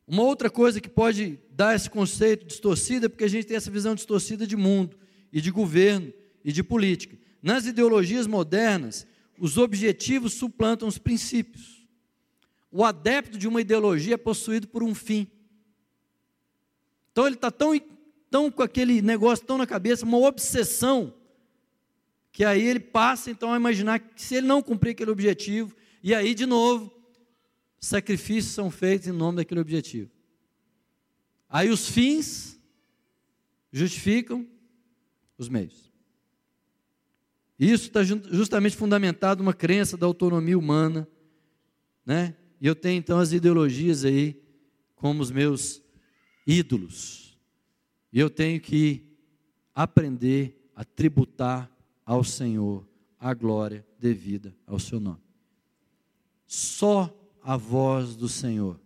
Uma 0.06 0.22
outra 0.22 0.50
coisa 0.50 0.80
que 0.80 0.88
pode 0.88 1.38
dar 1.50 1.74
esse 1.74 1.88
conceito 1.88 2.44
distorcido 2.44 3.06
é 3.06 3.08
porque 3.08 3.24
a 3.24 3.28
gente 3.28 3.46
tem 3.46 3.56
essa 3.56 3.70
visão 3.70 3.94
distorcida 3.94 4.46
de 4.46 4.56
mundo 4.56 4.96
e 5.32 5.40
de 5.40 5.50
governo 5.50 6.12
e 6.44 6.52
de 6.52 6.62
política. 6.62 7.16
Nas 7.42 7.66
ideologias 7.66 8.26
modernas, 8.26 9.06
os 9.38 9.58
objetivos 9.58 10.34
suplantam 10.34 10.88
os 10.88 10.98
princípios. 10.98 11.86
O 12.70 12.84
adepto 12.84 13.38
de 13.38 13.46
uma 13.46 13.60
ideologia 13.60 14.14
é 14.14 14.18
possuído 14.18 14.68
por 14.68 14.82
um 14.82 14.94
fim. 14.94 15.26
Então 17.12 17.26
ele 17.26 17.36
está 17.36 17.50
tão, 17.50 17.78
tão 18.30 18.50
com 18.50 18.62
aquele 18.62 19.02
negócio 19.02 19.44
tão 19.44 19.58
na 19.58 19.66
cabeça, 19.66 20.04
uma 20.04 20.18
obsessão, 20.18 21.14
que 22.32 22.44
aí 22.44 22.62
ele 22.62 22.80
passa 22.80 23.30
então 23.30 23.52
a 23.52 23.56
imaginar 23.56 23.98
que 23.98 24.22
se 24.22 24.36
ele 24.36 24.46
não 24.46 24.62
cumprir 24.62 24.92
aquele 24.92 25.10
objetivo, 25.10 25.76
e 26.02 26.14
aí 26.14 26.34
de 26.34 26.46
novo, 26.46 26.90
sacrifícios 27.82 28.54
são 28.54 28.70
feitos 28.70 29.08
em 29.08 29.12
nome 29.12 29.36
daquele 29.36 29.60
objetivo. 29.60 30.10
Aí 31.48 31.68
os 31.68 31.88
fins 31.88 32.58
justificam 33.72 34.46
os 35.36 35.48
meios. 35.48 35.92
Isso 37.58 37.88
está 37.88 38.02
justamente 38.02 38.76
fundamentado 38.76 39.42
numa 39.42 39.52
crença 39.52 39.96
da 39.96 40.06
autonomia 40.06 40.58
humana, 40.58 41.06
né? 42.06 42.36
E 42.60 42.66
eu 42.66 42.74
tenho 42.74 42.98
então 42.98 43.18
as 43.18 43.32
ideologias 43.32 44.04
aí 44.04 44.40
como 44.94 45.20
os 45.20 45.30
meus 45.30 45.82
ídolos. 46.46 47.38
E 48.12 48.18
eu 48.18 48.30
tenho 48.30 48.60
que 48.60 49.04
aprender 49.74 50.70
a 50.74 50.84
tributar 50.84 51.70
ao 52.04 52.22
Senhor 52.22 52.86
a 53.18 53.34
glória 53.34 53.86
devida 53.98 54.54
ao 54.66 54.78
seu 54.78 54.98
nome. 54.98 55.22
Só 56.46 57.21
a 57.42 57.56
voz 57.56 58.14
do 58.14 58.28
Senhor 58.28 58.78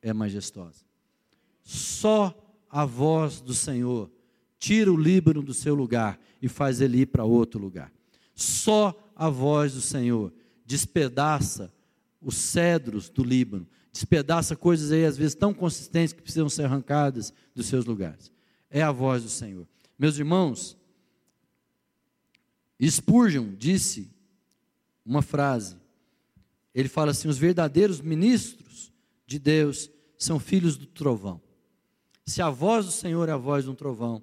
é 0.00 0.12
majestosa. 0.12 0.84
Só 1.62 2.36
a 2.68 2.84
voz 2.84 3.40
do 3.40 3.54
Senhor 3.54 4.10
tira 4.58 4.92
o 4.92 4.96
Líbano 4.96 5.42
do 5.42 5.54
seu 5.54 5.74
lugar 5.74 6.18
e 6.40 6.48
faz 6.48 6.80
ele 6.80 6.98
ir 6.98 7.06
para 7.06 7.24
outro 7.24 7.60
lugar. 7.60 7.92
Só 8.34 8.96
a 9.14 9.28
voz 9.28 9.74
do 9.74 9.80
Senhor 9.80 10.32
despedaça 10.64 11.72
os 12.20 12.36
cedros 12.36 13.08
do 13.08 13.24
Líbano, 13.24 13.66
despedaça 13.90 14.54
coisas 14.54 14.92
aí 14.92 15.04
às 15.04 15.16
vezes 15.16 15.34
tão 15.34 15.52
consistentes 15.52 16.12
que 16.12 16.22
precisam 16.22 16.48
ser 16.48 16.64
arrancadas 16.64 17.32
dos 17.54 17.66
seus 17.66 17.84
lugares. 17.84 18.30
É 18.70 18.82
a 18.82 18.92
voz 18.92 19.22
do 19.22 19.28
Senhor. 19.28 19.66
Meus 19.98 20.18
irmãos, 20.18 20.76
Spurgeon 22.80 23.54
disse 23.54 24.10
uma 25.04 25.22
frase 25.22 25.76
ele 26.74 26.88
fala 26.88 27.10
assim: 27.10 27.28
os 27.28 27.38
verdadeiros 27.38 28.00
ministros 28.00 28.92
de 29.26 29.38
Deus 29.38 29.90
são 30.18 30.38
filhos 30.38 30.76
do 30.76 30.86
trovão. 30.86 31.40
Se 32.24 32.40
a 32.40 32.50
voz 32.50 32.86
do 32.86 32.92
Senhor 32.92 33.28
é 33.28 33.32
a 33.32 33.36
voz 33.36 33.64
de 33.64 33.70
um 33.70 33.74
trovão, 33.74 34.22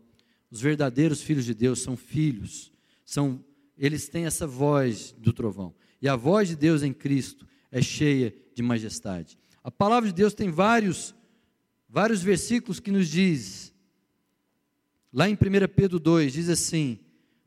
os 0.49 0.61
verdadeiros 0.61 1.21
filhos 1.21 1.45
de 1.45 1.53
Deus 1.53 1.81
são 1.81 1.97
filhos, 1.97 2.71
são 3.05 3.43
eles 3.77 4.09
têm 4.09 4.25
essa 4.25 4.45
voz 4.45 5.15
do 5.17 5.31
trovão. 5.31 5.73
E 6.01 6.07
a 6.07 6.15
voz 6.15 6.49
de 6.49 6.55
Deus 6.55 6.83
em 6.83 6.93
Cristo 6.93 7.47
é 7.71 7.81
cheia 7.81 8.35
de 8.53 8.61
majestade. 8.61 9.37
A 9.63 9.71
palavra 9.71 10.09
de 10.09 10.15
Deus 10.15 10.33
tem 10.33 10.49
vários 10.49 11.15
vários 11.87 12.21
versículos 12.21 12.79
que 12.79 12.91
nos 12.91 13.07
diz 13.09 13.73
lá 15.11 15.27
em 15.27 15.33
1 15.33 15.37
Pedro 15.75 15.99
2 15.99 16.33
diz 16.33 16.49
assim: 16.49 16.99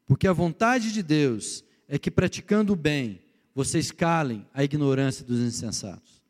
porque 0.06 0.26
a 0.26 0.32
vontade 0.32 0.92
de 0.92 1.02
Deus 1.02 1.64
é 1.88 1.98
que 1.98 2.10
praticando 2.10 2.72
o 2.72 2.76
bem 2.76 3.21
vocês 3.54 3.90
calem 3.90 4.46
a 4.52 4.64
ignorância 4.64 5.24
dos 5.24 5.40
insensatos. 5.40 6.22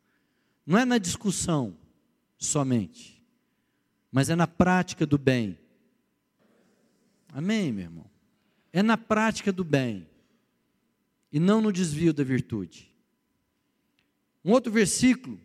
Não 0.66 0.78
é 0.78 0.84
na 0.84 0.98
discussão 0.98 1.76
somente, 2.38 3.22
mas 4.10 4.28
é 4.28 4.36
na 4.36 4.46
prática 4.46 5.06
do 5.06 5.18
bem. 5.18 5.58
Amém, 7.28 7.72
meu 7.72 7.84
irmão? 7.84 8.10
É 8.72 8.82
na 8.82 8.96
prática 8.96 9.52
do 9.52 9.64
bem 9.64 10.06
e 11.32 11.40
não 11.40 11.60
no 11.60 11.72
desvio 11.72 12.12
da 12.12 12.22
virtude. 12.22 12.92
Um 14.44 14.52
outro 14.52 14.72
versículo 14.72 15.40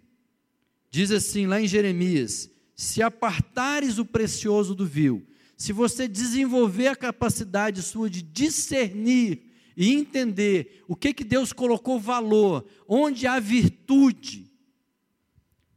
diz 0.90 1.12
assim, 1.12 1.46
lá 1.46 1.62
em 1.62 1.68
Jeremias: 1.68 2.50
Se 2.76 3.02
apartares 3.02 3.98
o 3.98 4.06
precioso 4.06 4.74
do 4.74 4.86
vil, 4.86 5.26
se 5.56 5.72
você 5.72 6.08
desenvolver 6.08 6.88
a 6.88 6.96
capacidade 6.96 7.82
sua 7.82 8.10
de 8.10 8.22
discernir 8.22 9.47
e 9.78 9.94
entender 9.94 10.84
o 10.88 10.96
que, 10.96 11.14
que 11.14 11.24
Deus 11.24 11.54
colocou 11.54 12.00
valor, 12.00 12.66
onde 12.88 13.28
há 13.28 13.40
virtude, 13.40 14.52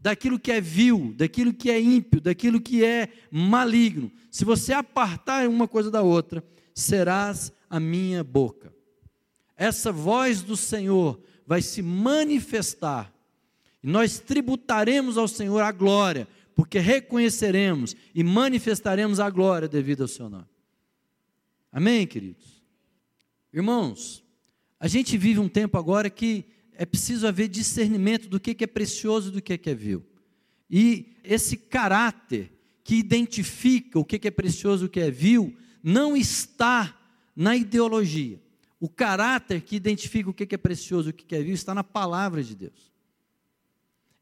daquilo 0.01 0.39
que 0.39 0.51
é 0.51 0.59
vil, 0.59 1.13
daquilo 1.15 1.53
que 1.53 1.71
é 1.71 1.79
ímpio, 1.79 2.19
daquilo 2.19 2.59
que 2.59 2.83
é 2.83 3.11
maligno. 3.31 4.11
Se 4.31 4.47
você 4.47 4.73
apartar 4.73 5.47
uma 5.47 5.69
coisa 5.69 5.91
da 5.91 6.01
outra, 6.01 6.43
serás 6.75 7.53
a 7.69 7.79
minha 7.79 8.25
boca. 8.25 8.75
Essa 9.55 9.93
voz 9.93 10.41
do 10.41 10.57
Senhor 10.57 11.21
vai 11.47 11.61
se 11.61 11.83
manifestar, 11.83 13.13
e 13.83 13.87
nós 13.87 14.19
tributaremos 14.19 15.19
ao 15.19 15.29
Senhor 15.29 15.61
a 15.61 15.71
glória, 15.71 16.27
porque 16.55 16.79
reconheceremos 16.79 17.95
e 18.15 18.25
manifestaremos 18.25 19.21
a 19.21 19.29
glória 19.29 19.69
devido 19.69 20.03
ao 20.03 20.09
seu 20.09 20.31
nome. 20.31 20.49
Amém, 21.71 22.07
queridos? 22.07 22.60
Irmãos, 23.53 24.25
a 24.79 24.87
gente 24.87 25.19
vive 25.19 25.41
um 25.41 25.49
tempo 25.49 25.77
agora 25.77 26.09
que 26.09 26.45
é 26.73 26.87
preciso 26.87 27.27
haver 27.27 27.49
discernimento 27.49 28.29
do 28.29 28.41
que 28.41 28.57
é 28.65 28.67
precioso 28.67 29.29
e 29.29 29.33
do 29.33 29.43
que 29.43 29.69
é 29.69 29.75
vil. 29.75 30.05
E 30.71 31.17
esse 31.25 31.57
caráter 31.57 32.53
que 32.85 32.95
identifica 32.95 33.99
o 33.99 34.05
que 34.05 34.27
é 34.27 34.31
precioso 34.31 34.85
e 34.85 34.87
o 34.87 34.91
que 34.91 35.01
é 35.01 35.11
vil 35.11 35.55
não 35.83 36.17
está 36.17 36.97
na 37.35 37.57
ideologia. 37.57 38.41
O 38.79 38.89
caráter 38.89 39.61
que 39.63 39.77
identifica 39.77 40.31
o 40.31 40.35
que 40.35 40.55
é 40.55 40.59
precioso 40.59 41.09
e 41.09 41.11
o 41.11 41.13
que 41.13 41.35
é 41.35 41.43
vil 41.43 41.55
está 41.55 41.75
na 41.75 41.85
palavra 41.85 42.43
de 42.43 42.55
Deus. 42.55 42.91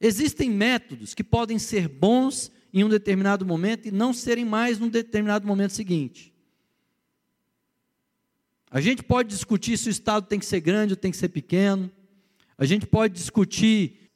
Existem 0.00 0.50
métodos 0.50 1.14
que 1.14 1.22
podem 1.22 1.58
ser 1.58 1.88
bons 1.88 2.50
em 2.72 2.82
um 2.82 2.88
determinado 2.88 3.44
momento 3.44 3.86
e 3.86 3.90
não 3.90 4.12
serem 4.12 4.44
mais 4.44 4.78
num 4.78 4.88
determinado 4.88 5.46
momento 5.46 5.72
seguinte. 5.72 6.32
A 8.70 8.80
gente 8.80 9.02
pode 9.02 9.28
discutir 9.28 9.78
se 9.78 9.88
o 9.88 9.90
Estado 9.90 10.26
tem 10.26 10.38
que 10.38 10.46
ser 10.46 10.60
grande 10.60 10.92
ou 10.92 10.96
tem 10.96 11.10
que 11.10 11.16
ser 11.16 11.28
pequeno. 11.28 11.90
A 12.56 12.64
gente 12.64 12.86
pode 12.86 13.14
discutir 13.14 14.10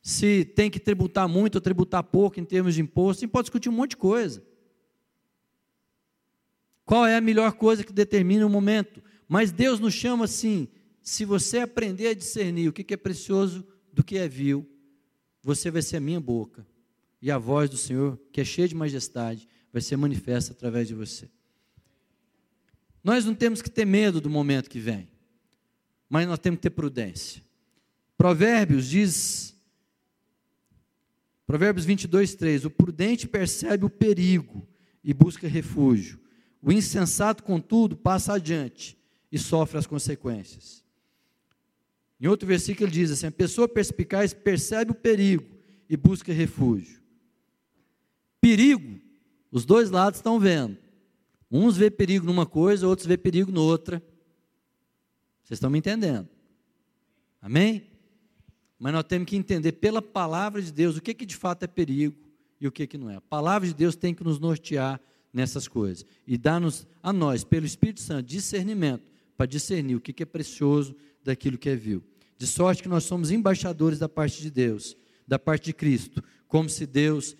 se 0.00 0.44
tem 0.44 0.70
que 0.70 0.78
tributar 0.78 1.28
muito 1.28 1.56
ou 1.56 1.60
tributar 1.60 2.02
pouco 2.02 2.38
em 2.38 2.44
termos 2.44 2.74
de 2.74 2.82
imposto. 2.82 3.20
A 3.20 3.22
gente 3.22 3.32
pode 3.32 3.46
discutir 3.46 3.68
um 3.68 3.72
monte 3.72 3.90
de 3.90 3.96
coisa. 3.96 4.42
Qual 6.84 7.06
é 7.06 7.16
a 7.16 7.20
melhor 7.20 7.52
coisa 7.52 7.84
que 7.84 7.92
determina 7.92 8.46
o 8.46 8.50
momento? 8.50 9.02
Mas 9.28 9.50
Deus 9.50 9.80
nos 9.80 9.94
chama 9.94 10.26
assim: 10.26 10.68
se 11.00 11.24
você 11.24 11.58
aprender 11.58 12.08
a 12.08 12.14
discernir 12.14 12.68
o 12.68 12.72
que 12.72 12.92
é 12.92 12.96
precioso 12.96 13.66
do 13.92 14.04
que 14.04 14.18
é 14.18 14.28
vil, 14.28 14.68
você 15.42 15.70
vai 15.70 15.82
ser 15.82 15.96
a 15.96 16.00
minha 16.00 16.20
boca, 16.20 16.66
e 17.20 17.30
a 17.30 17.38
voz 17.38 17.68
do 17.70 17.76
Senhor, 17.76 18.18
que 18.32 18.40
é 18.40 18.44
cheia 18.44 18.68
de 18.68 18.74
majestade, 18.74 19.48
vai 19.72 19.80
ser 19.82 19.96
manifesta 19.96 20.52
através 20.52 20.86
de 20.86 20.94
você. 20.94 21.30
Nós 23.02 23.24
não 23.24 23.34
temos 23.34 23.60
que 23.60 23.70
ter 23.70 23.84
medo 23.84 24.20
do 24.20 24.30
momento 24.30 24.70
que 24.70 24.78
vem, 24.78 25.08
mas 26.08 26.26
nós 26.26 26.38
temos 26.38 26.58
que 26.58 26.62
ter 26.62 26.70
prudência. 26.70 27.42
Provérbios 28.16 28.88
diz, 28.88 29.56
Provérbios 31.46 31.84
22, 31.84 32.34
3: 32.34 32.64
O 32.64 32.70
prudente 32.70 33.26
percebe 33.26 33.84
o 33.84 33.90
perigo 33.90 34.66
e 35.02 35.12
busca 35.12 35.48
refúgio, 35.48 36.20
o 36.62 36.70
insensato, 36.70 37.42
contudo, 37.42 37.96
passa 37.96 38.34
adiante 38.34 38.96
e 39.30 39.38
sofre 39.38 39.78
as 39.78 39.86
consequências. 39.86 40.84
Em 42.20 42.28
outro 42.28 42.46
versículo 42.46 42.86
ele 42.86 42.94
diz 42.94 43.10
assim: 43.10 43.26
a 43.26 43.32
pessoa 43.32 43.68
perspicaz 43.68 44.32
percebe 44.32 44.92
o 44.92 44.94
perigo 44.94 45.44
e 45.88 45.96
busca 45.96 46.32
refúgio. 46.32 47.02
Perigo, 48.40 49.00
os 49.50 49.64
dois 49.64 49.90
lados 49.90 50.18
estão 50.18 50.38
vendo. 50.38 50.78
Uns 51.54 51.76
vê 51.76 51.90
perigo 51.90 52.24
numa 52.24 52.46
coisa, 52.46 52.88
outros 52.88 53.06
vê 53.06 53.18
perigo 53.18 53.52
noutra. 53.52 54.02
Vocês 55.44 55.58
estão 55.58 55.68
me 55.68 55.78
entendendo? 55.78 56.26
Amém? 57.42 57.90
Mas 58.78 58.94
nós 58.94 59.04
temos 59.04 59.28
que 59.28 59.36
entender 59.36 59.72
pela 59.72 60.00
palavra 60.00 60.62
de 60.62 60.72
Deus 60.72 60.96
o 60.96 61.02
que, 61.02 61.12
que 61.12 61.26
de 61.26 61.36
fato 61.36 61.64
é 61.64 61.66
perigo 61.66 62.16
e 62.58 62.66
o 62.66 62.72
que, 62.72 62.86
que 62.86 62.96
não 62.96 63.10
é. 63.10 63.16
A 63.16 63.20
palavra 63.20 63.68
de 63.68 63.74
Deus 63.74 63.94
tem 63.94 64.14
que 64.14 64.24
nos 64.24 64.38
nortear 64.38 64.98
nessas 65.30 65.68
coisas 65.68 66.06
e 66.26 66.38
dar-nos 66.38 66.86
a 67.02 67.12
nós, 67.12 67.44
pelo 67.44 67.66
Espírito 67.66 68.00
Santo, 68.00 68.26
discernimento 68.26 69.12
para 69.36 69.44
discernir 69.44 69.96
o 69.96 70.00
que, 70.00 70.12
que 70.12 70.22
é 70.22 70.26
precioso 70.26 70.96
daquilo 71.22 71.58
que 71.58 71.68
é 71.68 71.76
vil. 71.76 72.02
De 72.38 72.46
sorte 72.46 72.82
que 72.82 72.88
nós 72.88 73.04
somos 73.04 73.30
embaixadores 73.30 73.98
da 73.98 74.08
parte 74.08 74.40
de 74.40 74.50
Deus, 74.50 74.96
da 75.28 75.38
parte 75.38 75.66
de 75.66 75.74
Cristo, 75.74 76.24
como 76.48 76.68
se 76.70 76.86
Deus 76.86 77.36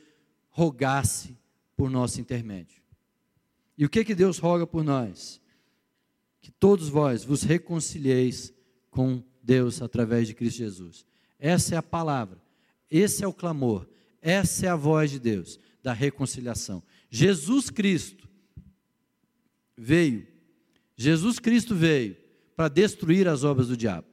rogasse 0.51 1.35
por 1.75 1.91
nosso 1.91 2.21
intermédio. 2.21 2.82
E 3.77 3.85
o 3.85 3.89
que 3.89 4.05
que 4.05 4.15
Deus 4.15 4.39
roga 4.39 4.67
por 4.67 4.85
nós? 4.85 5.41
Que 6.41 6.51
todos 6.51 6.89
vós 6.89 7.25
vos 7.25 7.43
reconcilieis 7.43 8.53
com 8.91 9.23
Deus 9.43 9.81
através 9.83 10.29
de 10.29 10.35
Cristo 10.35 10.59
Jesus. 10.59 11.07
Essa 11.39 11.75
é 11.75 11.79
a 11.79 11.83
palavra, 11.83 12.41
esse 12.91 13.25
é 13.25 13.27
o 13.27 13.33
clamor, 13.33 13.89
essa 14.21 14.67
é 14.67 14.69
a 14.69 14.77
voz 14.77 15.11
de 15.11 15.19
Deus, 15.19 15.59
da 15.83 15.93
reconciliação. 15.93 16.83
Jesus 17.11 17.71
Cristo 17.71 18.29
veio, 19.77 20.27
Jesus 20.97 21.39
Cristo 21.39 21.75
veio 21.75 22.17
para 22.55 22.69
destruir 22.69 23.27
as 23.27 23.43
obras 23.43 23.69
do 23.69 23.77
diabo. 23.77 24.07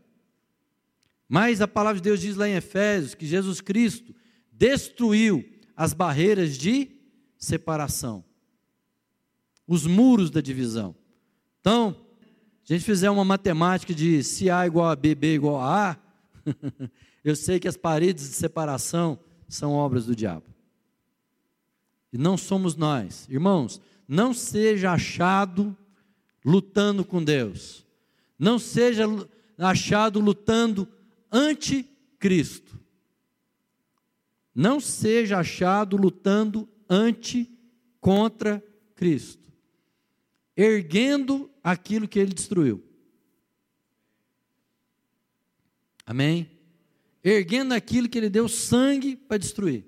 Mas 1.28 1.62
a 1.62 1.68
palavra 1.68 2.02
de 2.02 2.10
Deus 2.10 2.22
diz 2.22 2.36
lá 2.36 2.50
em 2.50 2.56
Efésios 2.56 3.14
que 3.14 3.28
Jesus 3.28 3.62
Cristo 3.62 4.16
destruiu 4.52 5.48
as 5.76 5.94
barreiras 5.94 6.58
de 6.58 6.90
separação, 7.38 8.26
os 9.70 9.86
muros 9.86 10.32
da 10.32 10.42
divisão. 10.42 10.96
Então, 11.62 11.96
se 12.64 12.74
a 12.74 12.76
gente 12.76 12.86
fizer 12.86 13.12
uma 13.12 13.24
matemática 13.24 13.94
de 13.94 14.24
se 14.24 14.50
A 14.50 14.66
igual 14.66 14.90
a 14.90 14.96
B, 14.96 15.14
B 15.14 15.36
igual 15.36 15.62
a 15.62 15.92
A, 15.92 15.98
eu 17.24 17.36
sei 17.36 17.60
que 17.60 17.68
as 17.68 17.78
paredes 17.78 18.28
de 18.28 18.34
separação 18.34 19.20
são 19.48 19.74
obras 19.74 20.08
do 20.08 20.16
diabo. 20.16 20.48
E 22.12 22.18
não 22.18 22.36
somos 22.36 22.76
nós. 22.76 23.28
Irmãos, 23.30 23.80
não 24.08 24.34
seja 24.34 24.92
achado 24.92 25.78
lutando 26.44 27.06
com 27.06 27.24
Deus. 27.24 27.86
Não 28.40 28.58
seja 28.58 29.06
achado 29.56 30.20
lutando 30.20 30.88
anti-Cristo. 31.32 32.80
Não 34.56 34.80
seja 34.80 35.38
achado 35.38 35.96
lutando 35.96 36.68
anti 36.90 37.48
contra 38.02 38.64
Cristo. 38.96 39.49
Erguendo 40.62 41.50
aquilo 41.64 42.06
que 42.06 42.20
ele 42.20 42.34
destruiu. 42.34 42.84
Amém? 46.06 46.52
Erguendo 47.24 47.72
aquilo 47.72 48.10
que 48.10 48.18
ele 48.18 48.30
deu 48.30 48.50
sangue 48.50 49.16
para 49.16 49.38
destruir. 49.38 49.86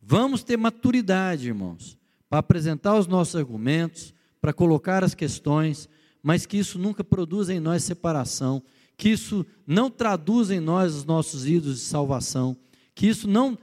Vamos 0.00 0.42
ter 0.42 0.56
maturidade, 0.56 1.48
irmãos, 1.48 1.98
para 2.30 2.38
apresentar 2.38 2.98
os 2.98 3.06
nossos 3.06 3.36
argumentos, 3.36 4.14
para 4.40 4.54
colocar 4.54 5.04
as 5.04 5.14
questões, 5.14 5.86
mas 6.22 6.46
que 6.46 6.56
isso 6.56 6.78
nunca 6.78 7.04
produza 7.04 7.52
em 7.52 7.60
nós 7.60 7.84
separação, 7.84 8.62
que 8.96 9.10
isso 9.10 9.44
não 9.66 9.90
traduza 9.90 10.54
em 10.54 10.60
nós 10.60 10.94
os 10.94 11.04
nossos 11.04 11.46
ídolos 11.46 11.80
de 11.80 11.84
salvação, 11.84 12.56
que 12.94 13.06
isso 13.06 13.28
não 13.28 13.58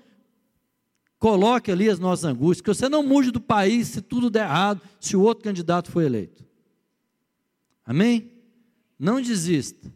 coloque 1.20 1.70
ali 1.70 1.90
as 1.90 2.00
nossas 2.00 2.26
angústias, 2.26 2.62
que 2.62 2.74
você 2.74 2.88
não 2.88 3.04
mude 3.04 3.30
do 3.30 3.42
país 3.42 3.90
se 3.90 4.02
tudo 4.02 4.30
der 4.30 4.46
errado, 4.46 4.82
se 5.00 5.18
o 5.18 5.22
outro 5.22 5.44
candidato 5.44 5.92
for 5.92 6.02
eleito. 6.02 6.46
Amém? 7.86 8.32
Não 8.98 9.22
desista. 9.22 9.92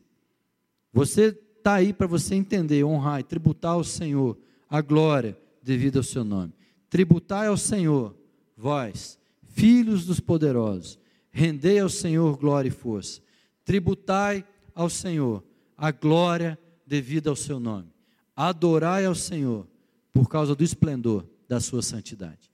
Você 0.92 1.38
está 1.58 1.76
aí 1.76 1.94
para 1.94 2.06
você 2.06 2.36
entender, 2.36 2.84
honrar 2.84 3.22
e 3.22 3.24
tributar 3.24 3.74
ao 3.74 3.84
Senhor 3.84 4.38
a 4.70 4.82
glória 4.82 5.38
devida 5.62 6.00
ao 6.00 6.04
seu 6.04 6.24
nome. 6.24 6.54
Tributai 6.90 7.48
ao 7.48 7.58
Senhor, 7.58 8.16
vós, 8.58 9.18
filhos 9.48 10.06
dos 10.06 10.20
poderosos, 10.20 11.00
rendei 11.32 11.80
ao 11.80 11.90
Senhor 11.90 12.38
glória 12.38 12.68
e 12.68 12.72
força. 12.72 13.22
Tributai 13.64 14.46
ao 14.76 14.90
Senhor 14.90 15.44
a 15.78 15.90
glória 15.92 16.60
devida 16.86 17.30
ao 17.30 17.36
seu 17.36 17.60
nome. 17.60 17.88
Adorai 18.36 19.06
ao 19.06 19.16
Senhor 19.16 19.68
por 20.14 20.30
causa 20.30 20.56
do 20.56 20.64
esplendor 20.64 21.28
da 21.50 21.60
sua 21.60 21.82
santidade. 21.82 22.52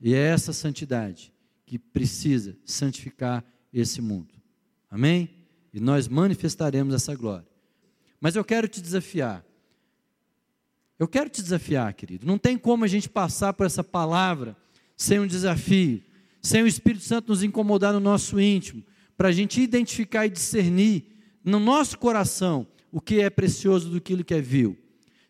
E 0.00 0.14
é 0.14 0.18
essa 0.18 0.52
santidade 0.52 1.32
que 1.66 1.78
precisa 1.78 2.56
santificar 2.64 3.44
esse 3.72 4.00
mundo. 4.00 4.32
Amém? 4.90 5.28
E 5.74 5.80
nós 5.80 6.08
manifestaremos 6.08 6.94
essa 6.94 7.14
glória. 7.14 7.46
Mas 8.20 8.36
eu 8.36 8.44
quero 8.44 8.68
te 8.68 8.80
desafiar. 8.80 9.44
Eu 10.98 11.06
quero 11.06 11.28
te 11.28 11.42
desafiar, 11.42 11.92
querido. 11.94 12.26
Não 12.26 12.38
tem 12.38 12.56
como 12.56 12.84
a 12.84 12.88
gente 12.88 13.08
passar 13.08 13.52
por 13.52 13.66
essa 13.66 13.84
palavra 13.84 14.56
sem 14.96 15.20
um 15.20 15.26
desafio, 15.26 16.02
sem 16.42 16.62
o 16.62 16.66
Espírito 16.66 17.04
Santo 17.04 17.28
nos 17.28 17.42
incomodar 17.42 17.92
no 17.92 18.00
nosso 18.00 18.40
íntimo, 18.40 18.82
para 19.16 19.28
a 19.28 19.32
gente 19.32 19.60
identificar 19.60 20.26
e 20.26 20.30
discernir 20.30 21.04
no 21.44 21.60
nosso 21.60 21.98
coração 21.98 22.66
o 22.90 23.00
que 23.00 23.20
é 23.20 23.30
precioso 23.30 23.90
do 23.90 24.00
que 24.00 24.34
é 24.34 24.40
vil. 24.40 24.76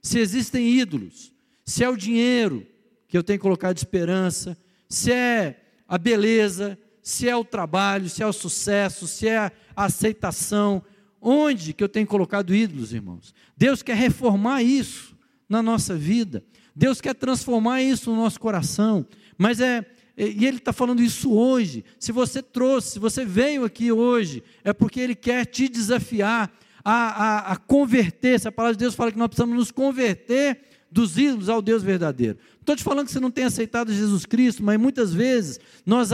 Se 0.00 0.18
existem 0.18 0.78
ídolos, 0.78 1.32
se 1.68 1.84
é 1.84 1.88
o 1.90 1.98
dinheiro 1.98 2.66
que 3.06 3.16
eu 3.16 3.22
tenho 3.22 3.38
colocado 3.38 3.74
de 3.74 3.80
esperança, 3.80 4.56
se 4.88 5.12
é 5.12 5.60
a 5.86 5.98
beleza, 5.98 6.78
se 7.02 7.28
é 7.28 7.36
o 7.36 7.44
trabalho, 7.44 8.08
se 8.08 8.22
é 8.22 8.26
o 8.26 8.32
sucesso, 8.32 9.06
se 9.06 9.28
é 9.28 9.36
a 9.36 9.52
aceitação, 9.76 10.82
onde 11.20 11.74
que 11.74 11.84
eu 11.84 11.88
tenho 11.88 12.06
colocado 12.06 12.54
ídolos, 12.54 12.94
irmãos? 12.94 13.34
Deus 13.54 13.82
quer 13.82 13.96
reformar 13.96 14.62
isso 14.62 15.14
na 15.46 15.62
nossa 15.62 15.94
vida. 15.94 16.42
Deus 16.74 17.02
quer 17.02 17.14
transformar 17.14 17.82
isso 17.82 18.10
no 18.10 18.16
nosso 18.16 18.40
coração. 18.40 19.06
Mas 19.36 19.60
é 19.60 19.84
e 20.16 20.46
Ele 20.46 20.56
está 20.56 20.72
falando 20.72 21.02
isso 21.02 21.30
hoje. 21.34 21.84
Se 21.98 22.12
você 22.12 22.42
trouxe, 22.42 22.92
se 22.92 22.98
você 22.98 23.26
veio 23.26 23.66
aqui 23.66 23.92
hoje, 23.92 24.42
é 24.64 24.72
porque 24.72 25.00
Ele 25.00 25.14
quer 25.14 25.44
te 25.44 25.68
desafiar 25.68 26.50
a, 26.82 26.92
a, 26.92 27.52
a 27.52 27.56
converter. 27.56 28.40
Se 28.40 28.48
a 28.48 28.52
palavra 28.52 28.74
de 28.74 28.80
Deus 28.80 28.94
fala 28.94 29.12
que 29.12 29.18
nós 29.18 29.28
precisamos 29.28 29.54
nos 29.54 29.70
converter 29.70 30.67
dos 30.90 31.18
ídolos 31.18 31.48
ao 31.48 31.60
Deus 31.60 31.82
verdadeiro. 31.82 32.38
Estou 32.60 32.74
te 32.74 32.82
falando 32.82 33.06
que 33.06 33.12
você 33.12 33.20
não 33.20 33.30
tem 33.30 33.44
aceitado 33.44 33.92
Jesus 33.92 34.24
Cristo, 34.26 34.62
mas 34.62 34.78
muitas 34.78 35.12
vezes 35.12 35.60
nós 35.84 36.10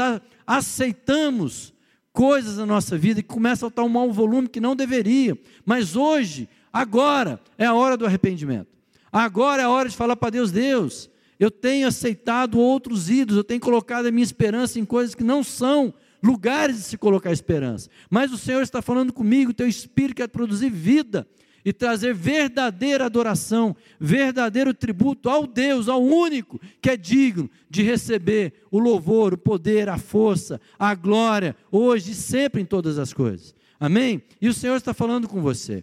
aceitamos 0.46 1.72
coisas 2.12 2.58
na 2.58 2.66
nossa 2.66 2.96
vida 2.96 3.22
que 3.22 3.28
começam 3.28 3.68
a 3.68 3.70
tomar 3.70 4.02
um 4.02 4.12
volume 4.12 4.48
que 4.48 4.60
não 4.60 4.76
deveria. 4.76 5.38
Mas 5.64 5.96
hoje, 5.96 6.48
agora, 6.72 7.40
é 7.58 7.66
a 7.66 7.74
hora 7.74 7.96
do 7.96 8.06
arrependimento. 8.06 8.68
Agora 9.12 9.62
é 9.62 9.64
a 9.64 9.70
hora 9.70 9.88
de 9.88 9.96
falar 9.96 10.16
para 10.16 10.30
Deus: 10.30 10.50
Deus, 10.50 11.10
eu 11.38 11.50
tenho 11.50 11.86
aceitado 11.86 12.58
outros 12.58 13.10
ídolos, 13.10 13.36
eu 13.36 13.44
tenho 13.44 13.60
colocado 13.60 14.06
a 14.06 14.10
minha 14.10 14.24
esperança 14.24 14.78
em 14.78 14.84
coisas 14.84 15.14
que 15.14 15.24
não 15.24 15.42
são 15.42 15.94
lugares 16.22 16.76
de 16.76 16.82
se 16.82 16.96
colocar 16.96 17.30
esperança. 17.32 17.90
Mas 18.08 18.32
o 18.32 18.38
Senhor 18.38 18.62
está 18.62 18.80
falando 18.80 19.12
comigo, 19.12 19.50
o 19.50 19.54
teu 19.54 19.68
espírito 19.68 20.16
quer 20.16 20.28
produzir 20.28 20.70
vida 20.70 21.26
e 21.64 21.72
trazer 21.72 22.14
verdadeira 22.14 23.06
adoração, 23.06 23.74
verdadeiro 23.98 24.74
tributo 24.74 25.30
ao 25.30 25.46
Deus, 25.46 25.88
ao 25.88 26.02
único 26.02 26.60
que 26.82 26.90
é 26.90 26.96
digno 26.96 27.50
de 27.70 27.82
receber 27.82 28.52
o 28.70 28.78
louvor, 28.78 29.34
o 29.34 29.38
poder, 29.38 29.88
a 29.88 29.96
força, 29.96 30.60
a 30.78 30.94
glória, 30.94 31.56
hoje 31.72 32.12
e 32.12 32.14
sempre 32.14 32.60
em 32.60 32.66
todas 32.66 32.98
as 32.98 33.12
coisas. 33.12 33.54
Amém? 33.80 34.22
E 34.40 34.48
o 34.48 34.54
Senhor 34.54 34.76
está 34.76 34.92
falando 34.92 35.26
com 35.26 35.40
você. 35.40 35.82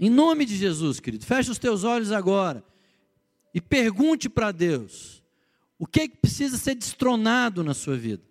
Em 0.00 0.10
nome 0.10 0.44
de 0.44 0.56
Jesus, 0.56 0.98
querido, 0.98 1.24
feche 1.24 1.50
os 1.50 1.58
teus 1.58 1.84
olhos 1.84 2.10
agora 2.10 2.64
e 3.52 3.60
pergunte 3.60 4.28
para 4.28 4.50
Deus: 4.50 5.22
o 5.78 5.86
que, 5.86 6.00
é 6.00 6.08
que 6.08 6.16
precisa 6.16 6.56
ser 6.56 6.74
destronado 6.74 7.62
na 7.62 7.74
sua 7.74 7.96
vida? 7.96 8.22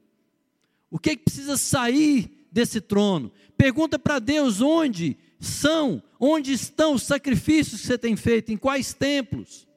O 0.89 0.99
que, 0.99 1.11
é 1.11 1.15
que 1.15 1.23
precisa 1.23 1.55
sair 1.57 2.47
desse 2.51 2.81
trono? 2.81 3.31
Pergunta 3.57 3.97
para 3.97 4.19
Deus 4.19 4.61
onde 4.61 5.17
são? 5.39 6.01
Onde 6.19 6.53
estão 6.53 6.93
os 6.93 7.03
sacrifícios 7.03 7.81
que 7.81 7.87
você 7.87 7.97
tem 7.97 8.15
feito? 8.15 8.51
Em 8.51 8.57
quais 8.57 8.93
templos? 8.93 9.67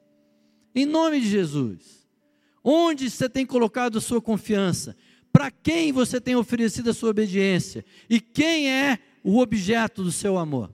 Em 0.73 0.85
nome 0.85 1.21
de 1.21 1.29
Jesus. 1.29 2.07
Onde 2.63 3.09
você 3.09 3.29
tem 3.29 3.45
colocado 3.45 3.97
a 3.97 4.01
sua 4.01 4.21
confiança? 4.21 4.95
Para 5.31 5.51
quem 5.51 5.91
você 5.91 6.19
tem 6.19 6.35
oferecido 6.35 6.89
a 6.89 6.93
sua 6.93 7.09
obediência? 7.09 7.85
E 8.09 8.19
quem 8.19 8.69
é 8.71 8.99
o 9.23 9.39
objeto 9.39 10.03
do 10.03 10.11
seu 10.11 10.37
amor? 10.37 10.71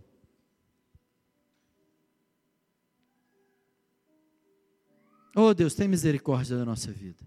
Oh 5.36 5.54
Deus, 5.54 5.74
tem 5.74 5.88
misericórdia 5.88 6.58
da 6.58 6.64
nossa 6.64 6.92
vida. 6.92 7.24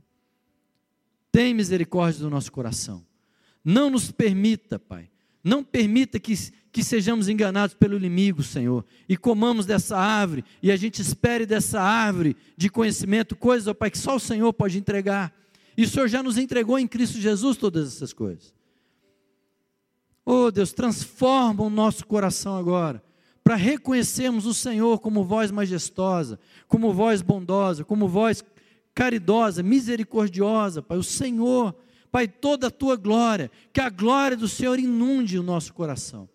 Tem 1.32 1.52
misericórdia 1.52 2.20
do 2.20 2.30
nosso 2.30 2.50
coração. 2.52 3.04
Não 3.64 3.90
nos 3.90 4.12
permita, 4.12 4.78
Pai, 4.78 5.10
não 5.46 5.62
permita 5.62 6.18
que, 6.18 6.34
que 6.72 6.82
sejamos 6.82 7.28
enganados 7.28 7.72
pelo 7.72 7.96
inimigo, 7.96 8.42
Senhor, 8.42 8.84
e 9.08 9.16
comamos 9.16 9.64
dessa 9.64 9.96
árvore, 9.96 10.44
e 10.60 10.72
a 10.72 10.76
gente 10.76 11.00
espere 11.00 11.46
dessa 11.46 11.80
árvore 11.80 12.36
de 12.56 12.68
conhecimento 12.68 13.36
coisas, 13.36 13.68
ó 13.68 13.72
Pai, 13.72 13.92
que 13.92 13.96
só 13.96 14.16
o 14.16 14.20
Senhor 14.20 14.52
pode 14.52 14.76
entregar. 14.76 15.32
E 15.76 15.84
o 15.84 15.88
Senhor 15.88 16.08
já 16.08 16.20
nos 16.20 16.36
entregou 16.36 16.80
em 16.80 16.88
Cristo 16.88 17.20
Jesus 17.20 17.56
todas 17.56 17.86
essas 17.94 18.12
coisas. 18.12 18.52
Oh 20.24 20.50
Deus, 20.50 20.72
transforma 20.72 21.62
o 21.62 21.70
nosso 21.70 22.04
coração 22.04 22.56
agora, 22.56 23.00
para 23.44 23.54
reconhecermos 23.54 24.46
o 24.46 24.54
Senhor 24.54 24.98
como 24.98 25.22
voz 25.22 25.52
majestosa, 25.52 26.40
como 26.66 26.92
voz 26.92 27.22
bondosa, 27.22 27.84
como 27.84 28.08
voz 28.08 28.44
caridosa, 28.92 29.62
misericordiosa, 29.62 30.82
Pai, 30.82 30.98
o 30.98 31.04
Senhor 31.04 31.72
Pai, 32.16 32.26
toda 32.26 32.68
a 32.68 32.70
tua 32.70 32.96
glória, 32.96 33.50
que 33.74 33.78
a 33.78 33.90
glória 33.90 34.38
do 34.38 34.48
Senhor 34.48 34.78
inunde 34.78 35.38
o 35.38 35.42
nosso 35.42 35.74
coração. 35.74 36.26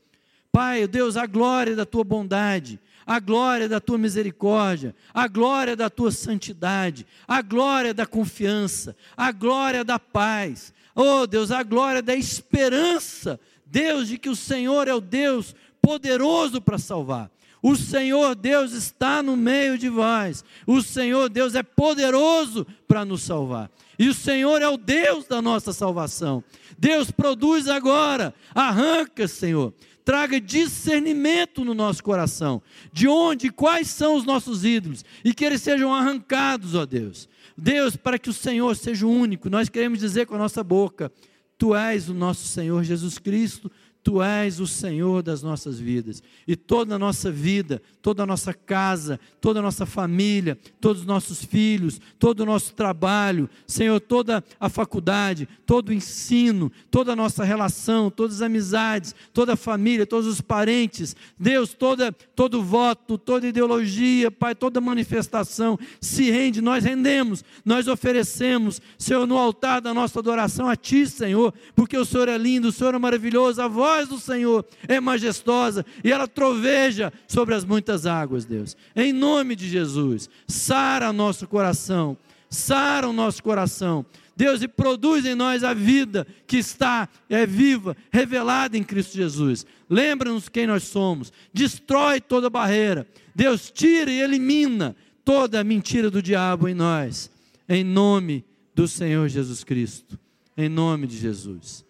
Pai, 0.51 0.86
Deus, 0.86 1.17
a 1.17 1.25
glória 1.25 1.75
da 1.75 1.88
tua 1.88 2.03
bondade, 2.03 2.79
a 3.03 3.19
glória 3.19 3.67
da 3.67 3.79
tua 3.79 3.97
misericórdia, 3.97 4.95
a 5.11 5.27
glória 5.27 5.75
da 5.75 5.89
tua 5.89 6.11
santidade, 6.11 7.03
a 7.27 7.41
glória 7.41 7.95
da 7.95 8.05
confiança, 8.05 8.95
a 9.17 9.32
glória 9.32 9.84
da 9.84 9.97
paz. 9.97 10.71
Oh, 10.93 11.25
Deus, 11.25 11.49
a 11.49 11.63
glória 11.63 12.03
da 12.03 12.15
esperança. 12.15 13.39
Deus, 13.65 14.07
de 14.07 14.19
que 14.19 14.29
o 14.29 14.36
Senhor 14.36 14.88
é 14.88 14.93
o 14.93 15.01
Deus 15.01 15.55
poderoso 15.82 16.61
para 16.61 16.77
salvar. 16.77 17.32
O 17.62 17.76
Senhor 17.76 18.36
Deus 18.36 18.72
está 18.74 19.22
no 19.22 19.38
meio 19.38 19.78
de 19.78 19.88
vós. 19.88 20.43
O 20.66 20.82
Senhor 20.82 21.30
Deus 21.30 21.53
é 21.53 21.62
poderoso 21.62 22.66
para 22.88 23.05
nos 23.05 23.22
salvar. 23.22 23.70
E 23.99 24.09
o 24.09 24.14
Senhor 24.14 24.62
é 24.62 24.68
o 24.68 24.78
Deus 24.78 25.26
da 25.26 25.41
nossa 25.41 25.72
salvação. 25.72 26.43
Deus 26.78 27.12
produz 27.12 27.68
agora, 27.68 28.34
arranca, 28.55 29.28
Senhor, 29.28 29.72
traga 30.03 30.41
discernimento 30.41 31.64
no 31.64 31.76
nosso 31.76 32.03
coração, 32.03 32.62
de 32.91 33.07
onde, 33.07 33.51
quais 33.51 33.88
são 33.88 34.16
os 34.16 34.26
nossos 34.26 34.66
ídolos, 34.66 35.05
e 35.24 35.34
que 35.34 35.45
eles 35.45 35.62
sejam 35.62 35.93
arrancados, 35.93 36.74
ó 36.74 36.86
Deus. 36.86 37.30
Deus, 37.55 37.95
para 37.95 38.18
que 38.18 38.30
o 38.30 38.34
Senhor 38.34 38.76
seja 38.76 39.05
o 39.05 39.12
único, 39.12 39.49
nós 39.49 39.70
queremos 39.70 39.99
dizer 39.99 40.26
com 40.26 40.34
a 40.34 40.39
nossa 40.39 40.64
boca: 40.64 41.12
Tu 41.57 41.76
és 41.76 42.09
o 42.09 42.14
nosso 42.16 42.47
Senhor 42.47 42.84
Jesus 42.84 43.20
Cristo, 43.20 43.72
Tu 44.03 44.19
és 44.21 44.59
o 44.59 44.65
Senhor 44.65 45.21
das 45.21 45.43
nossas 45.43 45.79
vidas. 45.79 46.23
E 46.47 46.55
toda 46.55 46.95
a 46.95 46.99
nossa 46.99 47.31
vida, 47.31 47.79
toda 48.01 48.23
a 48.23 48.25
nossa 48.25 48.51
casa, 48.51 49.19
toda 49.39 49.59
a 49.59 49.61
nossa 49.61 49.85
família, 49.85 50.57
todos 50.79 51.01
os 51.01 51.07
nossos 51.07 51.45
filhos, 51.45 52.01
todo 52.17 52.39
o 52.39 52.45
nosso 52.45 52.73
trabalho, 52.73 53.47
Senhor, 53.67 53.99
toda 53.99 54.43
a 54.59 54.69
faculdade, 54.69 55.47
todo 55.67 55.89
o 55.89 55.93
ensino, 55.93 56.71
toda 56.89 57.13
a 57.13 57.15
nossa 57.15 57.43
relação, 57.43 58.09
todas 58.09 58.37
as 58.37 58.41
amizades, 58.41 59.13
toda 59.31 59.53
a 59.53 59.57
família, 59.57 60.07
todos 60.07 60.25
os 60.25 60.41
parentes, 60.41 61.15
Deus, 61.39 61.75
toda, 61.75 62.11
todo 62.11 62.63
voto, 62.63 63.19
toda 63.19 63.47
ideologia, 63.47 64.31
Pai, 64.31 64.55
toda 64.55 64.81
manifestação 64.81 65.77
se 65.99 66.31
rende, 66.31 66.59
nós 66.59 66.83
rendemos, 66.83 67.45
nós 67.63 67.87
oferecemos, 67.87 68.81
Senhor, 68.97 69.27
no 69.27 69.37
altar 69.37 69.79
da 69.79 69.93
nossa 69.93 70.17
adoração 70.17 70.67
a 70.67 70.75
Ti, 70.75 71.05
Senhor, 71.05 71.53
porque 71.75 71.95
o 71.95 72.05
Senhor 72.05 72.27
é 72.27 72.37
lindo, 72.37 72.69
o 72.69 72.71
Senhor 72.71 72.95
é 72.95 72.97
maravilhoso, 72.97 73.61
a 73.61 73.67
voz 73.67 73.90
voz 73.91 74.07
do 74.07 74.17
Senhor 74.17 74.65
é 74.87 74.99
majestosa 74.99 75.85
e 76.03 76.11
ela 76.11 76.27
troveja 76.27 77.11
sobre 77.27 77.53
as 77.53 77.65
muitas 77.65 78.05
águas, 78.05 78.45
Deus. 78.45 78.77
Em 78.95 79.11
nome 79.11 79.55
de 79.55 79.67
Jesus, 79.67 80.29
sara 80.47 81.11
nosso 81.11 81.45
coração, 81.47 82.17
sara 82.49 83.07
o 83.07 83.13
nosso 83.13 83.43
coração. 83.43 84.05
Deus, 84.35 84.61
e 84.61 84.67
produz 84.67 85.25
em 85.25 85.35
nós 85.35 85.63
a 85.63 85.73
vida 85.73 86.25
que 86.47 86.57
está, 86.57 87.07
é 87.29 87.45
viva, 87.45 87.95
revelada 88.09 88.77
em 88.77 88.83
Cristo 88.83 89.15
Jesus. 89.15 89.65
Lembra-nos 89.89 90.47
quem 90.47 90.65
nós 90.65 90.83
somos, 90.83 91.33
destrói 91.53 92.21
toda 92.21 92.49
barreira. 92.49 93.05
Deus, 93.35 93.69
tira 93.69 94.09
e 94.09 94.21
elimina 94.21 94.95
toda 95.25 95.59
a 95.59 95.63
mentira 95.63 96.09
do 96.09 96.21
diabo 96.21 96.67
em 96.67 96.73
nós, 96.73 97.29
em 97.67 97.83
nome 97.83 98.43
do 98.73 98.87
Senhor 98.87 99.27
Jesus 99.27 99.63
Cristo. 99.63 100.17
Em 100.57 100.69
nome 100.69 101.07
de 101.07 101.17
Jesus. 101.17 101.85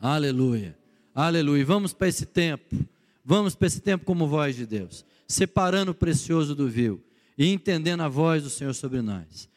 Aleluia. 0.00 0.76
Aleluia. 1.14 1.64
Vamos 1.64 1.92
para 1.92 2.08
esse 2.08 2.24
tempo. 2.24 2.76
Vamos 3.24 3.54
para 3.54 3.66
esse 3.66 3.80
tempo 3.80 4.04
como 4.04 4.26
voz 4.26 4.56
de 4.56 4.64
Deus, 4.64 5.04
separando 5.26 5.90
o 5.90 5.94
precioso 5.94 6.54
do 6.54 6.68
vil 6.68 7.00
e 7.36 7.52
entendendo 7.52 8.00
a 8.00 8.08
voz 8.08 8.42
do 8.42 8.50
Senhor 8.50 8.74
sobre 8.74 9.02
nós. 9.02 9.48